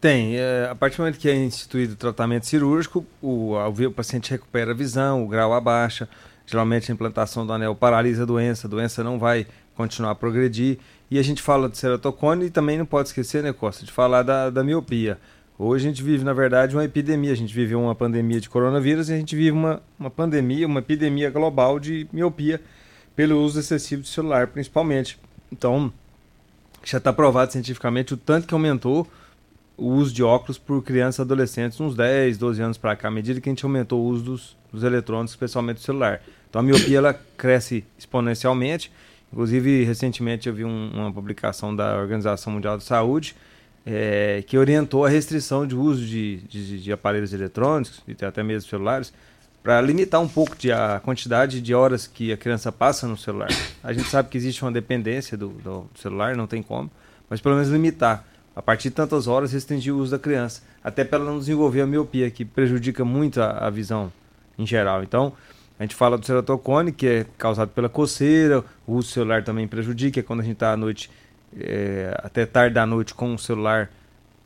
Tem. 0.00 0.36
É, 0.36 0.68
a 0.70 0.74
partir 0.74 0.96
do 0.96 1.00
momento 1.00 1.18
que 1.18 1.28
é 1.28 1.34
instituído 1.34 1.94
o 1.94 1.96
tratamento 1.96 2.46
cirúrgico, 2.46 3.04
o, 3.20 3.54
o 3.54 3.90
paciente 3.90 4.30
recupera 4.30 4.70
a 4.70 4.74
visão, 4.74 5.24
o 5.24 5.28
grau 5.28 5.52
abaixa. 5.52 6.08
Geralmente 6.46 6.90
a 6.90 6.94
implantação 6.94 7.46
do 7.46 7.52
anel 7.52 7.74
paralisa 7.74 8.22
a 8.22 8.26
doença, 8.26 8.66
a 8.66 8.70
doença 8.70 9.02
não 9.04 9.18
vai 9.18 9.46
continuar 9.74 10.12
a 10.12 10.14
progredir. 10.14 10.78
E 11.10 11.18
a 11.18 11.22
gente 11.22 11.42
fala 11.42 11.68
de 11.68 11.76
ceratocone 11.76 12.46
e 12.46 12.50
também 12.50 12.78
não 12.78 12.86
pode 12.86 13.08
esquecer, 13.08 13.42
né, 13.42 13.52
Costa, 13.52 13.84
de 13.84 13.92
falar 13.92 14.22
da, 14.22 14.50
da 14.50 14.62
miopia. 14.62 15.18
Hoje 15.58 15.86
a 15.86 15.90
gente 15.90 16.02
vive, 16.02 16.24
na 16.24 16.32
verdade, 16.32 16.76
uma 16.76 16.84
epidemia. 16.84 17.32
A 17.32 17.36
gente 17.36 17.52
vive 17.52 17.74
uma 17.74 17.94
pandemia 17.94 18.40
de 18.40 18.48
coronavírus 18.48 19.08
e 19.08 19.14
a 19.14 19.16
gente 19.16 19.34
vive 19.34 19.50
uma, 19.50 19.82
uma 19.98 20.10
pandemia, 20.10 20.66
uma 20.66 20.78
epidemia 20.78 21.28
global 21.28 21.80
de 21.80 22.06
miopia 22.12 22.60
pelo 23.16 23.42
uso 23.42 23.58
excessivo 23.58 24.02
de 24.02 24.08
celular, 24.08 24.46
principalmente. 24.46 25.18
Então, 25.50 25.92
já 26.84 26.98
está 26.98 27.12
provado 27.12 27.50
cientificamente 27.50 28.14
o 28.14 28.16
tanto 28.16 28.46
que 28.46 28.54
aumentou 28.54 29.08
o 29.78 29.86
uso 29.86 30.12
de 30.12 30.22
óculos 30.22 30.58
por 30.58 30.82
crianças 30.82 31.20
e 31.20 31.22
adolescentes, 31.22 31.80
uns 31.80 31.94
10, 31.94 32.36
12 32.36 32.60
anos 32.60 32.76
para 32.76 32.96
cá, 32.96 33.08
à 33.08 33.10
medida 33.10 33.40
que 33.40 33.48
a 33.48 33.52
gente 33.52 33.64
aumentou 33.64 34.00
o 34.00 34.08
uso 34.08 34.24
dos, 34.24 34.56
dos 34.72 34.82
eletrônicos, 34.82 35.30
especialmente 35.30 35.76
do 35.76 35.82
celular. 35.82 36.20
Então 36.50 36.60
a 36.60 36.62
miopia 36.62 36.98
ela 36.98 37.14
cresce 37.36 37.84
exponencialmente. 37.96 38.90
Inclusive, 39.32 39.84
recentemente 39.84 40.48
eu 40.48 40.54
vi 40.54 40.64
um, 40.64 40.90
uma 40.92 41.12
publicação 41.12 41.74
da 41.74 41.96
Organização 41.96 42.52
Mundial 42.52 42.76
da 42.76 42.82
Saúde 42.82 43.36
é, 43.86 44.42
que 44.46 44.58
orientou 44.58 45.04
a 45.04 45.08
restrição 45.08 45.66
de 45.66 45.74
uso 45.74 46.04
de, 46.04 46.38
de, 46.48 46.82
de 46.82 46.92
aparelhos 46.92 47.32
eletrônicos, 47.32 48.02
e 48.06 48.24
até 48.24 48.42
mesmo 48.42 48.68
celulares, 48.68 49.12
para 49.62 49.80
limitar 49.80 50.20
um 50.20 50.28
pouco 50.28 50.56
de, 50.56 50.72
a 50.72 51.00
quantidade 51.02 51.60
de 51.60 51.74
horas 51.74 52.06
que 52.06 52.32
a 52.32 52.36
criança 52.36 52.72
passa 52.72 53.06
no 53.06 53.16
celular. 53.16 53.48
A 53.82 53.92
gente 53.92 54.08
sabe 54.08 54.28
que 54.28 54.36
existe 54.36 54.62
uma 54.62 54.72
dependência 54.72 55.36
do, 55.36 55.48
do 55.48 55.86
celular, 55.94 56.36
não 56.36 56.46
tem 56.46 56.62
como, 56.62 56.90
mas 57.30 57.40
pelo 57.40 57.54
menos 57.54 57.70
limitar 57.70 58.26
a 58.58 58.62
partir 58.62 58.88
de 58.88 58.96
tantas 58.96 59.28
horas, 59.28 59.52
restringir 59.52 59.94
o 59.94 59.98
uso 59.98 60.10
da 60.10 60.18
criança, 60.18 60.62
até 60.82 61.04
para 61.04 61.20
ela 61.20 61.30
não 61.30 61.38
desenvolver 61.38 61.80
a 61.80 61.86
miopia, 61.86 62.28
que 62.28 62.44
prejudica 62.44 63.04
muito 63.04 63.40
a, 63.40 63.50
a 63.50 63.70
visão 63.70 64.12
em 64.58 64.66
geral. 64.66 65.04
Então, 65.04 65.32
a 65.78 65.84
gente 65.84 65.94
fala 65.94 66.18
do 66.18 66.26
ceratocone, 66.26 66.90
que 66.90 67.06
é 67.06 67.26
causado 67.38 67.68
pela 67.68 67.88
coceira, 67.88 68.64
o 68.84 68.94
uso 68.94 69.12
celular 69.12 69.44
também 69.44 69.68
prejudica, 69.68 70.18
é 70.18 70.24
quando 70.24 70.40
a 70.40 70.42
gente 70.42 70.54
está 70.54 70.72
à 70.72 70.76
noite, 70.76 71.08
é, 71.56 72.12
até 72.20 72.44
tarde 72.44 72.74
da 72.74 72.84
noite 72.84 73.14
com 73.14 73.32
o 73.32 73.38
celular 73.38 73.92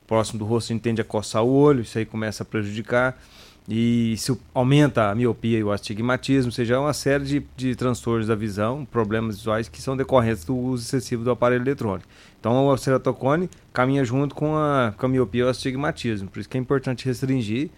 próximo 0.07 0.40
do 0.40 0.44
rosto, 0.44 0.70
a 0.70 0.75
gente 0.75 0.83
tende 0.83 1.01
a 1.01 1.05
coçar 1.05 1.42
o 1.42 1.51
olho, 1.51 1.81
isso 1.81 1.96
aí 1.96 2.05
começa 2.05 2.42
a 2.42 2.46
prejudicar. 2.46 3.18
E 3.66 4.12
isso 4.12 4.38
aumenta 4.53 5.09
a 5.09 5.14
miopia 5.14 5.59
e 5.59 5.64
o 5.64 5.70
astigmatismo, 5.70 6.48
ou 6.48 6.53
seja, 6.53 6.75
é 6.75 6.79
uma 6.79 6.92
série 6.92 7.25
de, 7.25 7.46
de 7.57 7.77
transtornos 7.77 8.27
da 8.27 8.35
visão, 8.35 8.85
problemas 8.85 9.37
visuais 9.37 9.68
que 9.68 9.81
são 9.81 9.96
decorrentes 9.96 10.44
do 10.44 10.55
uso 10.55 10.85
excessivo 10.85 11.22
do 11.22 11.31
aparelho 11.31 11.62
eletrônico. 11.62 12.09
Então 12.42 12.66
o 12.66 12.76
ceratocone 12.76 13.48
caminha 13.72 14.05
junto 14.05 14.35
com 14.35 14.57
a, 14.57 14.92
com 14.98 15.07
a 15.07 15.09
miopia 15.09 15.46
o 15.46 15.48
astigmatismo, 15.48 16.28
por 16.28 16.40
isso 16.40 16.48
que 16.48 16.59
é 16.59 16.61
importante 16.61 17.07
restringir 17.07 17.70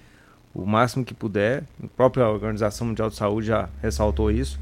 o 0.55 0.65
máximo 0.65 1.05
que 1.05 1.13
puder. 1.13 1.65
A 1.83 1.87
própria 1.87 2.27
Organização 2.27 2.87
Mundial 2.87 3.11
de 3.11 3.17
Saúde 3.17 3.49
já 3.49 3.69
ressaltou 3.83 4.31
isso, 4.31 4.59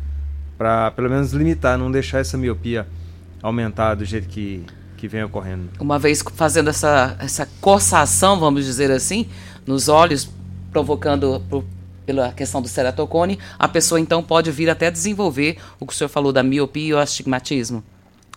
para 0.58 0.90
pelo 0.90 1.08
menos 1.08 1.32
limitar, 1.32 1.78
não 1.78 1.88
deixar 1.88 2.18
essa 2.18 2.36
miopia 2.36 2.84
aumentar 3.40 3.94
do 3.94 4.04
jeito 4.04 4.26
que, 4.26 4.66
que 4.96 5.06
vem 5.06 5.22
ocorrendo. 5.22 5.70
Uma 5.78 6.00
vez 6.00 6.20
fazendo 6.34 6.70
essa, 6.70 7.16
essa 7.20 7.48
coçação, 7.60 8.40
vamos 8.40 8.64
dizer 8.64 8.90
assim, 8.90 9.28
nos 9.64 9.88
olhos, 9.88 10.28
provocando 10.72 11.40
pela 12.04 12.32
questão 12.32 12.60
do 12.60 12.66
ceratocone, 12.66 13.38
a 13.56 13.68
pessoa 13.68 14.00
então 14.00 14.20
pode 14.20 14.50
vir 14.50 14.68
até 14.68 14.90
desenvolver 14.90 15.58
o 15.78 15.86
que 15.86 15.92
o 15.92 15.96
senhor 15.96 16.08
falou 16.08 16.32
da 16.32 16.42
miopia 16.42 16.96
o 16.96 16.98
astigmatismo. 16.98 17.84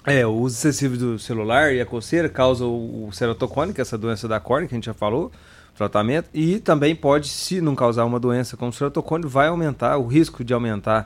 É, 0.05 0.25
o 0.25 0.33
uso 0.33 0.55
excessivo 0.55 0.95
do 0.95 1.17
celular 1.17 1.73
e 1.73 1.81
a 1.81 1.85
coceira 1.85 2.29
causa 2.29 2.63
o, 2.63 3.09
ceratocone, 3.11 3.73
que 3.73 3.81
é 3.81 3.83
essa 3.83 3.97
doença 3.97 4.27
da 4.27 4.39
córnea 4.39 4.67
que 4.67 4.75
a 4.75 4.77
gente 4.77 4.85
já 4.85 4.93
falou, 4.93 5.31
tratamento, 5.75 6.29
e 6.31 6.59
também 6.59 6.95
pode, 6.95 7.27
se 7.27 7.59
não 7.59 7.75
causar 7.75 8.05
uma 8.05 8.19
doença 8.19 8.55
como 8.55 8.69
o 8.69 8.73
ceratocone, 8.73 9.25
vai 9.25 9.47
aumentar, 9.47 9.97
o 9.97 10.05
risco 10.05 10.43
de 10.43 10.53
aumentar 10.53 11.05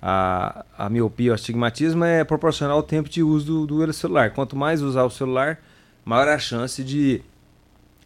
a, 0.00 0.64
a 0.78 0.88
miopia, 0.88 1.32
o 1.32 1.34
astigmatismo 1.34 2.04
é 2.04 2.22
proporcional 2.22 2.76
ao 2.76 2.82
tempo 2.84 3.08
de 3.08 3.20
uso 3.20 3.66
do, 3.66 3.86
do 3.86 3.92
celular. 3.92 4.30
Quanto 4.30 4.54
mais 4.54 4.80
usar 4.80 5.02
o 5.02 5.10
celular, 5.10 5.58
maior 6.04 6.28
a 6.28 6.38
chance 6.38 6.84
de 6.84 7.22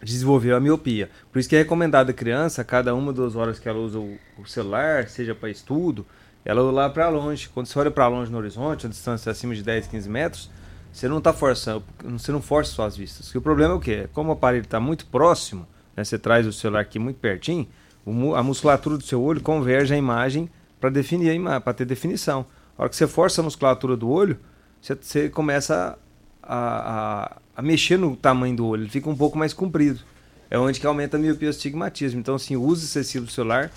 desenvolver 0.03 0.55
a 0.55 0.61
miopia. 0.61 1.11
Por 1.31 1.39
isso 1.39 1.49
que 1.49 1.55
é 1.55 1.59
recomendado 1.59 2.09
a 2.09 2.15
criança, 2.15 2.65
cada 2.65 2.95
uma 2.95 3.13
das 3.13 3.37
horas 3.37 3.59
que 3.59 3.69
ela 3.69 3.79
usa 3.79 3.99
o, 3.99 4.17
o 4.39 4.47
celular, 4.47 5.07
seja 5.09 5.35
para 5.35 5.51
estudo, 5.51 6.07
ela 6.45 6.63
lá 6.71 6.89
para 6.89 7.09
longe. 7.09 7.49
Quando 7.49 7.67
você 7.67 7.79
olha 7.79 7.91
para 7.91 8.09
longe 8.09 8.31
no 8.31 8.39
horizonte, 8.39 8.87
a 8.87 8.89
distância 8.89 9.31
acima 9.31 9.55
de 9.55 9.63
10, 9.63 9.89
15 9.89 10.09
metros, 10.09 10.51
você 10.93 11.09
não 11.09 11.19
está 11.19 11.33
forçando, 11.33 11.85
você 12.05 12.33
não 12.33 12.43
força 12.43 12.73
suas 12.73 12.97
vistas. 12.97 13.27
Porque 13.27 13.39
o 13.39 13.43
problema 13.43 13.75
é 13.75 13.77
o 13.77 13.81
quê? 13.81 14.09
Como 14.13 14.31
o 14.31 14.33
aparelho 14.33 14.65
está 14.65 14.81
muito 14.81 15.07
próximo, 15.07 15.67
né, 15.97 16.05
você 16.05 16.19
traz 16.19 16.47
o 16.47 16.53
celular 16.53 16.81
aqui 16.81 16.99
muito 16.99 17.19
pertinho, 17.19 17.69
a 18.35 18.43
musculatura 18.43 18.97
do 18.97 19.05
seu 19.05 19.23
olho 19.23 19.41
converge 19.41 19.95
a 19.95 19.97
imagem 19.97 20.51
para 20.81 20.91
definir 20.91 21.39
para 21.63 21.75
ter 21.75 21.85
definição. 21.85 22.47
A 22.77 22.83
hora 22.83 22.91
que 22.91 22.97
você 22.97 23.07
força 23.07 23.41
a 23.41 23.45
musculatura 23.45 23.97
do 23.97 24.09
olho, 24.09 24.39
você, 24.81 24.95
você 24.95 25.29
começa 25.29 25.99
a, 26.43 26.57
a, 26.57 27.37
a, 27.57 27.63
mexer 27.63 27.99
no 27.99 28.17
tamanho 28.17 28.57
do 28.57 28.67
olho, 28.67 28.85
ele 28.85 28.91
fica 28.91 29.09
um 29.09 29.17
pouco 29.17 29.39
mais 29.39 29.53
comprido. 29.53 30.01
É 30.51 30.59
onde 30.59 30.81
que 30.81 30.87
aumenta 30.87 31.17
a 31.17 31.21
miopia 31.21 31.47
e 31.47 31.49
o 31.49 31.51
astigmatismo. 31.51 32.19
Então, 32.19 32.35
assim, 32.35 32.57
o 32.57 32.63
uso 32.63 32.85
excessivo 32.85 33.27
do 33.27 33.31
celular 33.31 33.71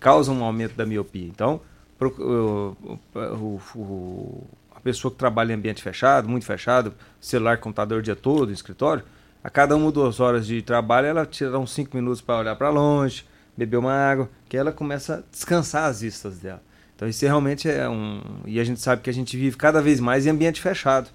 causa 0.00 0.32
um 0.32 0.42
aumento 0.42 0.74
da 0.74 0.84
miopia. 0.84 1.28
Então, 1.28 1.60
o, 2.00 2.76
o, 3.14 3.60
o, 3.74 4.46
a 4.74 4.80
pessoa 4.80 5.10
que 5.10 5.18
trabalha 5.18 5.52
em 5.52 5.56
ambiente 5.56 5.82
fechado, 5.82 6.28
muito 6.28 6.44
fechado, 6.44 6.94
celular, 7.20 7.58
computador 7.58 7.98
o 8.00 8.02
dia 8.02 8.16
todo, 8.16 8.52
escritório, 8.52 9.02
a 9.42 9.48
cada 9.48 9.76
uma 9.76 9.86
ou 9.86 9.92
duas 9.92 10.20
horas 10.20 10.46
de 10.46 10.60
trabalho 10.62 11.06
ela 11.06 11.24
tira 11.24 11.58
uns 11.58 11.72
cinco 11.72 11.96
minutos 11.96 12.20
para 12.20 12.40
olhar 12.40 12.56
para 12.56 12.68
longe, 12.68 13.24
beber 13.56 13.76
uma 13.76 13.92
água, 13.92 14.28
que 14.48 14.56
ela 14.56 14.72
começa 14.72 15.16
a 15.16 15.22
descansar 15.30 15.84
as 15.84 16.00
vistas 16.00 16.38
dela. 16.38 16.62
Então 16.94 17.06
isso 17.06 17.24
realmente 17.24 17.68
é 17.68 17.88
um. 17.88 18.22
E 18.46 18.58
a 18.58 18.64
gente 18.64 18.80
sabe 18.80 19.02
que 19.02 19.10
a 19.10 19.12
gente 19.12 19.36
vive 19.36 19.56
cada 19.56 19.80
vez 19.82 20.00
mais 20.00 20.26
em 20.26 20.30
ambiente 20.30 20.60
fechado. 20.60 21.10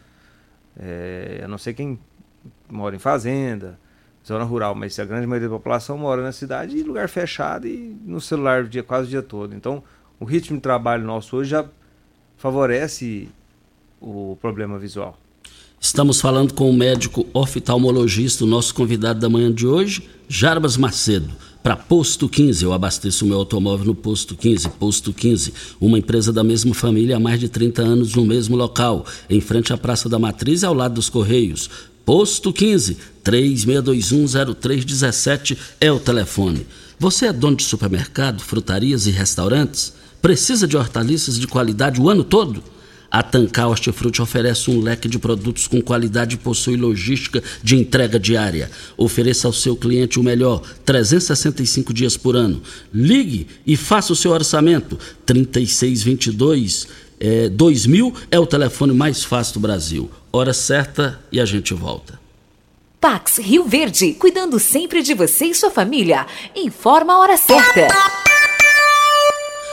É, 0.79 1.41
a 1.43 1.47
não 1.47 1.57
ser 1.57 1.73
quem 1.73 1.99
mora 2.69 2.95
em 2.95 2.99
fazenda, 2.99 3.77
zona 4.25 4.43
rural, 4.43 4.73
mas 4.75 4.97
a 4.99 5.05
grande 5.05 5.27
maioria 5.27 5.49
da 5.49 5.55
população 5.55 5.97
mora 5.97 6.21
na 6.21 6.31
cidade 6.31 6.77
e 6.77 6.83
lugar 6.83 7.09
fechado 7.09 7.67
e 7.67 7.99
no 8.05 8.21
celular 8.21 8.63
o 8.63 8.69
dia, 8.69 8.83
quase 8.83 9.07
o 9.07 9.09
dia 9.09 9.21
todo. 9.21 9.55
Então 9.55 9.83
o 10.21 10.25
ritmo 10.25 10.55
de 10.57 10.61
trabalho 10.61 11.03
nosso 11.03 11.35
hoje 11.35 11.49
já 11.49 11.65
favorece 12.37 13.27
o 13.99 14.37
problema 14.39 14.77
visual. 14.77 15.19
Estamos 15.79 16.21
falando 16.21 16.53
com 16.53 16.69
o 16.69 16.73
médico 16.73 17.25
oftalmologista, 17.33 18.43
o 18.43 18.47
nosso 18.47 18.75
convidado 18.75 19.19
da 19.19 19.27
manhã 19.27 19.51
de 19.51 19.65
hoje, 19.65 20.07
Jarbas 20.29 20.77
Macedo. 20.77 21.31
Para 21.63 21.75
Posto 21.75 22.29
15, 22.29 22.63
eu 22.63 22.71
abasteço 22.71 23.25
meu 23.25 23.37
automóvel 23.37 23.87
no 23.87 23.95
Posto 23.95 24.35
15. 24.35 24.69
Posto 24.69 25.11
15, 25.11 25.51
uma 25.79 25.97
empresa 25.97 26.31
da 26.31 26.43
mesma 26.43 26.75
família 26.75 27.17
há 27.17 27.19
mais 27.19 27.39
de 27.39 27.49
30 27.49 27.81
anos 27.81 28.13
no 28.13 28.23
mesmo 28.23 28.55
local, 28.55 29.03
em 29.27 29.41
frente 29.41 29.73
à 29.73 29.77
Praça 29.77 30.07
da 30.07 30.19
Matriz 30.19 30.61
e 30.61 30.67
ao 30.67 30.75
lado 30.75 30.93
dos 30.93 31.09
Correios. 31.09 31.67
Posto 32.05 32.53
15, 32.53 32.95
36210317 33.23 35.57
é 35.79 35.91
o 35.91 35.99
telefone. 35.99 36.67
Você 36.99 37.25
é 37.25 37.33
dono 37.33 37.57
de 37.57 37.63
supermercado, 37.63 38.43
frutarias 38.43 39.07
e 39.07 39.11
restaurantes? 39.11 39.99
Precisa 40.21 40.67
de 40.67 40.77
hortaliças 40.77 41.39
de 41.39 41.47
qualidade 41.47 41.99
o 41.99 42.09
ano 42.09 42.23
todo? 42.23 42.63
A 43.09 43.21
Tancar 43.21 43.67
Hortifruti 43.67 44.21
oferece 44.21 44.71
um 44.71 44.79
leque 44.79 45.09
de 45.09 45.19
produtos 45.19 45.67
com 45.67 45.81
qualidade 45.81 46.35
e 46.35 46.37
possui 46.37 46.77
logística 46.77 47.43
de 47.61 47.75
entrega 47.75 48.17
diária. 48.17 48.71
Ofereça 48.95 49.47
ao 49.47 49.53
seu 49.53 49.75
cliente 49.75 50.17
o 50.17 50.23
melhor 50.23 50.61
365 50.85 51.93
dias 51.93 52.15
por 52.15 52.37
ano. 52.37 52.61
Ligue 52.93 53.47
e 53.67 53.75
faça 53.75 54.13
o 54.13 54.15
seu 54.15 54.31
orçamento. 54.31 54.97
3622 55.25 56.87
é, 57.19 57.49
2000 57.49 58.13
é 58.31 58.39
o 58.39 58.47
telefone 58.47 58.93
mais 58.93 59.25
fácil 59.25 59.55
do 59.55 59.59
Brasil. 59.59 60.09
Hora 60.31 60.53
certa 60.53 61.19
e 61.31 61.41
a 61.41 61.45
gente 61.45 61.73
volta. 61.73 62.17
Pax 63.01 63.39
Rio 63.39 63.65
Verde, 63.65 64.13
cuidando 64.13 64.57
sempre 64.57 65.01
de 65.01 65.13
você 65.13 65.45
e 65.45 65.55
sua 65.55 65.71
família. 65.71 66.25
Informa 66.55 67.13
a 67.13 67.19
hora 67.19 67.35
certa. 67.35 68.30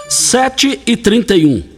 7 0.08 0.80
e 0.86 0.96
31 0.96 1.77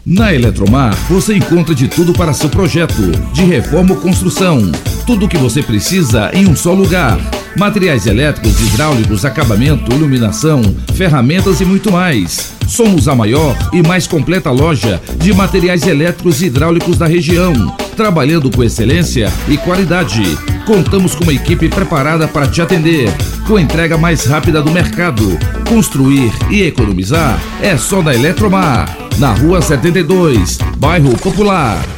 Na 0.07 0.33
Eletromar, 0.33 0.95
você 1.11 1.35
encontra 1.35 1.75
de 1.75 1.89
tudo 1.89 2.13
para 2.13 2.33
seu 2.33 2.49
projeto, 2.49 3.11
de 3.33 3.45
reforma 3.45 3.97
ou 3.97 4.01
construção. 4.01 4.71
Tudo 5.05 5.27
o 5.27 5.29
que 5.29 5.37
você 5.37 5.61
precisa 5.61 6.31
em 6.33 6.47
um 6.47 6.55
só 6.55 6.73
lugar. 6.73 7.19
Materiais 7.57 8.07
elétricos, 8.07 8.61
hidráulicos, 8.61 9.25
acabamento, 9.25 9.93
iluminação, 9.93 10.63
ferramentas 10.95 11.61
e 11.61 11.65
muito 11.65 11.91
mais. 11.91 12.53
Somos 12.69 13.09
a 13.09 13.17
maior 13.17 13.57
e 13.73 13.83
mais 13.83 14.07
completa 14.07 14.53
loja 14.53 15.03
de 15.17 15.35
materiais 15.35 15.85
elétricos 15.89 16.41
e 16.41 16.47
hidráulicos 16.47 16.97
da 16.97 17.09
região, 17.09 17.77
trabalhando 17.99 18.49
com 18.49 18.63
excelência 18.63 19.29
e 19.49 19.57
qualidade. 19.57 20.23
Contamos 20.65 21.17
com 21.17 21.25
uma 21.25 21.33
equipe 21.33 21.69
preparada 21.69 22.29
para 22.29 22.47
te 22.47 22.63
atender, 22.63 23.09
com 23.45 23.59
entrega 23.59 23.99
mais 23.99 24.25
rápida 24.25 24.63
do 24.63 24.71
mercado. 24.71 25.37
Construir 25.69 26.31
e 26.49 26.63
economizar 26.63 27.43
é 27.61 27.77
só 27.77 28.01
da 28.01 28.15
Eletromar, 28.15 28.97
na 29.19 29.33
Rua 29.33 29.61
72, 29.61 30.59
Bairro 30.79 31.19
Popular. 31.19 31.98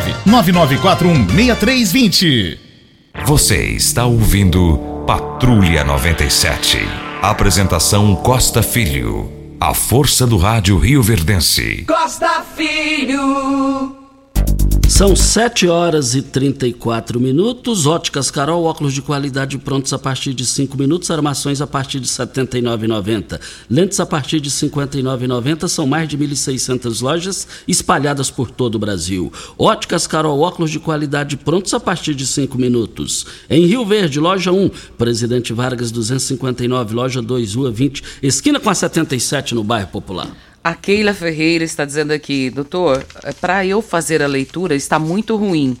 99416320. 0.27 2.57
Você 3.25 3.65
está 3.65 4.05
ouvindo 4.05 5.03
Patrulha 5.05 5.83
97. 5.83 6.79
Apresentação 7.21 8.15
Costa 8.15 8.63
Filho. 8.63 9.29
A 9.59 9.73
força 9.73 10.25
do 10.25 10.37
rádio 10.37 10.77
Rio 10.77 11.03
Verdense. 11.03 11.83
Costa 11.87 12.43
Filho. 12.55 14.00
São 14.91 15.15
7 15.15 15.69
horas 15.69 16.15
e 16.15 16.21
34 16.21 17.17
minutos. 17.17 17.87
Óticas 17.87 18.29
Carol, 18.29 18.65
óculos 18.65 18.93
de 18.93 19.01
qualidade 19.01 19.57
prontos 19.57 19.93
a 19.93 19.97
partir 19.97 20.33
de 20.33 20.45
5 20.45 20.77
minutos, 20.77 21.09
armações 21.09 21.61
a 21.61 21.65
partir 21.65 22.01
de 22.01 22.09
R$ 22.09 22.25
79,90. 22.25 23.39
Lentes 23.69 24.01
a 24.01 24.05
partir 24.05 24.41
de 24.41 24.49
R$ 24.49 24.55
59,90. 24.69 25.69
São 25.69 25.87
mais 25.87 26.09
de 26.09 26.17
1.600 26.17 27.01
lojas 27.01 27.47
espalhadas 27.65 28.29
por 28.29 28.51
todo 28.51 28.75
o 28.75 28.79
Brasil. 28.79 29.31
Óticas 29.57 30.05
Carol, 30.05 30.41
óculos 30.41 30.69
de 30.69 30.77
qualidade 30.77 31.37
prontos 31.37 31.73
a 31.73 31.79
partir 31.79 32.13
de 32.13 32.27
5 32.27 32.57
minutos. 32.57 33.25
Em 33.49 33.65
Rio 33.65 33.85
Verde, 33.85 34.19
loja 34.19 34.51
1, 34.51 34.69
Presidente 34.97 35.53
Vargas 35.53 35.89
259, 35.89 36.93
loja 36.93 37.21
2, 37.21 37.55
Rua 37.55 37.71
20, 37.71 38.03
esquina 38.21 38.59
com 38.59 38.69
a 38.69 38.75
77 38.75 39.55
no 39.55 39.63
bairro 39.63 39.87
Popular. 39.87 40.50
A 40.63 40.75
Keila 40.75 41.11
Ferreira 41.11 41.63
está 41.63 41.85
dizendo 41.85 42.11
aqui, 42.11 42.51
doutor, 42.51 43.03
para 43.39 43.65
eu 43.65 43.81
fazer 43.81 44.21
a 44.21 44.27
leitura 44.27 44.75
está 44.75 44.99
muito 44.99 45.35
ruim 45.35 45.75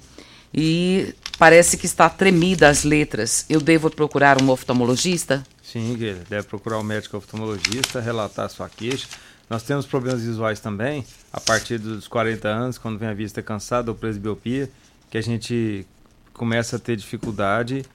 e 0.51 1.13
parece 1.37 1.77
que 1.77 1.85
está 1.85 2.09
tremida 2.09 2.67
as 2.67 2.83
letras. 2.83 3.45
Eu 3.47 3.61
devo 3.61 3.91
procurar 3.91 4.41
um 4.41 4.49
oftalmologista? 4.49 5.43
Sim, 5.61 5.95
Keila, 5.95 6.23
deve 6.27 6.47
procurar 6.47 6.79
um 6.79 6.83
médico 6.83 7.15
oftalmologista, 7.17 8.01
relatar 8.01 8.49
sua 8.49 8.67
queixa. 8.67 9.07
Nós 9.47 9.61
temos 9.61 9.85
problemas 9.85 10.23
visuais 10.23 10.59
também, 10.59 11.05
a 11.31 11.39
partir 11.39 11.77
dos 11.77 12.07
40 12.07 12.47
anos, 12.47 12.77
quando 12.79 12.97
vem 12.97 13.09
a 13.09 13.13
vista 13.13 13.39
cansada 13.43 13.91
ou 13.91 13.95
presbiopia, 13.95 14.67
que 15.11 15.17
a 15.17 15.21
gente 15.21 15.85
começa 16.33 16.77
a 16.77 16.79
ter 16.79 16.95
dificuldade 16.95 17.85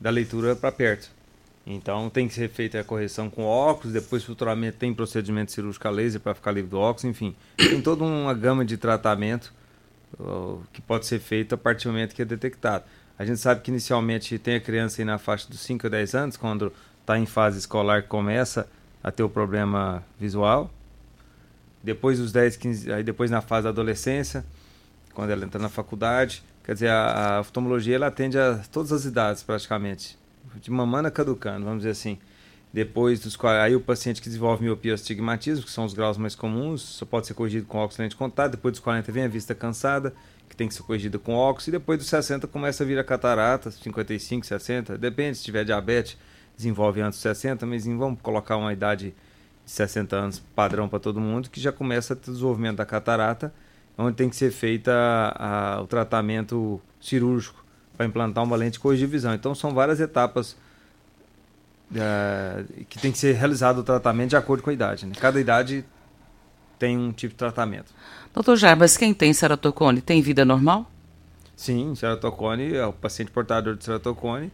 da 0.00 0.08
leitura 0.08 0.56
para 0.56 0.72
perto. 0.72 1.10
Então 1.66 2.10
tem 2.10 2.28
que 2.28 2.34
ser 2.34 2.48
feita 2.50 2.78
a 2.78 2.84
correção 2.84 3.30
com 3.30 3.44
óculos, 3.44 3.92
depois 3.92 4.22
futuramente 4.22 4.76
tem 4.76 4.92
procedimento 4.92 5.50
cirúrgico 5.50 5.88
a 5.88 5.90
laser 5.90 6.20
para 6.20 6.34
ficar 6.34 6.52
livre 6.52 6.70
do 6.70 6.78
óculos, 6.78 7.04
enfim. 7.04 7.34
Tem 7.56 7.80
toda 7.80 8.04
uma 8.04 8.34
gama 8.34 8.64
de 8.64 8.76
tratamento 8.76 9.52
uh, 10.18 10.60
que 10.72 10.82
pode 10.82 11.06
ser 11.06 11.20
feito 11.20 11.54
a 11.54 11.58
partir 11.58 11.84
do 11.88 11.92
momento 11.92 12.14
que 12.14 12.20
é 12.20 12.24
detectado. 12.24 12.84
A 13.18 13.24
gente 13.24 13.40
sabe 13.40 13.62
que 13.62 13.70
inicialmente 13.70 14.38
tem 14.38 14.56
a 14.56 14.60
criança 14.60 15.00
aí 15.00 15.06
na 15.06 15.16
faixa 15.16 15.48
dos 15.48 15.60
5 15.60 15.86
a 15.86 15.90
10 15.90 16.14
anos, 16.14 16.36
quando 16.36 16.70
está 17.00 17.18
em 17.18 17.26
fase 17.26 17.58
escolar 17.58 18.02
começa 18.02 18.68
a 19.02 19.10
ter 19.10 19.22
o 19.22 19.28
problema 19.28 20.04
visual. 20.18 20.70
Depois 21.82 22.18
dos 22.18 22.32
10, 22.32 22.56
15, 22.56 22.92
aí 22.92 23.02
depois 23.02 23.30
na 23.30 23.40
fase 23.40 23.64
da 23.64 23.70
adolescência, 23.70 24.44
quando 25.14 25.30
ela 25.30 25.44
entra 25.44 25.60
na 25.60 25.68
faculdade, 25.68 26.42
quer 26.62 26.74
dizer, 26.74 26.88
a, 26.88 27.36
a 27.36 27.40
oftalmologia 27.40 27.94
ela 27.94 28.08
atende 28.08 28.38
a 28.38 28.60
todas 28.70 28.92
as 28.92 29.04
idades 29.04 29.42
praticamente 29.42 30.18
de 30.60 30.70
mamana 30.70 31.10
caducando, 31.10 31.64
vamos 31.64 31.80
dizer 31.80 31.90
assim. 31.90 32.18
Depois 32.74 33.20
dos 33.20 33.38
aí 33.44 33.76
o 33.76 33.80
paciente 33.80 34.20
que 34.20 34.28
desenvolve 34.28 34.64
miopia 34.64 34.90
ou 34.90 34.94
astigmatismo, 34.96 35.64
que 35.64 35.70
são 35.70 35.84
os 35.84 35.94
graus 35.94 36.18
mais 36.18 36.34
comuns, 36.34 36.82
só 36.82 37.06
pode 37.06 37.28
ser 37.28 37.34
corrigido 37.34 37.66
com 37.66 37.78
óculos 37.78 38.08
de 38.08 38.16
contato. 38.16 38.50
Depois 38.50 38.72
dos 38.72 38.80
40 38.80 39.12
vem 39.12 39.22
a 39.22 39.28
vista 39.28 39.54
cansada, 39.54 40.12
que 40.48 40.56
tem 40.56 40.66
que 40.66 40.74
ser 40.74 40.82
corrigida 40.82 41.16
com 41.16 41.34
óculos. 41.34 41.68
E 41.68 41.70
depois 41.70 42.00
dos 42.00 42.08
60 42.08 42.48
começa 42.48 42.82
a 42.82 42.86
vir 42.86 42.98
a 42.98 43.04
catarata, 43.04 43.70
55, 43.70 44.44
60, 44.44 44.98
depende, 44.98 45.38
se 45.38 45.44
tiver 45.44 45.64
diabetes, 45.64 46.16
desenvolve 46.56 47.00
antes 47.00 47.20
dos 47.20 47.22
60, 47.22 47.64
mas 47.64 47.86
vamos 47.86 48.20
colocar 48.20 48.56
uma 48.56 48.72
idade 48.72 49.14
de 49.64 49.70
60 49.70 50.16
anos 50.16 50.38
padrão 50.40 50.88
para 50.88 50.98
todo 50.98 51.20
mundo, 51.20 51.50
que 51.50 51.60
já 51.60 51.70
começa 51.70 52.14
o 52.14 52.16
desenvolvimento 52.16 52.78
da 52.78 52.84
catarata, 52.84 53.54
onde 53.96 54.16
tem 54.16 54.28
que 54.28 54.34
ser 54.34 54.50
feita 54.50 54.92
a, 54.92 55.76
a, 55.76 55.80
o 55.80 55.86
tratamento 55.86 56.80
cirúrgico 57.00 57.63
para 57.96 58.06
implantar 58.06 58.44
uma 58.44 58.56
lente 58.56 58.80
corrigir 58.80 59.08
visão. 59.08 59.34
Então 59.34 59.54
são 59.54 59.72
várias 59.72 60.00
etapas 60.00 60.56
é, 61.94 62.64
que 62.88 62.98
tem 62.98 63.12
que 63.12 63.18
ser 63.18 63.34
realizado 63.34 63.78
o 63.78 63.82
tratamento 63.82 64.30
de 64.30 64.36
acordo 64.36 64.62
com 64.62 64.70
a 64.70 64.72
idade. 64.72 65.06
Né? 65.06 65.12
Cada 65.18 65.40
idade 65.40 65.84
tem 66.78 66.98
um 66.98 67.12
tipo 67.12 67.32
de 67.32 67.38
tratamento. 67.38 67.92
Doutor 68.32 68.56
Jarbas, 68.56 68.96
quem 68.96 69.14
tem 69.14 69.32
ceratocone 69.32 70.00
tem 70.00 70.20
vida 70.20 70.44
normal? 70.44 70.90
Sim, 71.56 71.94
ceratocone 71.94 72.74
é 72.74 72.84
o 72.84 72.92
paciente 72.92 73.30
portador 73.30 73.76
de 73.76 73.84
ceratocone. 73.84 74.50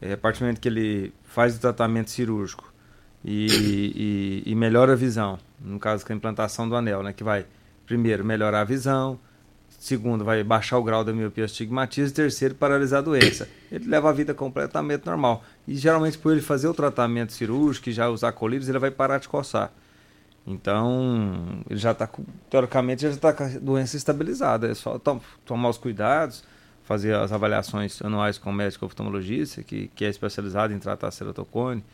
É, 0.00 0.12
a 0.12 0.16
partir 0.16 0.40
do 0.40 0.42
momento 0.44 0.60
que 0.60 0.68
ele 0.68 1.12
faz 1.24 1.56
o 1.56 1.60
tratamento 1.60 2.10
cirúrgico 2.10 2.72
e, 3.24 4.42
e, 4.46 4.52
e 4.52 4.54
melhora 4.54 4.92
a 4.92 4.96
visão, 4.96 5.38
no 5.60 5.78
caso 5.78 6.06
com 6.06 6.12
a 6.12 6.16
implantação 6.16 6.68
do 6.68 6.76
anel, 6.76 7.02
né, 7.02 7.12
que 7.12 7.24
vai 7.24 7.44
primeiro 7.84 8.24
melhorar 8.24 8.60
a 8.60 8.64
visão, 8.64 9.18
Segundo, 9.78 10.24
vai 10.24 10.42
baixar 10.42 10.76
o 10.76 10.82
grau 10.82 11.04
da 11.04 11.12
miopia 11.12 11.44
astigmatismo. 11.44 12.12
Terceiro, 12.12 12.54
paralisar 12.56 12.98
a 12.98 13.02
doença. 13.02 13.48
Ele 13.70 13.86
leva 13.86 14.10
a 14.10 14.12
vida 14.12 14.34
completamente 14.34 15.06
normal. 15.06 15.44
E 15.68 15.76
geralmente, 15.76 16.18
por 16.18 16.32
ele 16.32 16.40
fazer 16.40 16.66
o 16.66 16.74
tratamento 16.74 17.32
cirúrgico 17.32 17.88
e 17.88 17.92
já 17.92 18.08
usar 18.08 18.32
colírios, 18.32 18.68
ele 18.68 18.80
vai 18.80 18.90
parar 18.90 19.18
de 19.18 19.28
coçar. 19.28 19.72
Então, 20.44 21.62
ele 21.70 21.78
já 21.78 21.92
está, 21.92 22.10
teoricamente, 22.50 23.02
já 23.02 23.10
está 23.10 23.32
com 23.32 23.44
a 23.44 23.48
doença 23.48 23.96
estabilizada. 23.96 24.66
É 24.68 24.74
só 24.74 24.98
tom, 24.98 25.20
tomar 25.46 25.68
os 25.68 25.78
cuidados, 25.78 26.42
fazer 26.82 27.14
as 27.14 27.30
avaliações 27.30 28.02
anuais 28.02 28.36
com 28.36 28.50
o 28.50 28.52
médico 28.52 28.84
oftalmologista, 28.84 29.62
que, 29.62 29.88
que 29.94 30.04
é 30.04 30.08
especializado 30.08 30.72
em 30.72 30.78
tratar 30.80 31.12
ceratocone 31.12 31.84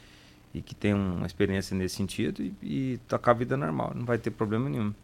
e 0.54 0.62
que 0.62 0.74
tem 0.74 0.94
uma 0.94 1.26
experiência 1.26 1.76
nesse 1.76 1.96
sentido, 1.96 2.40
e, 2.42 2.54
e 2.62 2.98
tocar 3.08 3.32
a 3.32 3.34
vida 3.34 3.56
normal. 3.56 3.92
Não 3.94 4.06
vai 4.06 4.16
ter 4.16 4.30
problema 4.30 4.70
nenhum. 4.70 4.94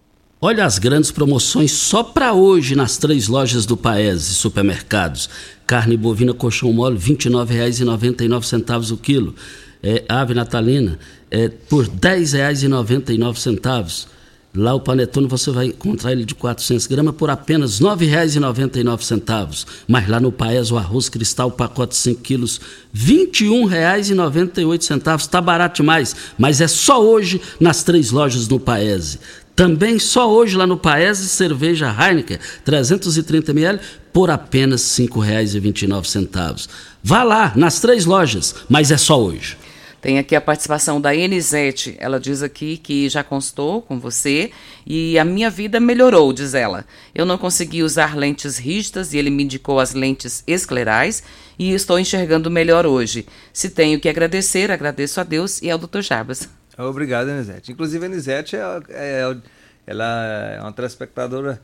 Olha 0.43 0.65
as 0.65 0.79
grandes 0.79 1.11
promoções 1.11 1.71
só 1.71 2.03
para 2.03 2.33
hoje 2.33 2.75
nas 2.75 2.97
três 2.97 3.29
lojas 3.29 3.67
do 3.67 3.77
Paese 3.77 4.35
Supermercados. 4.35 5.29
Carne 5.67 5.99
bovina 5.99 6.33
colchão 6.33 6.73
mole 6.73 6.99
R$ 6.99 7.15
29,99 7.15 8.93
o 8.93 8.97
quilo. 8.97 9.35
é, 9.83 10.03
ave 10.09 10.33
natalina, 10.33 10.99
é, 11.31 11.49
por 11.49 11.85
R$ 11.85 11.91
10,99. 11.91 14.07
Lá 14.53 14.75
o 14.75 14.81
panetone 14.81 15.29
você 15.29 15.53
vai 15.53 15.67
encontrar 15.67 16.11
ele 16.11 16.25
de 16.25 16.35
400 16.35 16.89
gramas 16.89 17.15
por 17.15 17.31
apenas 17.31 17.79
R$ 17.79 17.87
9,99. 17.87 19.65
Mas 19.87 20.09
lá 20.09 20.19
no 20.19 20.33
Paes 20.33 20.73
o 20.73 20.77
arroz 20.77 21.09
cristal, 21.09 21.53
pacote 21.53 21.95
5 21.95 22.21
quilos, 22.21 22.61
R$ 22.93 23.29
21,98. 23.31 25.17
Está 25.17 25.41
barato 25.41 25.83
demais, 25.83 26.17
mas 26.37 26.61
é 26.61 26.67
só 26.67 27.01
hoje 27.01 27.41
nas 27.61 27.85
três 27.85 28.11
lojas 28.11 28.49
no 28.49 28.59
Paese. 28.59 29.21
Também 29.55 29.99
só 29.99 30.31
hoje 30.31 30.57
lá 30.57 30.67
no 30.67 30.77
Paese, 30.77 31.29
cerveja 31.29 31.95
Heineken, 31.95 32.39
330 32.65 33.51
ml, 33.51 33.81
por 34.13 34.31
apenas 34.31 34.99
R$ 34.99 35.07
5,29. 35.07 36.69
Vá 37.03 37.23
lá 37.23 37.53
nas 37.57 37.81
três 37.81 38.05
lojas, 38.05 38.55
mas 38.69 38.91
é 38.91 38.97
só 38.97 39.21
hoje. 39.21 39.57
Tem 40.01 40.19
aqui 40.19 40.35
a 40.35 40.41
participação 40.41 40.99
da 40.99 41.15
Enisete. 41.15 41.95
Ela 41.99 42.19
diz 42.19 42.43
aqui 42.43 42.79
que 42.79 43.09
já 43.09 43.23
constou 43.23 43.83
com 43.83 44.01
você 44.01 44.51
e 44.87 45.19
a 45.19 45.25
minha 45.25 45.51
vida 45.51 45.79
melhorou, 45.79 46.33
diz 46.33 46.55
ela. 46.55 46.87
Eu 47.15 47.27
não 47.27 47.37
consegui 47.37 47.83
usar 47.83 48.17
lentes 48.17 48.57
rígidas 48.57 49.13
e 49.13 49.19
ele 49.19 49.29
me 49.29 49.45
indicou 49.45 49.79
as 49.79 49.93
lentes 49.93 50.43
esclerais 50.47 51.23
e 51.59 51.75
estou 51.75 51.99
enxergando 51.99 52.51
melhor 52.51 52.87
hoje. 52.87 53.27
Se 53.53 53.69
tenho 53.69 54.01
que 54.01 54.09
agradecer, 54.09 54.71
agradeço 54.71 55.21
a 55.21 55.23
Deus 55.23 55.61
e 55.61 55.71
ao 55.71 55.79
Dr. 55.79 56.01
Jarbas. 56.01 56.49
Obrigado, 56.89 57.29
Enisete. 57.29 57.73
Inclusive, 57.73 58.05
a 58.05 58.09
Enisete 58.09 58.57
é, 58.57 58.81
é, 58.91 59.37
ela 59.87 60.25
é 60.57 60.61
uma 60.61 60.73
telespectadora 60.73 61.61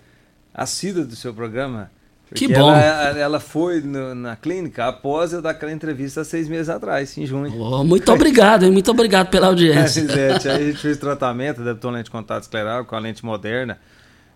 assídua 0.53 1.05
do 1.05 1.15
seu 1.15 1.35
programa. 1.35 1.91
Que 2.35 2.49
bom. 2.49 2.71
Ela, 2.73 3.19
ela 3.19 3.41
foi 3.41 3.81
no, 3.81 4.15
na 4.15 4.35
clínica 4.35 4.87
após 4.89 5.33
eu 5.33 5.41
dar 5.41 5.51
aquela 5.51 5.71
entrevista 5.71 6.25
seis 6.25 6.49
meses 6.49 6.69
atrás, 6.69 7.17
em 7.17 7.25
junho. 7.25 7.57
Oh, 7.57 7.85
muito 7.85 8.11
obrigado, 8.13 8.65
hein? 8.65 8.73
Muito 8.73 8.91
obrigado 8.91 9.29
pela 9.29 9.47
audiência. 9.47 10.01
É, 10.11 10.33
aí 10.51 10.63
a 10.63 10.67
gente 10.67 10.79
fez 10.79 10.99
tratamento, 10.99 11.61
adaptou 11.61 11.91
lente 11.91 12.07
de 12.07 12.11
contato 12.11 12.43
escleral 12.43 12.85
com 12.85 12.97
a 12.97 12.99
lente 12.99 13.25
moderna, 13.25 13.79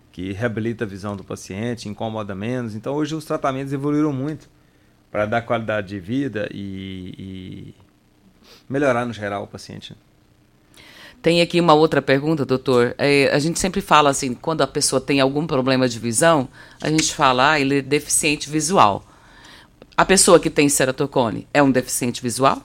que 0.09 0.31
reabilita 0.31 0.85
a 0.85 0.87
visão 0.87 1.17
do 1.17 1.23
paciente, 1.23 1.89
incomoda 1.89 2.33
menos. 2.33 2.75
Então 2.75 2.93
hoje 2.93 3.13
os 3.13 3.25
tratamentos 3.25 3.73
evoluíram 3.73 4.13
muito 4.13 4.47
para 5.11 5.25
dar 5.25 5.41
qualidade 5.41 5.89
de 5.89 5.99
vida 5.99 6.47
e, 6.49 7.13
e 7.19 7.75
melhorar 8.69 9.05
no 9.05 9.11
geral 9.11 9.43
o 9.43 9.47
paciente. 9.47 9.93
Tem 11.21 11.41
aqui 11.41 11.59
uma 11.59 11.73
outra 11.73 12.01
pergunta, 12.01 12.45
doutor. 12.45 12.95
É, 12.97 13.29
a 13.31 13.37
gente 13.37 13.59
sempre 13.59 13.79
fala 13.79 14.09
assim, 14.09 14.33
quando 14.33 14.61
a 14.61 14.67
pessoa 14.67 14.99
tem 14.99 15.19
algum 15.19 15.45
problema 15.45 15.87
de 15.87 15.99
visão, 15.99 16.49
a 16.81 16.89
gente 16.89 17.13
fala, 17.13 17.51
ah, 17.51 17.59
ele 17.59 17.77
é 17.77 17.81
deficiente 17.81 18.49
visual. 18.49 19.03
A 19.95 20.03
pessoa 20.03 20.39
que 20.39 20.49
tem 20.49 20.67
ceratocone 20.67 21.47
é 21.53 21.61
um 21.61 21.69
deficiente 21.69 22.21
visual? 22.23 22.63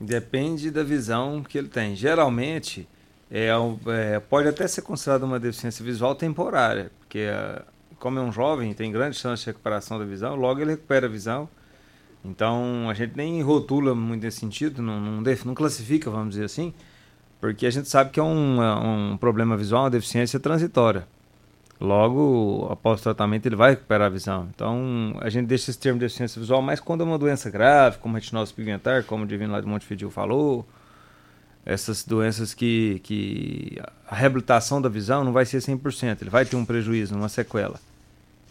Depende 0.00 0.70
da 0.70 0.82
visão 0.82 1.44
que 1.44 1.58
ele 1.58 1.68
tem. 1.68 1.94
Geralmente, 1.94 2.88
é, 3.30 3.50
é 3.86 4.18
pode 4.18 4.48
até 4.48 4.66
ser 4.66 4.82
considerado 4.82 5.22
uma 5.22 5.38
deficiência 5.38 5.84
visual 5.84 6.16
temporária, 6.16 6.90
porque 6.98 7.28
como 8.00 8.18
é 8.18 8.22
um 8.22 8.32
jovem, 8.32 8.72
tem 8.72 8.90
grande 8.90 9.16
chance 9.16 9.42
de 9.42 9.46
recuperação 9.46 9.98
da 9.98 10.04
visão, 10.04 10.34
logo 10.34 10.60
ele 10.60 10.72
recupera 10.72 11.06
a 11.06 11.10
visão. 11.10 11.48
Então, 12.24 12.90
a 12.90 12.94
gente 12.94 13.16
nem 13.16 13.40
rotula 13.42 13.94
muito 13.94 14.22
nesse 14.22 14.40
sentido, 14.40 14.82
não, 14.82 15.00
não, 15.00 15.22
não 15.44 15.54
classifica, 15.54 16.10
vamos 16.10 16.30
dizer 16.30 16.46
assim, 16.46 16.74
porque 17.40 17.66
a 17.66 17.70
gente 17.70 17.88
sabe 17.88 18.10
que 18.10 18.20
é 18.20 18.22
um, 18.22 18.62
é 18.62 18.74
um 18.74 19.16
problema 19.16 19.56
visual, 19.56 19.84
uma 19.84 19.90
deficiência 19.90 20.38
transitória. 20.38 21.06
Logo, 21.80 22.68
após 22.70 23.00
o 23.00 23.02
tratamento, 23.02 23.46
ele 23.46 23.56
vai 23.56 23.70
recuperar 23.70 24.08
a 24.08 24.10
visão. 24.10 24.48
Então, 24.54 25.16
a 25.20 25.30
gente 25.30 25.46
deixa 25.46 25.70
esse 25.70 25.78
termo 25.78 25.98
de 25.98 26.04
deficiência 26.04 26.38
visual 26.38 26.60
mais 26.60 26.78
quando 26.78 27.00
é 27.00 27.04
uma 27.04 27.18
doença 27.18 27.48
grave, 27.48 27.96
como 27.98 28.16
retinose 28.16 28.52
pigmentar, 28.52 29.04
como 29.04 29.24
o 29.24 29.26
Divino 29.26 29.52
lá 29.52 29.60
de 29.62 29.66
Montevideo 29.66 30.10
falou. 30.10 30.68
Essas 31.64 32.04
doenças 32.04 32.52
que, 32.52 33.00
que 33.02 33.78
a 34.06 34.14
reabilitação 34.14 34.80
da 34.82 34.90
visão 34.90 35.24
não 35.24 35.32
vai 35.32 35.46
ser 35.46 35.58
100%, 35.58 36.18
ele 36.20 36.30
vai 36.30 36.44
ter 36.44 36.56
um 36.56 36.66
prejuízo, 36.66 37.14
uma 37.14 37.28
sequela. 37.30 37.80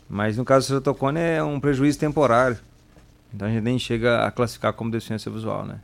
Mas 0.09 0.37
no 0.37 0.45
caso 0.45 0.65
do 0.65 0.69
ceratocone 0.69 1.19
é 1.19 1.43
um 1.43 1.59
prejuízo 1.59 1.99
temporário. 1.99 2.57
Então 3.31 3.47
a 3.47 3.51
gente 3.51 3.61
nem 3.63 3.77
chega 3.77 4.25
a 4.25 4.31
classificar 4.31 4.73
como 4.73 4.89
deficiência 4.89 5.31
visual, 5.31 5.65
né? 5.65 5.79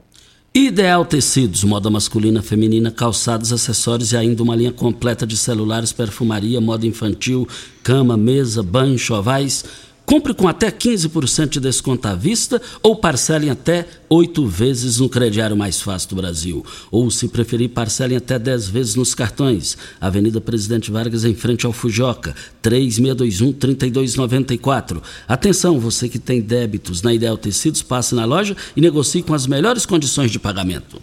Ideal 0.58 1.04
Tecidos, 1.04 1.66
moda 1.66 1.90
masculina, 1.90 2.42
feminina, 2.42 2.90
calçados, 2.90 3.52
acessórios 3.52 4.14
e 4.14 4.16
ainda 4.16 4.42
uma 4.42 4.56
linha 4.56 4.72
completa 4.72 5.28
de 5.28 5.36
celulares, 5.36 5.92
perfumaria, 5.92 6.62
moda 6.62 6.88
infantil, 6.88 7.46
cama, 7.84 8.16
mesa, 8.16 8.64
banho, 8.64 8.98
chovais 8.98 9.66
Compre 10.06 10.36
com 10.36 10.48
até 10.48 10.70
15% 10.70 11.50
de 11.50 11.60
desconto 11.60 12.08
à 12.08 12.14
vista 12.14 12.62
ou 12.84 12.96
parcelem 12.96 13.50
até 13.50 13.88
oito 14.08 14.46
vezes 14.46 15.00
no 15.00 15.10
crediário 15.10 15.58
mais 15.58 15.82
fácil 15.82 16.10
do 16.10 16.18
Brasil. 16.18 16.64
Ou, 16.92 17.10
se 17.10 17.28
preferir, 17.28 17.70
parcelem 17.70 18.16
até 18.16 18.38
10 18.38 18.68
vezes 18.68 18.94
nos 18.94 19.16
cartões. 19.16 19.76
Avenida 20.00 20.40
Presidente 20.40 20.92
Vargas, 20.92 21.26
em 21.26 21.34
frente 21.34 21.66
ao 21.66 21.74
Fujoca, 21.74 22.36
3621-3294. 22.62 25.02
Atenção, 25.28 25.80
você 25.80 26.08
que 26.08 26.20
tem 26.20 26.40
débitos 26.40 27.02
na 27.02 27.12
Ideal 27.12 27.36
Tecidos, 27.36 27.82
passe 27.82 28.14
na 28.14 28.26
loja 28.26 28.56
e 28.76 28.82
negocie 28.82 29.24
com 29.24 29.34
as 29.34 29.48
melhores 29.48 29.88
condições 29.88 30.30
de 30.30 30.38
pagamento. 30.38 31.02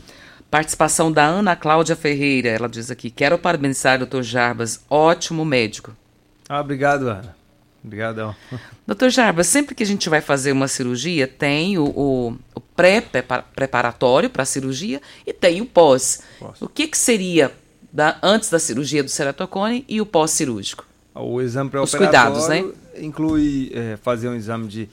Participação 0.49 1.11
da 1.11 1.27
Ana 1.27 1.57
Cláudia 1.57 1.97
Ferreira. 1.97 2.51
Ela 2.51 2.69
diz 2.69 2.89
aqui: 2.89 3.11
Quero 3.11 3.37
parabenizar 3.37 4.01
o 4.01 4.07
Dr. 4.07 4.23
Jarbas, 4.23 4.81
ótimo 4.89 5.45
médico. 5.45 5.91
Ah, 6.49 6.61
obrigado, 6.61 7.09
Ana. 7.09 7.42
Obrigadão. 7.85 8.35
Doutor 8.87 9.11
Jarbas, 9.11 9.47
sempre 9.49 9.75
que 9.75 9.83
a 9.83 9.87
gente 9.87 10.09
vai 10.09 10.21
fazer 10.21 10.53
uma 10.53 10.69
cirurgia, 10.69 11.27
tem 11.27 11.79
o, 11.79 11.85
o, 11.85 12.39
o 12.55 12.61
pré-preparatório 12.61 14.31
para 14.31 14.43
a 14.43 14.47
cirurgia 14.47 15.01
e 15.27 15.33
tem 15.33 15.61
o 15.61 15.67
pós. 15.67 16.21
O 16.61 16.69
que, 16.69 16.87
que 16.87 16.97
seria 16.97 17.53
da, 17.93 18.19
antes 18.23 18.49
da 18.51 18.59
cirurgia 18.59 19.03
do 19.03 19.11
ceratocone 19.11 19.85
e 19.89 20.01
o 20.01 20.07
pós-cirúrgico? 20.07 20.87
O 21.15 21.41
exame 21.41 21.71
pré-operatório 21.71 22.07
Os 22.07 22.11
cuidados, 22.11 22.49
né? 22.49 22.65
inclui 22.97 23.71
é, 23.75 23.97
fazer 23.97 24.29
um 24.29 24.35
exame 24.35 24.69
de, 24.69 24.89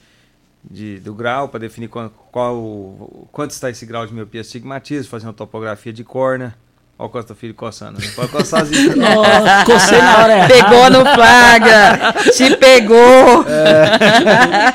de 0.68 0.98
do 0.98 1.14
grau 1.14 1.48
para 1.48 1.60
definir 1.60 1.88
qual, 1.88 2.10
qual, 2.10 3.28
quanto 3.30 3.52
está 3.52 3.70
esse 3.70 3.86
grau 3.86 4.06
de 4.06 4.12
miopia 4.12 4.40
astigmatismo, 4.40 5.08
fazer 5.10 5.26
uma 5.26 5.32
topografia 5.32 5.92
de 5.92 6.04
córnea 6.04 6.54
Olha 7.00 7.06
o 7.06 7.08
Costa 7.08 7.34
Filho 7.34 7.54
coçando. 7.54 7.98
Não 7.98 8.10
pode 8.10 8.28
coçar 8.28 8.60
assim. 8.60 8.74
oh, 8.90 9.64
cocei 9.64 9.98
na 9.98 10.18
hora 10.18 10.36
errada. 10.36 10.54
Pegou 10.54 10.90
no 10.90 11.14
flagra. 11.14 12.14
Te 12.36 12.56
pegou. 12.56 13.46
É. 13.48 13.90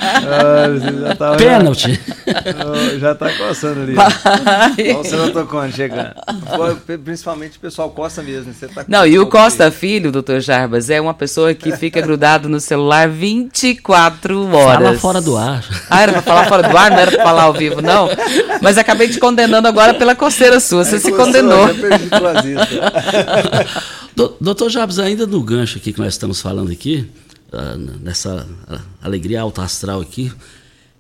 Ah, 0.28 1.16
tá, 1.16 1.36
Pênalti. 1.36 2.00
Já, 2.26 2.98
já 3.00 3.16
tá 3.16 3.30
coçando 3.32 3.82
ali. 3.82 3.96
Olha 3.98 5.00
o 5.00 5.04
Senatocone 5.04 5.72
chegando. 5.72 6.14
Principalmente 7.04 7.58
o 7.58 7.60
pessoal 7.60 7.90
coça 7.92 8.24
mesmo. 8.24 8.54
Você 8.54 8.68
tá 8.68 8.84
Não, 8.88 9.06
e 9.06 9.20
o 9.20 9.28
Costa 9.28 9.70
Filho, 9.70 10.12
doutor 10.12 10.40
Jarbas, 10.40 10.90
é 10.90 11.00
uma 11.00 11.14
pessoa 11.14 11.54
que 11.54 11.76
fica 11.78 12.02
grudado 12.02 12.50
no 12.50 12.60
celular 12.60 13.08
24 13.08 14.56
horas. 14.56 14.84
Fala 14.84 15.00
fora 15.00 15.22
do 15.22 15.38
ar. 15.38 15.64
Ah, 15.90 16.02
era 16.02 16.14
pra 16.14 16.22
falar 16.22 16.48
fora 16.48 16.68
do 16.68 16.78
ar? 16.78 16.92
Não 16.92 17.00
era 17.00 17.12
pra 17.12 17.24
falar 17.24 17.44
ao 17.44 17.54
vivo, 17.54 17.82
não? 17.82 18.10
Mas 18.62 18.78
acabei 18.78 19.08
te 19.08 19.20
condenando 19.20 19.68
agora 19.68 19.94
pela 19.94 20.16
coceira 20.16 20.60
sua. 20.60 20.84
Você 20.84 20.96
é, 20.96 21.00
se 21.00 21.12
condenou. 21.12 21.68
Já 21.68 22.15
Doutor 24.40 24.70
Jabs, 24.70 25.00
ainda 25.00 25.28
no 25.28 25.42
gancho 25.42 25.78
aqui 25.78 25.92
que 25.92 26.00
nós 26.00 26.14
estamos 26.14 26.42
falando 26.42 26.72
aqui, 26.72 27.08
uh, 27.52 27.78
nessa 28.02 28.48
alegria 29.02 29.42
alta 29.42 29.64
astral 29.64 30.02
aqui, 30.02 30.32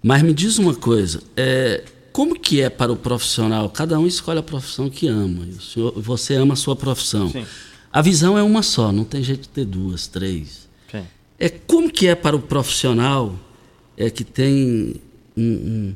mas 0.03 0.22
me 0.22 0.34
diz 0.34 0.57
uma 0.57 0.74
coisa, 0.74 1.22
é, 1.36 1.84
como 2.11 2.39
que 2.39 2.61
é 2.61 2.70
para 2.70 2.91
o 2.91 2.95
profissional? 2.95 3.70
Cada 3.70 3.99
um 3.99 4.05
escolhe 4.05 4.39
a 4.39 4.43
profissão 4.43 4.89
que 4.89 5.07
ama. 5.07 5.47
Senhor, 5.59 5.93
você 5.95 6.36
ama 6.36 6.53
a 6.53 6.57
sua 6.57 6.76
profissão. 6.76 7.30
Sim. 7.30 7.45
A 7.91 8.01
visão 8.01 8.38
é 8.38 8.43
uma 8.43 8.61
só, 8.61 8.91
não 8.91 9.03
tem 9.03 9.24
jeito 9.24 9.43
de 9.43 9.49
ter 9.49 9.66
duas, 9.66 10.07
três. 10.07 10.68
Sim. 10.91 11.03
É 11.39 11.49
como 11.49 11.91
que 11.91 12.07
é 12.07 12.16
para 12.16 12.36
o 12.36 12.39
profissional 12.39 13.36
é 13.97 14.09
que 14.09 14.24
tem 14.24 14.95
um, 15.36 15.43
um, 15.43 15.95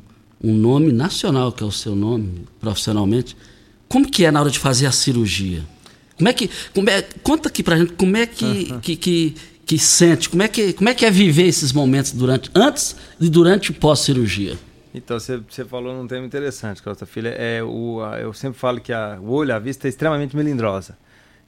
um 0.50 0.54
nome 0.54 0.92
nacional, 0.92 1.52
que 1.52 1.62
é 1.62 1.66
o 1.66 1.72
seu 1.72 1.94
nome 1.94 2.46
profissionalmente, 2.60 3.36
como 3.90 4.08
que 4.08 4.24
é 4.24 4.30
na 4.30 4.40
hora 4.40 4.50
de 4.50 4.58
fazer 4.58 4.86
a 4.86 4.92
cirurgia? 4.92 5.64
Como 6.16 6.28
é 6.28 6.32
que. 6.32 6.48
Como 6.72 6.88
é, 6.88 7.02
conta 7.24 7.48
aqui 7.48 7.60
pra 7.60 7.76
gente 7.76 7.92
como 7.94 8.16
é 8.16 8.24
que, 8.24 8.78
que, 8.78 8.96
que, 8.96 9.34
que, 9.66 9.78
sente, 9.80 10.30
como 10.30 10.44
é 10.44 10.48
que, 10.48 10.72
como 10.72 10.88
é 10.88 10.94
que 10.94 11.04
é 11.04 11.10
viver 11.10 11.46
esses 11.46 11.72
momentos 11.72 12.12
durante, 12.12 12.50
antes 12.54 12.94
e 13.20 13.28
durante 13.28 13.70
e 13.70 13.72
pós-cirurgia. 13.72 14.56
Então, 14.94 15.18
você, 15.18 15.38
você 15.38 15.64
falou 15.64 15.92
num 15.92 16.06
tema 16.06 16.24
interessante, 16.24 16.80
Costa 16.80 17.04
Filha. 17.04 17.30
É, 17.30 17.64
o, 17.64 18.00
a, 18.00 18.20
eu 18.20 18.32
sempre 18.32 18.60
falo 18.60 18.80
que 18.80 18.92
a, 18.92 19.18
o 19.20 19.32
olho, 19.32 19.52
a 19.52 19.58
vista 19.58 19.88
é 19.88 19.90
extremamente 19.90 20.36
melindrosa, 20.36 20.96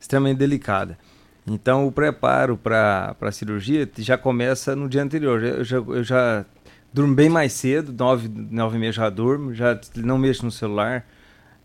extremamente 0.00 0.38
delicada. 0.38 0.98
Então, 1.46 1.86
o 1.86 1.92
preparo 1.92 2.56
para 2.56 3.14
a 3.20 3.32
cirurgia 3.32 3.88
já 3.98 4.18
começa 4.18 4.74
no 4.74 4.88
dia 4.88 5.02
anterior. 5.02 5.40
Eu 5.44 5.64
já, 5.64 5.76
eu 5.76 6.02
já 6.02 6.44
durmo 6.92 7.14
bem 7.14 7.28
mais 7.28 7.52
cedo, 7.52 7.92
nove, 7.96 8.28
nove 8.28 8.76
e 8.76 8.80
meia 8.80 8.92
já 8.92 9.08
durmo, 9.08 9.54
já 9.54 9.78
não 9.96 10.18
mexo 10.18 10.44
no 10.44 10.50
celular 10.50 11.06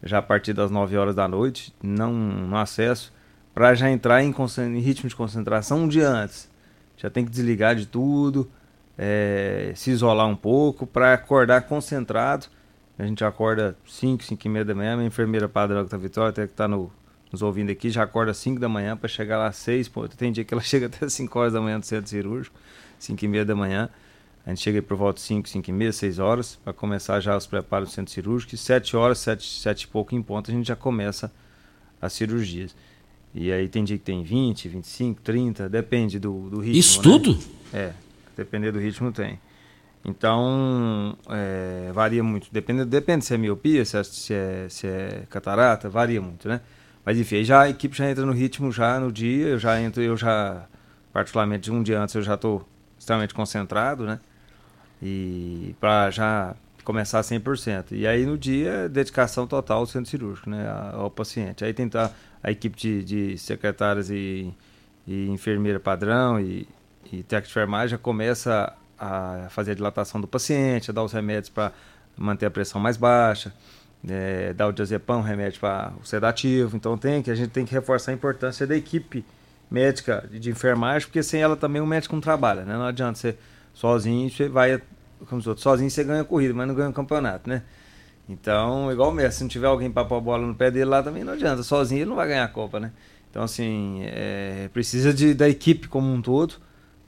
já 0.04 0.20
a 0.20 0.22
partir 0.22 0.54
das 0.54 0.72
9 0.72 0.98
horas 0.98 1.16
da 1.16 1.28
noite, 1.28 1.74
não 1.82 2.14
no 2.14 2.58
acesso, 2.58 3.14
para 3.54 3.74
já 3.74 3.90
entrar 3.90 4.24
em, 4.24 4.32
em, 4.32 4.80
ritmo 4.80 5.10
de 5.10 5.16
concentração 5.16 5.80
um 5.80 5.88
dia 5.88 6.08
antes. 6.08 6.50
Já 6.96 7.10
tem 7.10 7.26
que 7.26 7.32
desligar 7.32 7.76
de 7.76 7.86
tudo, 7.86 8.50
é, 8.98 9.72
se 9.76 9.92
isolar 9.92 10.28
um 10.28 10.36
pouco 10.36 10.88
para 10.88 11.14
acordar 11.14 11.62
concentrado 11.62 12.48
A 12.98 13.06
gente 13.06 13.24
acorda 13.24 13.78
5, 13.86 14.24
5 14.24 14.48
e 14.48 14.50
meia 14.50 14.66
da 14.66 14.74
manhã. 14.74 14.96
Minha 14.96 15.08
enfermeira 15.08 15.48
padrão 15.48 15.84
que 15.84 15.90
tá 15.90 15.98
Vitória, 15.98 16.30
até 16.30 16.48
que 16.48 16.54
tá 16.54 16.68
no, 16.68 16.92
nos 17.32 17.42
ouvindo 17.42 17.72
aqui, 17.72 17.90
já 17.90 18.04
acorda 18.04 18.34
5 18.34 18.60
da 18.60 18.70
manhã 18.70 18.98
para 18.98 19.08
chegar 19.08 19.38
lá 19.38 19.48
às 19.48 19.58
6. 19.58 19.92
Tem 20.18 20.32
dia 20.32 20.44
que 20.44 20.54
ela 20.54 20.62
chega 20.64 20.88
até 20.88 21.08
5 21.08 21.40
horas 21.40 21.54
da 21.54 21.62
manhã 21.62 21.78
no 21.78 21.84
centro 21.84 22.10
cirúrgico, 22.10 22.56
5 23.00 23.24
e 23.24 23.28
meia 23.28 23.46
da 23.46 23.56
manhã. 23.56 23.90
A 24.48 24.52
gente 24.52 24.62
chega 24.62 24.78
aí 24.78 24.82
por 24.82 24.96
volta 24.96 25.20
de 25.20 25.26
5, 25.26 25.50
5 25.50 25.70
e 25.70 25.74
meia, 25.74 25.92
6 25.92 26.20
horas, 26.20 26.58
para 26.64 26.72
começar 26.72 27.20
já 27.20 27.36
os 27.36 27.46
preparos 27.46 27.90
do 27.90 27.92
centro 27.94 28.14
cirúrgico. 28.14 28.56
E 28.56 28.58
7 28.58 28.96
horas, 28.96 29.18
7, 29.18 29.46
7 29.46 29.82
e 29.82 29.88
pouco 29.88 30.16
em 30.16 30.22
ponto, 30.22 30.50
a 30.50 30.54
gente 30.54 30.66
já 30.66 30.76
começa 30.76 31.30
as 32.02 32.14
cirurgias. 32.14 32.74
E 33.36 33.52
aí 33.52 33.68
tem 33.68 33.84
dia 33.84 33.98
que 33.98 34.06
tem 34.06 34.24
20, 34.24 34.70
25, 34.70 35.22
30, 35.22 35.68
depende 35.68 36.18
do, 36.18 36.50
do 36.50 36.62
ritmo. 36.62 36.80
Isso 36.80 36.98
né? 37.00 37.04
tudo? 37.04 37.38
É, 37.74 37.92
depender 38.38 38.72
do 38.72 38.80
ritmo 38.80 39.12
tem. 39.12 39.38
Então, 40.06 41.18
é, 41.30 41.92
varia 41.92 42.24
muito. 42.24 42.48
Depende, 42.50 42.86
depende 42.86 43.26
se 43.26 43.34
é 43.34 43.38
miopia, 43.38 43.84
se 43.84 43.98
é, 43.98 44.04
se, 44.06 44.34
é, 44.34 44.68
se 44.70 44.88
é 44.88 45.24
catarata, 45.30 45.90
varia 45.90 46.22
muito, 46.22 46.48
né? 46.48 46.62
Mas 47.04 47.20
enfim, 47.20 47.44
já 47.44 47.64
a 47.64 47.70
equipe 47.70 47.98
já 47.98 48.10
entra 48.10 48.26
no 48.26 48.32
ritmo 48.32 48.72
já 48.72 48.98
no 48.98 49.12
dia, 49.12 49.48
eu 49.48 49.60
já 49.60 49.78
entro, 49.82 50.02
eu 50.02 50.16
já, 50.16 50.66
particularmente 51.12 51.70
um 51.70 51.84
dia 51.84 52.00
antes, 52.00 52.16
eu 52.16 52.22
já 52.22 52.36
estou 52.36 52.66
extremamente 52.98 53.34
concentrado, 53.34 54.06
né? 54.06 54.22
E 55.02 55.76
para 55.80 56.10
já 56.10 56.56
começar 56.84 57.20
100%. 57.20 57.92
E 57.92 58.08
aí 58.08 58.26
no 58.26 58.38
dia, 58.38 58.88
dedicação 58.88 59.46
total 59.46 59.80
ao 59.80 59.86
centro 59.86 60.10
cirúrgico, 60.10 60.50
né? 60.50 60.66
Ao 60.94 61.12
paciente. 61.12 61.66
Aí 61.66 61.74
tentar 61.74 62.16
a 62.42 62.50
equipe 62.50 62.78
de, 62.78 63.04
de 63.04 63.38
secretárias 63.38 64.10
e, 64.10 64.54
e 65.06 65.28
enfermeira 65.28 65.80
padrão 65.80 66.40
e, 66.40 66.68
e 67.12 67.24
técnico 67.24 67.48
de 67.48 67.52
enfermagem 67.52 67.90
já 67.90 67.98
começa 67.98 68.74
a 68.98 69.48
fazer 69.50 69.72
a 69.72 69.76
dilatação 69.76 70.20
do 70.20 70.28
paciente, 70.28 70.90
a 70.90 70.94
dar 70.94 71.04
os 71.04 71.12
remédios 71.12 71.50
para 71.50 71.72
manter 72.16 72.46
a 72.46 72.52
pressão 72.52 72.80
mais 72.80 72.98
baixa, 72.98 73.54
é, 74.08 74.54
dar 74.54 74.68
o 74.68 74.72
diazepam, 74.72 75.22
remédio 75.22 75.60
para 75.60 75.94
o 76.02 76.06
sedativo. 76.06 76.76
Então 76.76 76.98
tem 76.98 77.22
que 77.22 77.30
a 77.30 77.36
gente 77.36 77.50
tem 77.50 77.66
que 77.66 77.74
reforçar 77.74 78.12
a 78.12 78.14
importância 78.14 78.66
da 78.66 78.76
equipe 78.76 79.26
médica 79.70 80.28
de 80.32 80.50
enfermagem, 80.50 81.08
porque 81.08 81.22
sem 81.22 81.42
ela 81.42 81.58
também 81.58 81.82
o 81.82 81.86
médico 81.86 82.16
não 82.16 82.22
trabalha, 82.22 82.64
né? 82.64 82.74
Não 82.74 82.86
adianta 82.86 83.20
você 83.20 83.38
sozinho, 83.78 84.28
você 84.30 84.50
vai 84.50 84.82
como 85.28 85.40
os 85.40 85.48
outros, 85.48 85.64
sozinho 85.64 85.90
você 85.90 86.04
ganha 86.04 86.24
corrida, 86.24 86.54
mas 86.54 86.68
não 86.68 86.74
ganha 86.74 86.92
campeonato, 86.92 87.48
né? 87.48 87.62
Então, 88.28 88.92
igual 88.92 89.10
o 89.10 89.14
Messi, 89.14 89.38
se 89.38 89.44
não 89.44 89.48
tiver 89.48 89.68
alguém 89.68 89.90
para 89.90 90.04
pôr 90.04 90.16
a 90.16 90.20
bola 90.20 90.46
no 90.46 90.56
pé 90.56 90.70
dele 90.70 90.86
lá 90.86 91.02
também 91.02 91.24
não 91.24 91.34
adianta, 91.34 91.64
sozinho 91.64 92.02
ele 92.02 92.10
não 92.10 92.16
vai 92.16 92.28
ganhar 92.28 92.44
a 92.44 92.48
Copa, 92.48 92.80
né? 92.80 92.92
Então, 93.30 93.44
assim, 93.44 94.02
é, 94.04 94.68
precisa 94.74 95.14
de, 95.14 95.34
da 95.34 95.48
equipe 95.48 95.88
como 95.88 96.12
um 96.12 96.22
todo 96.22 96.56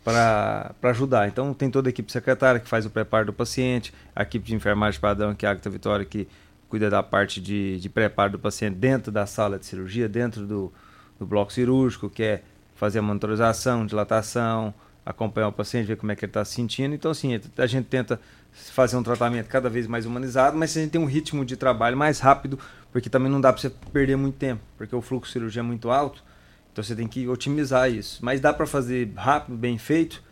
para 0.03 0.75
ajudar. 0.83 1.27
Então 1.27 1.53
tem 1.53 1.69
toda 1.69 1.89
a 1.89 1.91
equipe 1.91 2.11
secretária 2.11 2.59
que 2.59 2.69
faz 2.69 2.85
o 2.85 2.89
preparo 2.89 3.25
do 3.25 3.33
paciente, 3.33 3.93
a 4.15 4.21
equipe 4.21 4.45
de 4.45 4.55
enfermagem 4.55 4.99
padrão, 4.99 5.33
que 5.33 5.45
é 5.45 5.49
a 5.49 5.51
Agta 5.53 5.69
Vitória, 5.69 6.05
que 6.05 6.27
cuida 6.69 6.89
da 6.89 7.01
parte 7.01 7.41
de, 7.41 7.79
de 7.79 7.89
preparo 7.89 8.33
do 8.33 8.39
paciente 8.39 8.75
dentro 8.75 9.11
da 9.11 9.25
sala 9.25 9.57
de 9.57 9.65
cirurgia, 9.65 10.07
dentro 10.07 10.45
do, 10.45 10.71
do 11.17 11.25
bloco 11.25 11.51
cirúrgico, 11.51 12.09
que 12.09 12.23
é 12.23 12.43
fazer 12.75 12.99
a 12.99 13.01
monitorização, 13.01 13.85
dilatação, 13.85 14.73
acompanhar 15.09 15.47
o 15.47 15.51
paciente, 15.51 15.87
ver 15.87 15.97
como 15.97 16.11
é 16.11 16.15
que 16.15 16.23
ele 16.23 16.29
está 16.29 16.45
se 16.45 16.53
sentindo. 16.53 16.93
Então, 16.93 17.09
assim, 17.09 17.39
a 17.57 17.65
gente 17.65 17.87
tenta 17.87 18.21
fazer 18.51 18.95
um 18.95 19.01
tratamento 19.01 19.47
cada 19.47 19.67
vez 19.67 19.87
mais 19.87 20.05
humanizado, 20.05 20.55
mas 20.55 20.77
a 20.77 20.81
gente 20.81 20.91
tem 20.91 21.01
um 21.01 21.05
ritmo 21.05 21.43
de 21.43 21.57
trabalho 21.57 21.97
mais 21.97 22.19
rápido, 22.19 22.59
porque 22.91 23.09
também 23.09 23.31
não 23.31 23.41
dá 23.41 23.51
para 23.51 23.59
você 23.59 23.71
perder 23.91 24.15
muito 24.15 24.35
tempo, 24.35 24.61
porque 24.77 24.95
o 24.95 25.01
fluxo 25.01 25.29
de 25.29 25.33
cirurgia 25.33 25.61
é 25.61 25.63
muito 25.63 25.89
alto. 25.89 26.23
Então 26.71 26.83
você 26.83 26.95
tem 26.95 27.07
que 27.07 27.27
otimizar 27.27 27.91
isso. 27.91 28.23
Mas 28.23 28.39
dá 28.39 28.53
para 28.53 28.67
fazer 28.67 29.11
rápido, 29.15 29.57
bem 29.57 29.79
feito 29.79 30.23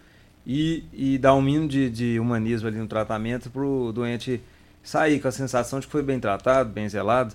e, 0.45 0.83
e 0.93 1.17
dar 1.17 1.33
um 1.33 1.41
mínimo 1.41 1.67
de, 1.67 1.89
de 1.89 2.19
humanismo 2.19 2.67
ali 2.67 2.77
no 2.77 2.87
tratamento 2.87 3.49
para 3.49 3.63
o 3.63 3.91
doente 3.91 4.39
sair 4.83 5.19
com 5.19 5.27
a 5.27 5.31
sensação 5.31 5.79
de 5.79 5.87
que 5.87 5.91
foi 5.91 6.03
bem 6.03 6.19
tratado, 6.19 6.69
bem 6.69 6.87
zelado. 6.87 7.33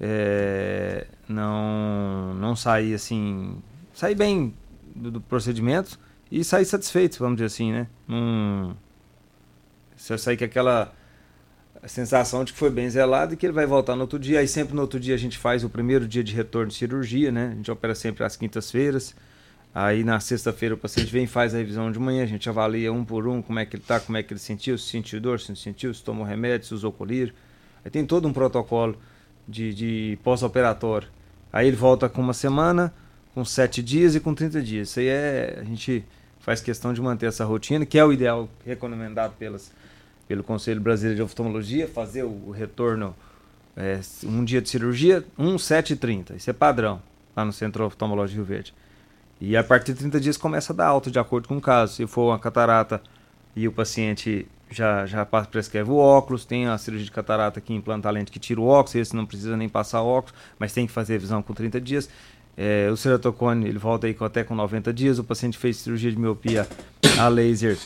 É, 0.00 1.06
não, 1.28 2.34
não 2.34 2.56
sair 2.56 2.94
assim. 2.94 3.62
Sair 3.94 4.16
bem 4.16 4.52
do, 4.94 5.12
do, 5.12 5.20
procedimento 5.20 5.98
e 6.30 6.44
sair 6.44 6.64
satisfeito, 6.64 7.18
vamos 7.18 7.36
dizer 7.36 7.46
assim, 7.46 7.72
né? 7.72 7.86
Não, 8.06 8.76
você 9.96 10.16
sair 10.16 10.36
com 10.36 10.44
aquela 10.44 10.92
sensação 11.86 12.44
de 12.44 12.52
que 12.52 12.58
foi 12.58 12.70
bem 12.70 12.88
zelado 12.88 13.34
e 13.34 13.36
que 13.36 13.46
ele 13.46 13.52
vai 13.52 13.66
voltar 13.66 13.94
no 13.96 14.02
outro 14.02 14.18
dia. 14.18 14.40
Aí 14.40 14.48
sempre 14.48 14.74
no 14.74 14.82
outro 14.82 15.00
dia 15.00 15.14
a 15.14 15.18
gente 15.18 15.38
faz 15.38 15.64
o 15.64 15.68
primeiro 15.68 16.06
dia 16.06 16.22
de 16.22 16.34
retorno 16.34 16.68
de 16.68 16.74
cirurgia, 16.74 17.32
né? 17.32 17.50
A 17.52 17.54
gente 17.54 17.70
opera 17.70 17.94
sempre 17.94 18.24
às 18.24 18.36
quintas-feiras. 18.36 19.14
Aí 19.74 20.02
na 20.02 20.18
sexta-feira 20.18 20.74
o 20.74 20.78
paciente 20.78 21.12
vem 21.12 21.26
faz 21.26 21.54
a 21.54 21.58
revisão 21.58 21.92
de 21.92 21.98
manhã, 21.98 22.24
a 22.24 22.26
gente 22.26 22.48
avalia 22.48 22.92
um 22.92 23.04
por 23.04 23.28
um 23.28 23.40
como 23.40 23.58
é 23.58 23.64
que 23.64 23.76
ele 23.76 23.82
está, 23.82 24.00
como 24.00 24.18
é 24.18 24.22
que 24.22 24.32
ele 24.32 24.40
sentiu, 24.40 24.76
se 24.76 24.88
sentiu 24.88 25.20
dor, 25.20 25.38
se 25.38 25.48
não 25.48 25.56
sentiu, 25.56 25.94
se 25.94 26.02
tomou 26.02 26.24
remédio, 26.24 26.66
se 26.66 26.74
usou 26.74 26.90
colírio. 26.90 27.32
Aí 27.84 27.90
tem 27.90 28.04
todo 28.04 28.26
um 28.26 28.32
protocolo 28.32 28.96
de, 29.46 29.72
de 29.72 30.18
pós-operatório. 30.24 31.08
Aí 31.52 31.68
ele 31.68 31.76
volta 31.76 32.08
com 32.08 32.20
uma 32.20 32.34
semana, 32.34 32.92
com 33.34 33.44
sete 33.44 33.82
dias 33.82 34.14
e 34.14 34.20
com 34.20 34.34
30 34.34 34.60
dias. 34.62 34.88
Isso 34.88 35.00
aí 35.00 35.06
é. 35.06 35.58
A 35.60 35.64
gente 35.64 36.04
faz 36.40 36.60
questão 36.60 36.92
de 36.92 37.00
manter 37.00 37.26
essa 37.26 37.44
rotina, 37.44 37.86
que 37.86 37.98
é 37.98 38.04
o 38.04 38.12
ideal 38.12 38.48
recomendado 38.64 39.34
pelas, 39.38 39.70
pelo 40.26 40.42
Conselho 40.42 40.80
Brasileiro 40.80 41.16
de 41.16 41.22
Oftalmologia, 41.22 41.86
fazer 41.86 42.24
o 42.24 42.50
retorno 42.50 43.14
é, 43.76 44.00
um 44.24 44.44
dia 44.44 44.60
de 44.60 44.68
cirurgia, 44.68 45.24
1, 45.38 45.58
7 45.58 45.92
e 45.92 45.96
30. 45.96 46.34
Isso 46.34 46.50
é 46.50 46.52
padrão 46.52 47.00
lá 47.36 47.44
no 47.44 47.52
Centro 47.52 47.84
Oftalmológico 47.84 48.38
Rio 48.38 48.44
Verde. 48.44 48.74
E 49.40 49.56
a 49.56 49.64
partir 49.64 49.92
de 49.92 50.00
30 50.00 50.20
dias 50.20 50.36
começa 50.36 50.72
a 50.72 50.76
dar 50.76 50.86
alta 50.86 51.10
de 51.10 51.18
acordo 51.18 51.48
com 51.48 51.56
o 51.56 51.60
caso. 51.60 51.94
Se 51.94 52.06
for 52.06 52.30
uma 52.30 52.38
catarata 52.38 53.02
e 53.56 53.66
o 53.66 53.72
paciente 53.72 54.46
já, 54.70 55.06
já 55.06 55.24
prescreve 55.24 55.90
o 55.90 55.96
óculos, 55.96 56.44
tem 56.44 56.66
a 56.66 56.76
cirurgia 56.78 57.06
de 57.06 57.10
catarata 57.10 57.60
que 57.60 57.72
implanta 57.72 58.08
a 58.08 58.10
lente 58.10 58.30
que 58.30 58.38
tira 58.38 58.60
o 58.60 58.66
óculos, 58.66 58.94
esse 58.94 59.16
não 59.16 59.26
precisa 59.26 59.56
nem 59.56 59.68
passar 59.68 60.02
óculos, 60.02 60.34
mas 60.58 60.72
tem 60.72 60.86
que 60.86 60.92
fazer 60.92 61.14
revisão 61.14 61.42
com 61.42 61.52
30 61.52 61.80
dias. 61.80 62.08
É, 62.62 62.90
o 62.90 62.96
ceratocone 62.96 63.66
ele 63.66 63.78
volta 63.78 64.06
aí 64.06 64.14
até 64.20 64.44
com 64.44 64.54
90 64.54 64.92
dias. 64.92 65.18
O 65.18 65.24
paciente 65.24 65.56
fez 65.56 65.78
cirurgia 65.78 66.10
de 66.10 66.18
miopia 66.18 66.68
a 67.18 67.26
laser, 67.26 67.78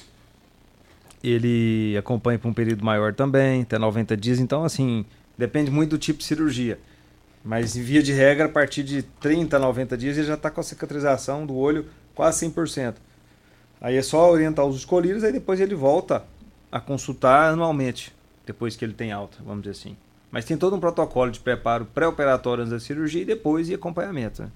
ele 1.22 1.96
acompanha 1.96 2.40
por 2.40 2.48
um 2.48 2.52
período 2.52 2.84
maior 2.84 3.14
também, 3.14 3.62
até 3.62 3.78
90 3.78 4.16
dias. 4.16 4.40
Então, 4.40 4.64
assim, 4.64 5.06
depende 5.38 5.70
muito 5.70 5.90
do 5.90 5.98
tipo 5.98 6.18
de 6.18 6.24
cirurgia. 6.24 6.80
Mas, 7.44 7.76
em 7.76 7.82
via 7.82 8.02
de 8.02 8.12
regra, 8.12 8.46
a 8.46 8.48
partir 8.48 8.82
de 8.82 9.02
30 9.02 9.56
a 9.56 9.60
90 9.60 9.96
dias, 9.96 10.18
ele 10.18 10.26
já 10.26 10.34
está 10.34 10.50
com 10.50 10.60
a 10.60 10.64
cicatrização 10.64 11.46
do 11.46 11.54
olho 11.54 11.86
quase 12.12 12.44
100%. 12.44 12.96
Aí 13.80 13.96
é 13.96 14.02
só 14.02 14.28
orientar 14.28 14.64
os 14.64 14.84
colírios, 14.84 15.22
aí 15.22 15.32
depois 15.32 15.60
ele 15.60 15.76
volta 15.76 16.24
a 16.72 16.80
consultar 16.80 17.52
anualmente, 17.52 18.12
depois 18.44 18.74
que 18.74 18.84
ele 18.84 18.94
tem 18.94 19.12
alta, 19.12 19.38
vamos 19.44 19.62
dizer 19.62 19.70
assim. 19.70 19.96
Mas 20.32 20.44
tem 20.44 20.56
todo 20.56 20.74
um 20.74 20.80
protocolo 20.80 21.30
de 21.30 21.38
preparo 21.38 21.84
pré-operatório 21.84 22.62
antes 22.62 22.72
da 22.72 22.80
cirurgia 22.80 23.22
e 23.22 23.24
depois 23.24 23.68
e 23.68 23.74
acompanhamento. 23.74 24.42
Né? 24.42 24.50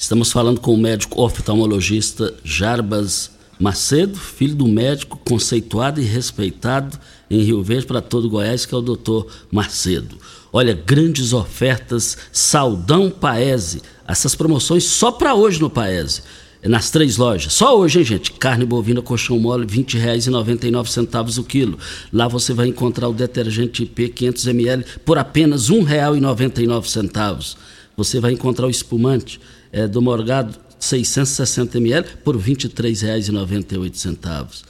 Estamos 0.00 0.32
falando 0.32 0.62
com 0.62 0.72
o 0.72 0.78
médico 0.78 1.20
oftalmologista 1.20 2.32
Jarbas 2.42 3.32
Macedo, 3.60 4.18
filho 4.18 4.54
do 4.54 4.66
médico 4.66 5.20
conceituado 5.22 6.00
e 6.00 6.04
respeitado 6.04 6.98
em 7.30 7.42
Rio 7.42 7.62
Verde 7.62 7.84
para 7.84 8.00
todo 8.00 8.30
Goiás, 8.30 8.64
que 8.64 8.74
é 8.74 8.78
o 8.78 8.80
doutor 8.80 9.26
Macedo. 9.52 10.16
Olha, 10.50 10.72
grandes 10.72 11.34
ofertas, 11.34 12.16
Saldão 12.32 13.10
Paese. 13.10 13.82
Essas 14.08 14.34
promoções 14.34 14.84
só 14.84 15.12
para 15.12 15.34
hoje 15.34 15.60
no 15.60 15.68
Paese. 15.68 16.22
Nas 16.64 16.90
três 16.90 17.18
lojas. 17.18 17.52
Só 17.52 17.78
hoje, 17.78 17.98
hein, 17.98 18.04
gente? 18.06 18.32
Carne 18.32 18.64
bovina, 18.64 19.02
colchão 19.02 19.38
mole, 19.38 19.66
R$ 19.66 19.82
20,99 19.84 21.38
o 21.38 21.44
quilo. 21.44 21.78
Lá 22.10 22.26
você 22.26 22.54
vai 22.54 22.68
encontrar 22.68 23.06
o 23.06 23.12
detergente 23.12 23.82
IP 23.82 24.08
500ml 24.08 24.82
por 25.04 25.18
apenas 25.18 25.68
R$ 25.68 25.76
1,99. 25.76 27.56
Você 27.98 28.18
vai 28.18 28.32
encontrar 28.32 28.66
o 28.66 28.70
espumante 28.70 29.38
é, 29.72 29.86
do 29.86 30.02
Morgado 30.02 30.58
660 30.78 31.78
ml 31.78 32.08
por 32.24 32.36
R$ 32.36 32.54
23,98. 32.54 34.62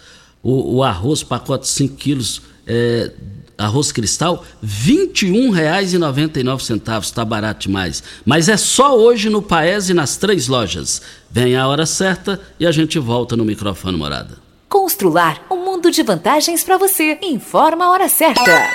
O, 0.42 0.76
o 0.76 0.82
arroz, 0.82 1.22
pacote 1.22 1.68
5 1.68 1.96
quilos, 1.96 2.40
é, 2.66 3.12
arroz 3.56 3.92
cristal, 3.92 4.44
R$ 4.62 4.68
21,99. 5.14 7.02
Está 7.02 7.24
barato 7.24 7.68
demais. 7.68 8.02
Mas 8.24 8.48
é 8.48 8.56
só 8.56 8.98
hoje 8.98 9.28
no 9.28 9.42
Paese 9.42 9.94
nas 9.94 10.16
três 10.16 10.48
lojas. 10.48 11.00
Vem 11.30 11.56
a 11.56 11.68
hora 11.68 11.86
certa 11.86 12.40
e 12.58 12.66
a 12.66 12.72
gente 12.72 12.98
volta 12.98 13.36
no 13.36 13.44
microfone 13.44 13.96
morada. 13.96 14.38
Constrular 14.68 15.46
um 15.50 15.64
mundo 15.64 15.90
de 15.90 16.02
vantagens 16.02 16.64
para 16.64 16.78
você. 16.78 17.18
Informa 17.22 17.86
a 17.86 17.90
hora 17.90 18.08
certa. 18.08 18.72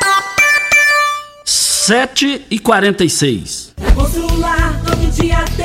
7 1.45 2.47
e 2.49 2.57
46 2.57 3.75
Constrular 3.93 4.81
todo 4.83 5.11
dia 5.11 5.45
tem 5.55 5.64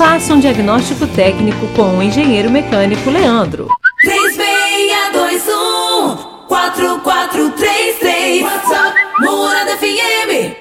Faça 0.00 0.32
um 0.32 0.40
diagnóstico 0.40 1.06
técnico 1.06 1.68
com 1.76 1.98
o 1.98 2.02
engenheiro 2.02 2.50
mecânico 2.50 3.10
Leandro. 3.10 3.68
3621 4.00 6.16
4433 6.48 8.42
WhatsApp 8.42 8.96
Morada 9.20 9.76
FM. 9.76 10.56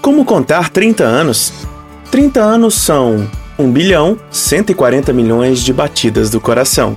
Como 0.00 0.24
contar 0.24 0.70
30 0.70 1.04
anos? 1.04 1.52
30 2.10 2.40
anos 2.40 2.72
são 2.72 3.28
1 3.58 3.70
bilhão 3.70 4.18
140 4.30 5.12
milhões 5.12 5.60
de 5.60 5.70
batidas 5.70 6.30
do 6.30 6.40
coração, 6.40 6.96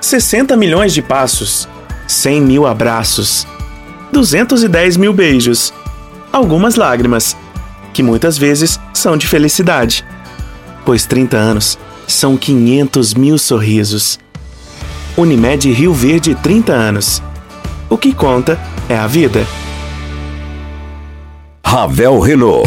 60 0.00 0.56
milhões 0.56 0.92
de 0.92 1.00
passos, 1.00 1.68
100 2.08 2.40
mil 2.40 2.66
abraços, 2.66 3.46
210 4.10 4.96
mil 4.96 5.12
beijos, 5.12 5.72
algumas 6.32 6.74
lágrimas, 6.74 7.36
que 7.94 8.02
muitas 8.02 8.36
vezes 8.36 8.80
são 8.92 9.16
de 9.16 9.28
felicidade, 9.28 10.04
pois 10.88 11.04
30 11.04 11.36
anos 11.36 11.78
são 12.06 12.34
500 12.34 13.12
mil 13.12 13.36
sorrisos. 13.36 14.18
Unimed 15.18 15.70
Rio 15.70 15.92
Verde 15.92 16.34
30 16.34 16.72
anos. 16.72 17.22
O 17.90 17.98
que 17.98 18.10
conta 18.10 18.58
é 18.88 18.96
a 18.96 19.06
vida. 19.06 19.46
Ravel 21.62 22.18
Renault. 22.20 22.66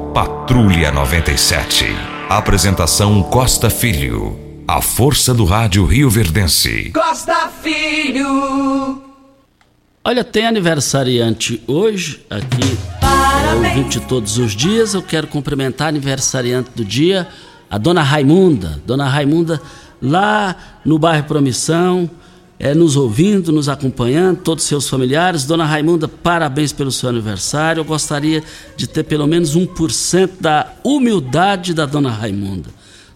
Patrulha 0.13 0.91
97. 0.91 1.85
Apresentação 2.27 3.23
Costa 3.23 3.69
Filho. 3.69 4.37
A 4.67 4.81
força 4.81 5.33
do 5.33 5.45
rádio 5.45 5.85
Rio 5.85 6.09
Verdense. 6.09 6.91
Costa 6.93 7.47
Filho. 7.63 9.01
Olha, 10.03 10.25
tem 10.25 10.45
aniversariante 10.45 11.63
hoje 11.65 12.25
aqui, 12.29 12.77
ouvinte 13.55 14.01
todos 14.01 14.37
os 14.37 14.51
dias. 14.51 14.93
Eu 14.93 15.01
quero 15.01 15.27
cumprimentar 15.27 15.87
a 15.87 15.89
aniversariante 15.89 16.71
do 16.75 16.83
dia, 16.83 17.25
a 17.69 17.77
dona 17.77 18.03
Raimunda. 18.03 18.81
Dona 18.85 19.07
Raimunda, 19.07 19.61
lá 20.01 20.57
no 20.83 20.99
bairro 20.99 21.23
Promissão, 21.23 22.09
é, 22.61 22.75
nos 22.75 22.95
ouvindo, 22.95 23.51
nos 23.51 23.67
acompanhando, 23.67 24.37
todos 24.37 24.63
os 24.63 24.67
seus 24.67 24.87
familiares. 24.87 25.45
Dona 25.45 25.65
Raimunda, 25.65 26.07
parabéns 26.07 26.71
pelo 26.71 26.91
seu 26.91 27.09
aniversário. 27.09 27.81
Eu 27.81 27.85
gostaria 27.85 28.43
de 28.77 28.85
ter 28.85 29.01
pelo 29.03 29.25
menos 29.25 29.57
1% 29.57 30.29
da 30.39 30.71
humildade 30.83 31.73
da 31.73 31.87
Dona 31.87 32.11
Raimunda. 32.11 32.69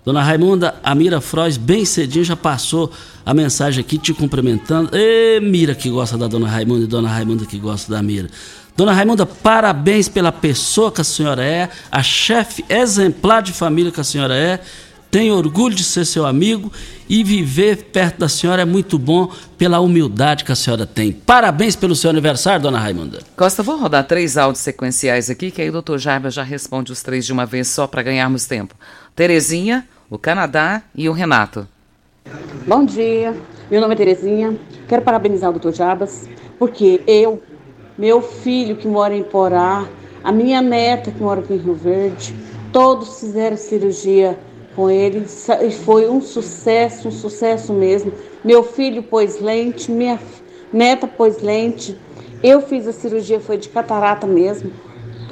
Dona 0.03 0.23
Raimunda, 0.23 0.73
a 0.83 0.95
Mira 0.95 1.21
Frois, 1.21 1.57
bem 1.57 1.85
cedinho, 1.85 2.25
já 2.25 2.35
passou 2.35 2.91
a 3.23 3.35
mensagem 3.35 3.81
aqui 3.81 3.99
te 3.99 4.15
cumprimentando. 4.15 4.89
Ê, 4.93 5.39
Mira 5.39 5.75
que 5.75 5.91
gosta 5.91 6.17
da 6.17 6.25
Dona 6.25 6.49
Raimunda 6.49 6.85
e 6.85 6.87
Dona 6.87 7.07
Raimunda 7.07 7.45
que 7.45 7.59
gosta 7.59 7.93
da 7.93 8.01
Mira. 8.01 8.29
Dona 8.75 8.93
Raimunda, 8.93 9.27
parabéns 9.27 10.09
pela 10.09 10.31
pessoa 10.31 10.91
que 10.91 11.01
a 11.01 11.03
senhora 11.03 11.45
é, 11.45 11.69
a 11.91 12.01
chefe 12.01 12.65
exemplar 12.67 13.43
de 13.43 13.53
família 13.53 13.91
que 13.91 14.01
a 14.01 14.03
senhora 14.03 14.35
é. 14.35 14.59
Tenho 15.11 15.35
orgulho 15.35 15.73
de 15.73 15.83
ser 15.83 16.05
seu 16.05 16.25
amigo 16.25 16.71
e 17.07 17.23
viver 17.23 17.85
perto 17.85 18.19
da 18.19 18.29
senhora 18.29 18.63
é 18.63 18.65
muito 18.65 18.97
bom 18.97 19.31
pela 19.57 19.79
humildade 19.79 20.43
que 20.43 20.51
a 20.51 20.55
senhora 20.55 20.85
tem. 20.85 21.11
Parabéns 21.11 21.75
pelo 21.75 21.95
seu 21.95 22.09
aniversário, 22.09 22.61
dona 22.61 22.79
Raimunda. 22.79 23.19
Costa, 23.37 23.63
vou 23.63 23.77
rodar 23.77 24.05
três 24.05 24.37
áudios 24.37 24.63
sequenciais 24.63 25.29
aqui, 25.29 25.51
que 25.51 25.61
aí 25.61 25.69
o 25.69 25.71
doutor 25.71 25.99
Jaiba 25.99 26.29
já 26.29 26.43
responde 26.43 26.91
os 26.91 27.01
três 27.01 27.25
de 27.25 27.31
uma 27.31 27.45
vez 27.45 27.67
só 27.67 27.87
para 27.87 28.03
ganharmos 28.03 28.45
tempo. 28.45 28.75
Terezinha, 29.15 29.87
o 30.09 30.17
Canadá 30.17 30.81
e 30.93 31.07
o 31.07 31.13
Renato. 31.13 31.67
Bom 32.67 32.83
dia, 32.83 33.35
meu 33.69 33.79
nome 33.79 33.93
é 33.93 33.97
Terezinha. 33.97 34.57
Quero 34.87 35.01
parabenizar 35.01 35.49
o 35.49 35.53
doutor 35.53 35.73
Jabas, 35.73 36.27
porque 36.57 37.01
eu, 37.07 37.41
meu 37.97 38.21
filho 38.21 38.75
que 38.75 38.87
mora 38.87 39.15
em 39.15 39.23
Porá, 39.23 39.87
a 40.23 40.31
minha 40.31 40.61
neta 40.61 41.11
que 41.11 41.21
mora 41.21 41.39
aqui 41.39 41.53
em 41.53 41.57
Rio 41.57 41.75
Verde, 41.75 42.35
todos 42.71 43.19
fizeram 43.19 43.55
cirurgia 43.55 44.37
com 44.75 44.89
ele 44.89 45.25
e 45.61 45.71
foi 45.71 46.09
um 46.09 46.21
sucesso, 46.21 47.07
um 47.07 47.11
sucesso 47.11 47.73
mesmo. 47.73 48.11
Meu 48.43 48.63
filho 48.63 49.01
pôs 49.01 49.39
lente, 49.39 49.89
minha 49.89 50.19
neta 50.71 51.07
pôs 51.07 51.41
lente. 51.41 51.97
Eu 52.43 52.61
fiz 52.61 52.87
a 52.87 52.91
cirurgia, 52.91 53.39
foi 53.39 53.57
de 53.57 53.69
catarata 53.69 54.27
mesmo. 54.27 54.71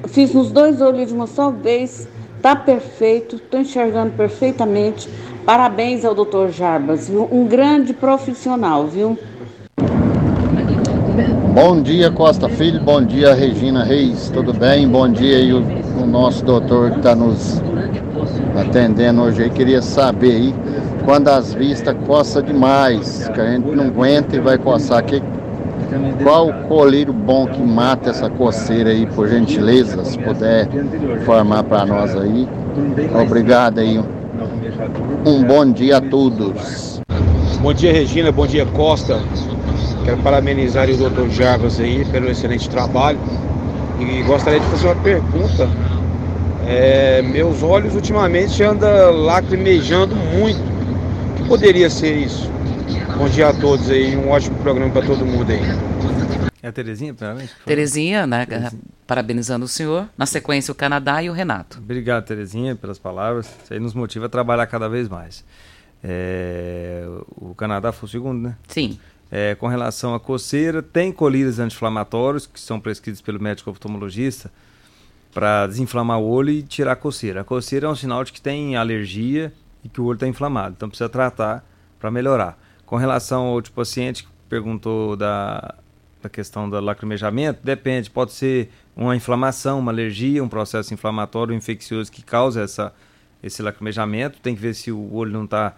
Fiz 0.08 0.34
nos 0.34 0.52
dois 0.52 0.82
olhos 0.82 1.10
de 1.10 1.14
uma 1.14 1.28
só 1.28 1.52
vez, 1.52 2.08
tá 2.42 2.56
perfeito, 2.56 3.38
tô 3.38 3.58
enxergando 3.58 4.14
perfeitamente. 4.14 5.10
Parabéns 5.46 6.06
ao 6.06 6.16
Dr. 6.16 6.50
Jarbas, 6.50 7.10
viu? 7.10 7.28
um 7.30 7.46
grande 7.46 7.94
profissional, 7.94 8.88
viu? 8.88 9.18
Bom 11.54 11.82
dia, 11.82 12.10
Costa 12.10 12.50
Filho. 12.50 12.82
Bom 12.82 13.06
dia, 13.06 13.34
Regina 13.34 13.84
Reis. 13.84 14.32
Tudo 14.34 14.54
bem? 14.54 14.88
Bom 14.88 15.08
dia 15.08 15.38
aí 15.38 15.54
o, 15.54 15.62
o 16.02 16.06
nosso 16.06 16.44
doutor 16.44 16.92
que 16.92 16.98
está 16.98 17.14
nos 17.16 17.62
atendendo 18.60 19.22
hoje 19.22 19.44
aí. 19.44 19.50
Queria 19.50 19.82
saber 19.82 20.32
aí 20.32 20.56
quando 21.06 21.28
as 21.28 21.54
vistas 21.54 21.96
coça 22.06 22.42
demais, 22.42 23.30
que 23.34 23.42
a 23.42 23.52
gente 23.52 23.76
não 23.76 23.86
aguenta 23.86 24.36
e 24.36 24.40
vai 24.40 24.58
coçar. 24.58 25.04
Que, 25.04 25.22
qual 26.24 26.50
o 26.50 26.54
colírio 26.68 27.14
bom 27.14 27.46
que 27.46 27.62
mata 27.62 28.10
essa 28.10 28.30
coceira 28.30 28.90
aí, 28.90 29.06
por 29.06 29.28
gentileza, 29.28 30.04
se 30.06 30.18
puder 30.18 30.68
informar 31.22 31.64
para 31.64 31.86
nós 31.86 32.16
aí. 32.16 32.48
Obrigado 33.22 33.80
aí. 33.80 34.02
Um 35.26 35.44
bom 35.44 35.72
dia 35.72 35.98
a 35.98 36.02
todos. 36.02 37.02
Bom 37.62 37.74
dia, 37.74 37.94
Regina. 37.94 38.32
Bom 38.32 38.48
dia, 38.48 38.66
Costa. 38.66 39.20
Quero 40.04 40.18
parabenizar 40.18 40.90
o 40.90 40.98
Dr. 40.98 41.30
Jarbas 41.30 41.80
aí 41.80 42.04
pelo 42.06 42.30
excelente 42.30 42.70
trabalho. 42.70 43.20
E 44.00 44.22
gostaria 44.24 44.60
de 44.60 44.66
fazer 44.66 44.88
uma 44.88 44.96
pergunta. 44.96 45.70
É, 46.66 47.22
meus 47.22 47.62
olhos 47.62 47.94
ultimamente 47.94 48.64
andam 48.64 49.12
lacrimejando 49.12 50.16
muito. 50.16 50.60
O 50.60 51.36
que 51.36 51.48
poderia 51.48 51.90
ser 51.90 52.16
isso? 52.16 52.50
Bom 53.18 53.28
dia 53.28 53.50
a 53.50 53.54
todos 53.54 53.90
aí, 53.90 54.16
um 54.16 54.30
ótimo 54.30 54.58
programa 54.60 54.92
para 54.92 55.06
todo 55.06 55.26
mundo 55.26 55.52
aí. 55.52 55.60
É 56.62 56.70
a 56.70 56.72
Terezinha, 56.72 57.14
primeiramente? 57.14 57.54
Terezinha, 57.66 58.26
né? 58.26 58.48
Parabenizando 59.06 59.66
o 59.66 59.68
senhor. 59.68 60.08
Na 60.18 60.26
sequência, 60.26 60.72
o 60.72 60.76
Canadá 60.76 61.22
e 61.22 61.30
o 61.30 61.34
Renato. 61.34 61.80
Obrigado, 61.80 62.26
Terezinha, 62.26 62.76
pelas 62.76 62.98
palavras. 62.98 63.48
Isso 63.64 63.74
aí 63.74 63.80
nos 63.80 63.94
motiva 63.94 64.28
a 64.28 64.30
trabalhar 64.30 64.66
cada 64.68 64.88
vez 64.88 65.10
mais. 65.10 65.44
É, 66.02 67.06
o 67.36 67.54
Canadá 67.54 67.92
foi 67.92 68.08
o 68.08 68.10
segundo, 68.10 68.42
né? 68.42 68.56
Sim. 68.70 68.98
É, 69.30 69.56
com 69.56 69.68
relação 69.68 70.16
à 70.16 70.20
coceira, 70.20 70.82
tem 70.82 71.12
colírios 71.12 71.60
anti-inflamatórios 71.60 72.48
que 72.48 72.60
são 72.60 72.80
prescritos 72.80 73.22
pelo 73.22 73.42
médico 73.42 73.70
oftalmologista 73.70 74.50
para 75.34 75.68
desinflamar 75.68 76.20
o 76.20 76.30
olho 76.30 76.52
e 76.52 76.62
tirar 76.62 76.94
a 76.94 76.96
coceira. 76.96 77.42
A 77.42 77.44
coceira 77.44 77.88
é 77.88 77.90
um 77.90 77.96
sinal 77.96 78.24
de 78.24 78.32
que 78.32 78.42
tem 78.42 78.76
alergia 78.76 79.52
e 79.84 79.90
que 79.90 80.00
o 80.00 80.06
olho 80.06 80.16
está 80.16 80.28
inflamado, 80.28 80.76
então 80.78 80.88
precisa 80.88 81.10
tratar 81.10 81.66
para 82.00 82.12
melhorar. 82.12 82.58
Com 82.86 82.96
relação 82.96 83.48
ao 83.48 83.54
outro 83.54 83.72
paciente 83.72 84.24
que 84.24 84.30
perguntou 84.48 85.16
da, 85.16 85.76
da 86.22 86.30
questão 86.30 86.70
do 86.70 86.80
lacrimejamento, 86.80 87.60
depende, 87.64 88.10
pode 88.10 88.32
ser 88.34 88.70
uma 88.96 89.16
inflamação, 89.16 89.80
uma 89.80 89.92
alergia, 89.92 90.44
um 90.44 90.50
processo 90.50 90.94
inflamatório 90.94 91.54
infeccioso 91.54 92.12
que 92.12 92.22
causa 92.22 92.62
essa, 92.62 92.94
esse 93.42 93.62
lacrimejamento. 93.62 94.40
Tem 94.40 94.56
que 94.56 94.62
ver 94.62 94.74
se 94.76 94.92
o 94.92 95.14
olho 95.14 95.32
não 95.32 95.46
está 95.46 95.76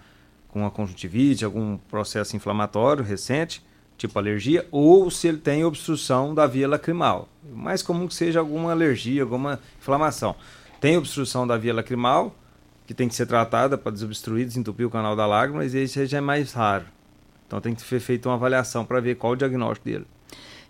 com 0.49 0.62
uma 0.62 0.72
conjuntivite, 0.72 1.45
algum 1.45 1.78
processo 1.78 2.36
inflamatório 2.36 3.03
recente, 3.03 3.64
tipo 3.97 4.17
alergia, 4.19 4.67
ou 4.71 5.09
se 5.09 5.27
ele 5.27 5.37
tem 5.37 5.63
obstrução 5.63 6.33
da 6.33 6.45
via 6.45 6.67
lacrimal. 6.67 7.29
Mais 7.53 7.81
comum 7.81 8.07
que 8.07 8.15
seja 8.15 8.39
alguma 8.39 8.71
alergia, 8.71 9.23
alguma 9.23 9.59
inflamação. 9.79 10.35
Tem 10.79 10.97
obstrução 10.97 11.47
da 11.47 11.57
via 11.57 11.73
lacrimal, 11.73 12.35
que 12.85 12.93
tem 12.93 13.07
que 13.07 13.15
ser 13.15 13.25
tratada 13.25 13.77
para 13.77 13.91
desobstruir, 13.91 14.45
desentupir 14.45 14.85
o 14.85 14.89
canal 14.89 15.15
da 15.15 15.25
lágrima, 15.25 15.63
mas 15.63 15.73
esse 15.73 16.05
já 16.05 16.17
é 16.17 16.21
mais 16.21 16.53
raro. 16.53 16.85
Então 17.47 17.61
tem 17.61 17.73
que 17.73 17.81
ser 17.81 17.99
feita 17.99 18.29
uma 18.29 18.35
avaliação 18.35 18.85
para 18.85 18.99
ver 18.99 19.15
qual 19.15 19.33
o 19.33 19.35
diagnóstico 19.35 19.89
dele. 19.89 20.05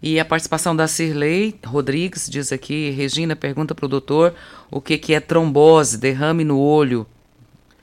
E 0.02 0.20
a 0.20 0.26
participação 0.26 0.76
da 0.76 0.88
Cirlei 0.88 1.58
Rodrigues 1.66 2.30
diz 2.30 2.52
aqui, 2.52 2.92
Regina 2.92 3.36
pergunta 3.36 3.74
para 3.74 3.86
o 3.86 3.90
doutor 3.90 4.34
o 4.70 4.82
que, 4.82 4.98
que 4.98 5.14
é 5.14 5.20
trombose, 5.20 5.98
derrame 5.98 6.44
no 6.44 6.60
olho. 6.60 7.08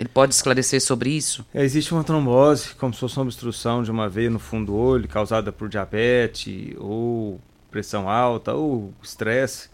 Ele 0.02 0.08
pode 0.08 0.34
esclarecer 0.34 0.82
sobre 0.82 1.10
isso? 1.10 1.46
É, 1.54 1.62
existe 1.62 1.94
uma 1.94 2.02
trombose, 2.02 2.74
como 2.74 2.92
se 2.92 2.98
fosse 2.98 3.16
uma 3.16 3.22
obstrução 3.22 3.84
de 3.84 3.90
uma 3.92 4.08
veia 4.08 4.28
no 4.28 4.40
fundo 4.40 4.72
do 4.72 4.74
olho, 4.74 5.06
causada 5.06 5.52
por 5.52 5.68
diabetes, 5.68 6.74
ou 6.76 7.40
pressão 7.70 8.08
alta, 8.10 8.52
ou 8.52 8.92
estresse, 9.00 9.70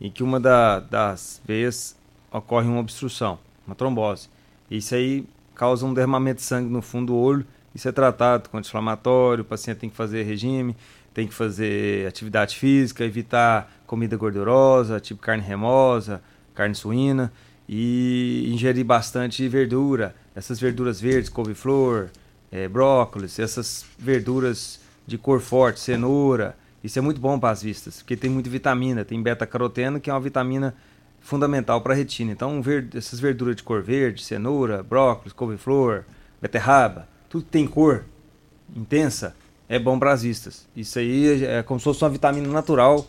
em 0.00 0.10
que 0.10 0.20
uma 0.20 0.40
da, 0.40 0.80
das 0.80 1.40
veias 1.46 1.96
ocorre 2.32 2.66
uma 2.66 2.80
obstrução, 2.80 3.38
uma 3.64 3.76
trombose. 3.76 4.28
Isso 4.68 4.96
aí 4.96 5.24
causa 5.54 5.86
um 5.86 5.94
derramamento 5.94 6.40
de 6.40 6.42
sangue 6.42 6.68
no 6.68 6.82
fundo 6.82 7.12
do 7.12 7.16
olho, 7.16 7.46
isso 7.72 7.88
é 7.88 7.92
tratado 7.92 8.48
com 8.48 8.58
anti-inflamatório, 8.58 9.42
o 9.42 9.46
paciente 9.46 9.78
tem 9.78 9.88
que 9.88 9.96
fazer 9.96 10.24
regime, 10.24 10.76
tem 11.14 11.28
que 11.28 11.34
fazer 11.34 12.04
atividade 12.08 12.56
física, 12.56 13.04
evitar 13.04 13.72
comida 13.86 14.16
gordurosa, 14.16 14.98
tipo 14.98 15.20
carne 15.20 15.44
remosa, 15.44 16.20
carne 16.52 16.74
suína 16.74 17.32
e 17.68 18.50
ingerir 18.52 18.84
bastante 18.84 19.46
verdura, 19.46 20.14
essas 20.34 20.58
verduras 20.58 21.00
verdes, 21.00 21.28
couve-flor, 21.28 22.08
é, 22.50 22.66
brócolis, 22.66 23.38
essas 23.38 23.84
verduras 23.98 24.80
de 25.06 25.18
cor 25.18 25.40
forte, 25.40 25.80
cenoura. 25.80 26.56
Isso 26.82 26.98
é 26.98 27.02
muito 27.02 27.20
bom 27.20 27.38
para 27.38 27.50
as 27.50 27.62
vistas, 27.62 27.98
porque 27.98 28.16
tem 28.16 28.30
muita 28.30 28.48
vitamina, 28.48 29.04
tem 29.04 29.22
beta-caroteno, 29.22 30.00
que 30.00 30.08
é 30.08 30.12
uma 30.12 30.20
vitamina 30.20 30.74
fundamental 31.20 31.80
para 31.80 31.92
a 31.92 31.96
retina. 31.96 32.32
Então, 32.32 32.62
essas 32.94 33.20
verduras 33.20 33.56
de 33.56 33.62
cor 33.62 33.82
verde, 33.82 34.22
cenoura, 34.22 34.82
brócolis, 34.82 35.32
couve-flor, 35.32 36.04
beterraba, 36.40 37.08
tudo 37.28 37.44
que 37.44 37.50
tem 37.50 37.66
cor 37.66 38.04
intensa, 38.74 39.34
é 39.68 39.78
bom 39.78 39.98
para 39.98 40.12
as 40.12 40.22
vistas. 40.22 40.66
Isso 40.74 40.98
aí 40.98 41.44
é 41.44 41.62
como 41.62 41.78
se 41.78 41.84
fosse 41.84 42.02
uma 42.02 42.10
vitamina 42.10 42.48
natural 42.48 43.06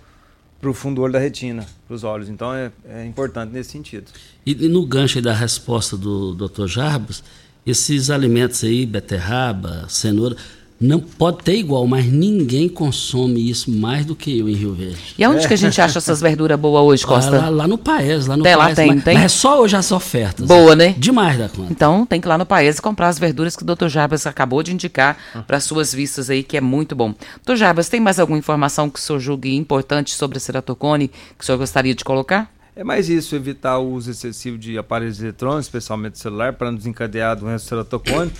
para 0.59 0.69
o 0.69 0.73
fundo 0.73 0.95
do 0.95 1.01
olho 1.03 1.13
da 1.13 1.19
retina, 1.19 1.65
para 1.87 1.95
os 1.95 2.03
olhos. 2.03 2.29
Então 2.29 2.53
é, 2.53 2.71
é, 2.87 3.05
importante 3.05 3.51
nesse 3.51 3.71
sentido. 3.71 4.11
E, 4.45 4.51
e 4.51 4.67
no 4.67 4.85
gancho 4.85 5.21
da 5.21 5.33
resposta 5.33 5.95
do 5.95 6.33
Dr. 6.33 6.67
Jarbas, 6.67 7.23
esses 7.65 8.09
alimentos 8.09 8.63
aí, 8.63 8.85
beterraba, 8.85 9.85
cenoura, 9.87 10.35
não 10.79 10.99
pode 11.01 11.39
ter 11.39 11.55
igual, 11.55 11.85
mas 11.85 12.05
ninguém 12.05 12.69
consome 12.69 13.49
isso 13.49 13.69
mais 13.69 14.05
do 14.05 14.15
que 14.15 14.39
eu 14.39 14.47
em 14.47 14.53
Rio 14.53 14.73
Verde. 14.73 15.15
E 15.17 15.23
aonde 15.23 15.43
é. 15.43 15.47
que 15.47 15.53
a 15.53 15.57
gente 15.57 15.81
acha 15.81 15.97
essas 15.97 16.21
verduras 16.21 16.57
boas 16.57 16.83
hoje, 16.83 17.05
Costa? 17.05 17.31
Lá, 17.31 17.41
lá, 17.43 17.49
lá 17.49 17.67
no 17.67 17.77
Paes, 17.77 18.27
lá 18.27 18.37
no 18.37 18.43
tem, 18.43 18.55
Paes. 18.55 18.69
Lá 18.69 18.75
tem, 18.75 18.87
mas, 18.87 19.03
tem? 19.03 19.13
Mas 19.15 19.25
é 19.25 19.27
só 19.27 19.61
hoje 19.61 19.75
as 19.75 19.91
ofertas. 19.91 20.47
Boa, 20.47 20.75
né? 20.75 20.95
Demais 20.97 21.37
da 21.37 21.49
conta. 21.49 21.71
Então 21.71 22.05
tem 22.05 22.21
que 22.21 22.27
ir 22.27 22.29
lá 22.29 22.37
no 22.37 22.45
Paes 22.45 22.79
comprar 22.79 23.09
as 23.09 23.19
verduras 23.19 23.57
que 23.57 23.63
o 23.63 23.65
Dr. 23.65 23.87
Jarbas 23.87 24.25
acabou 24.25 24.63
de 24.63 24.73
indicar 24.73 25.17
ah. 25.35 25.41
para 25.41 25.59
suas 25.59 25.93
vistas 25.93 26.29
aí, 26.29 26.43
que 26.43 26.55
é 26.55 26.61
muito 26.61 26.95
bom. 26.95 27.13
Dr. 27.45 27.55
Jarbas, 27.55 27.89
tem 27.89 27.99
mais 27.99 28.17
alguma 28.17 28.39
informação 28.39 28.89
que 28.89 28.99
o 28.99 29.01
senhor 29.01 29.19
julgue 29.19 29.55
importante 29.55 30.13
sobre 30.13 30.37
a 30.37 30.39
ceratocone 30.39 31.09
que 31.09 31.43
o 31.43 31.45
senhor 31.45 31.57
gostaria 31.57 31.93
de 31.93 32.05
colocar? 32.05 32.49
É 32.75 32.83
mais 32.85 33.09
isso, 33.09 33.35
evitar 33.35 33.77
o 33.79 33.91
uso 33.91 34.11
excessivo 34.11 34.57
de 34.57 34.77
aparelhos 34.77 35.21
eletrônicos, 35.21 35.65
especialmente 35.65 36.17
celular, 36.17 36.53
para 36.53 36.71
não 36.71 36.77
desencadear 36.77 37.31
a 37.31 37.35
doença 37.35 37.65
ceratocone 37.65 38.31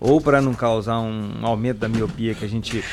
ou 0.00 0.20
para 0.20 0.40
não 0.40 0.54
causar 0.54 1.00
um 1.00 1.44
aumento 1.44 1.78
da 1.78 1.88
miopia 1.88 2.34
que 2.34 2.44
a 2.44 2.48
gente 2.48 2.84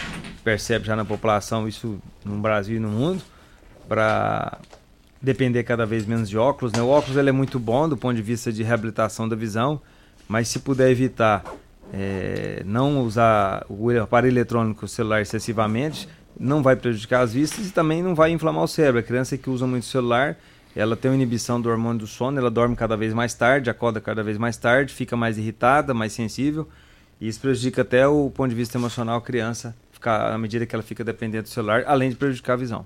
percebe 0.44 0.86
já 0.86 0.96
na 0.96 1.04
população, 1.04 1.68
isso 1.68 2.00
no 2.24 2.38
Brasil 2.38 2.78
e 2.78 2.80
no 2.80 2.90
mundo, 2.90 3.22
para 3.88 4.58
depender 5.22 5.64
cada 5.64 5.86
vez 5.86 6.06
menos 6.06 6.30
de 6.30 6.38
óculos. 6.38 6.74
Né? 6.74 6.82
O 6.82 6.88
óculos 6.88 7.18
ele 7.18 7.30
é 7.30 7.34
muito 7.34 7.60
bom 7.60 7.88
do 7.88 7.98
ponto 7.98 8.16
de 8.16 8.22
vista 8.22 8.52
de 8.52 8.64
reabilitação 8.64 9.28
da 9.28 9.36
visão, 9.36 9.82
mas 10.28 10.48
se 10.48 10.60
puder 10.60 10.90
evitar 10.90 11.44
é, 11.94 12.64
não 12.66 13.02
usar 13.02 13.66
o 13.70 13.90
aparelho 14.00 14.34
eletrônico 14.34 14.88
celular 14.88 15.22
excessivamente, 15.22 16.08
não 16.40 16.64
vai 16.64 16.76
prejudicar 16.76 17.22
as 17.22 17.34
vistas 17.34 17.68
e 17.68 17.72
também 17.72 18.02
não 18.02 18.16
vai 18.16 18.32
inflamar 18.32 18.64
o 18.64 18.68
cérebro. 18.68 19.00
A 19.02 19.04
criança 19.04 19.38
que 19.38 19.50
usa 19.50 19.68
muito 19.68 19.86
celular, 19.86 20.38
ela 20.76 20.96
tem 20.96 21.12
uma 21.12 21.16
inibição 21.16 21.62
do 21.62 21.70
hormônio 21.70 22.00
do 22.00 22.08
sono, 22.08 22.40
ela 22.40 22.50
dorme 22.50 22.76
cada 22.76 22.98
vez 22.98 23.14
mais 23.14 23.34
tarde, 23.34 23.70
acorda 23.70 24.02
cada 24.02 24.24
vez 24.24 24.38
mais 24.38 24.58
tarde, 24.58 24.94
fica 24.94 25.16
mais 25.16 25.38
irritada, 25.38 25.94
mais 25.94 26.14
sensível 26.14 26.68
e 27.24 27.30
isso 27.30 27.40
prejudica 27.40 27.84
até 27.84 28.06
o 28.06 28.30
ponto 28.30 28.50
de 28.50 28.56
vista 28.56 28.78
emocional 28.78 29.18
a 29.18 29.22
criança, 29.22 29.74
ficar, 29.94 30.34
à 30.34 30.38
medida 30.38 30.66
que 30.66 30.76
ela 30.76 30.84
fica 30.84 31.06
dependente 31.06 31.44
do 31.44 31.50
celular, 31.50 31.86
além 31.88 32.10
de 32.10 32.18
prejudicar 32.18 32.52
a 32.52 32.58
visão. 32.58 32.86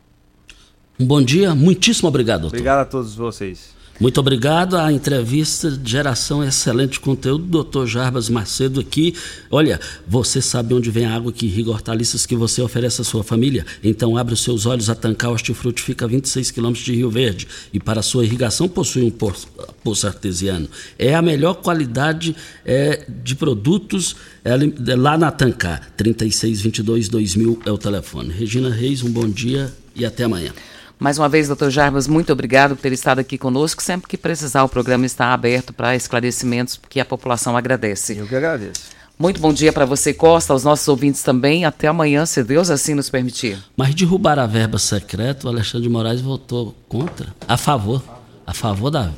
Um 0.99 1.07
bom 1.07 1.19
dia, 1.23 1.55
muitíssimo 1.55 2.07
obrigado. 2.07 2.41
Doutor. 2.41 2.55
Obrigado 2.55 2.81
a 2.81 2.85
todos 2.85 3.15
vocês. 3.15 3.75
Muito 3.99 4.19
obrigado. 4.19 4.77
A 4.77 4.93
entrevista 4.93 5.71
de 5.71 5.91
geração 5.91 6.43
excelente 6.43 6.99
conteúdo, 6.99 7.45
doutor 7.45 7.87
Jarbas 7.87 8.29
Macedo 8.29 8.79
aqui. 8.79 9.15
Olha, 9.49 9.79
você 10.07 10.39
sabe 10.39 10.75
onde 10.75 10.91
vem 10.91 11.05
a 11.05 11.15
água 11.15 11.31
que 11.33 11.47
irriga 11.47 11.71
hortaliças 11.71 12.23
que 12.23 12.35
você 12.35 12.61
oferece 12.61 13.01
à 13.01 13.03
sua 13.03 13.23
família? 13.23 13.65
Então 13.83 14.15
abre 14.15 14.35
os 14.35 14.43
seus 14.43 14.67
olhos, 14.67 14.87
a 14.87 14.93
Tancar 14.93 15.31
Hortifruti 15.31 15.81
fica 15.81 16.05
a 16.05 16.07
26 16.07 16.51
quilômetros 16.51 16.85
de 16.85 16.93
Rio 16.93 17.09
Verde 17.09 17.47
e 17.73 17.79
para 17.79 18.03
sua 18.03 18.23
irrigação 18.23 18.67
possui 18.67 19.01
um 19.01 19.09
poço, 19.09 19.47
poço 19.83 20.05
artesiano. 20.05 20.69
É 20.99 21.15
a 21.15 21.21
melhor 21.21 21.55
qualidade 21.55 22.35
é, 22.63 23.03
de 23.23 23.35
produtos 23.35 24.15
é, 24.45 24.51
é 24.91 24.95
lá 24.95 25.17
na 25.17 25.31
Tancar. 25.31 25.91
3622 25.97 27.09
2000 27.09 27.61
é 27.65 27.71
o 27.71 27.77
telefone. 27.79 28.31
Regina 28.31 28.69
Reis, 28.69 29.01
um 29.01 29.09
bom 29.09 29.27
dia 29.27 29.73
e 29.95 30.05
até 30.05 30.25
amanhã. 30.25 30.51
Mais 30.99 31.19
uma 31.19 31.29
vez, 31.29 31.47
doutor 31.47 31.69
Jarbas, 31.69 32.07
muito 32.07 32.33
obrigado 32.33 32.75
por 32.75 32.81
ter 32.81 32.91
estado 32.91 33.19
aqui 33.19 33.37
conosco. 33.37 33.83
Sempre 33.83 34.07
que 34.07 34.17
precisar, 34.17 34.63
o 34.63 34.69
programa 34.69 35.05
está 35.05 35.31
aberto 35.31 35.71
para 35.71 35.95
esclarecimentos 35.95 36.79
que 36.89 36.99
a 36.99 37.05
população 37.05 37.55
agradece. 37.55 38.17
Eu 38.17 38.27
que 38.27 38.35
agradeço. 38.35 38.97
Muito 39.19 39.39
bom 39.39 39.53
dia 39.53 39.71
para 39.71 39.85
você, 39.85 40.13
Costa, 40.13 40.53
aos 40.53 40.63
nossos 40.63 40.87
ouvintes 40.87 41.21
também. 41.21 41.65
Até 41.65 41.87
amanhã, 41.87 42.25
se 42.25 42.43
Deus 42.43 42.69
assim 42.71 42.95
nos 42.95 43.09
permitir. 43.09 43.57
Mas 43.75 43.93
derrubar 43.93 44.39
a 44.39 44.47
verba 44.47 44.79
secreta, 44.79 45.47
o 45.47 45.49
Alexandre 45.49 45.87
de 45.87 45.93
Moraes 45.93 46.21
votou 46.21 46.75
contra, 46.87 47.27
a 47.47 47.57
favor. 47.57 48.03
A 48.45 48.53
favor 48.53 48.89
da. 48.89 49.11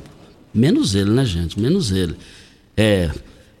Menos 0.52 0.94
ele, 0.94 1.10
né, 1.10 1.24
gente? 1.24 1.58
Menos 1.58 1.90
ele. 1.90 2.16
É. 2.76 3.10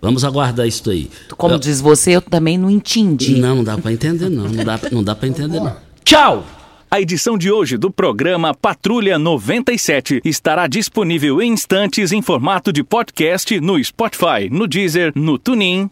Vamos 0.00 0.24
aguardar 0.24 0.66
isso 0.66 0.88
aí. 0.90 1.10
Como 1.36 1.54
eu... 1.54 1.58
diz 1.58 1.80
você, 1.80 2.12
eu 2.12 2.22
também 2.22 2.56
não 2.56 2.70
entendi. 2.70 3.38
Não, 3.38 3.56
não 3.56 3.64
dá 3.64 3.76
para 3.76 3.92
entender, 3.92 4.28
não. 4.28 4.48
Não 4.48 4.64
dá, 4.64 4.80
não 4.90 5.04
dá 5.04 5.14
para 5.14 5.28
entender, 5.28 5.60
não. 5.60 5.76
Tchau! 6.04 6.44
A 6.92 7.00
edição 7.00 7.38
de 7.38 7.52
hoje 7.52 7.76
do 7.76 7.88
programa 7.88 8.52
Patrulha 8.52 9.16
97 9.16 10.20
estará 10.24 10.66
disponível 10.66 11.40
em 11.40 11.52
instantes 11.52 12.10
em 12.10 12.20
formato 12.20 12.72
de 12.72 12.82
podcast 12.82 13.60
no 13.60 13.82
Spotify, 13.84 14.50
no 14.50 14.66
Deezer, 14.66 15.12
no 15.14 15.38
TuneIn, 15.38 15.88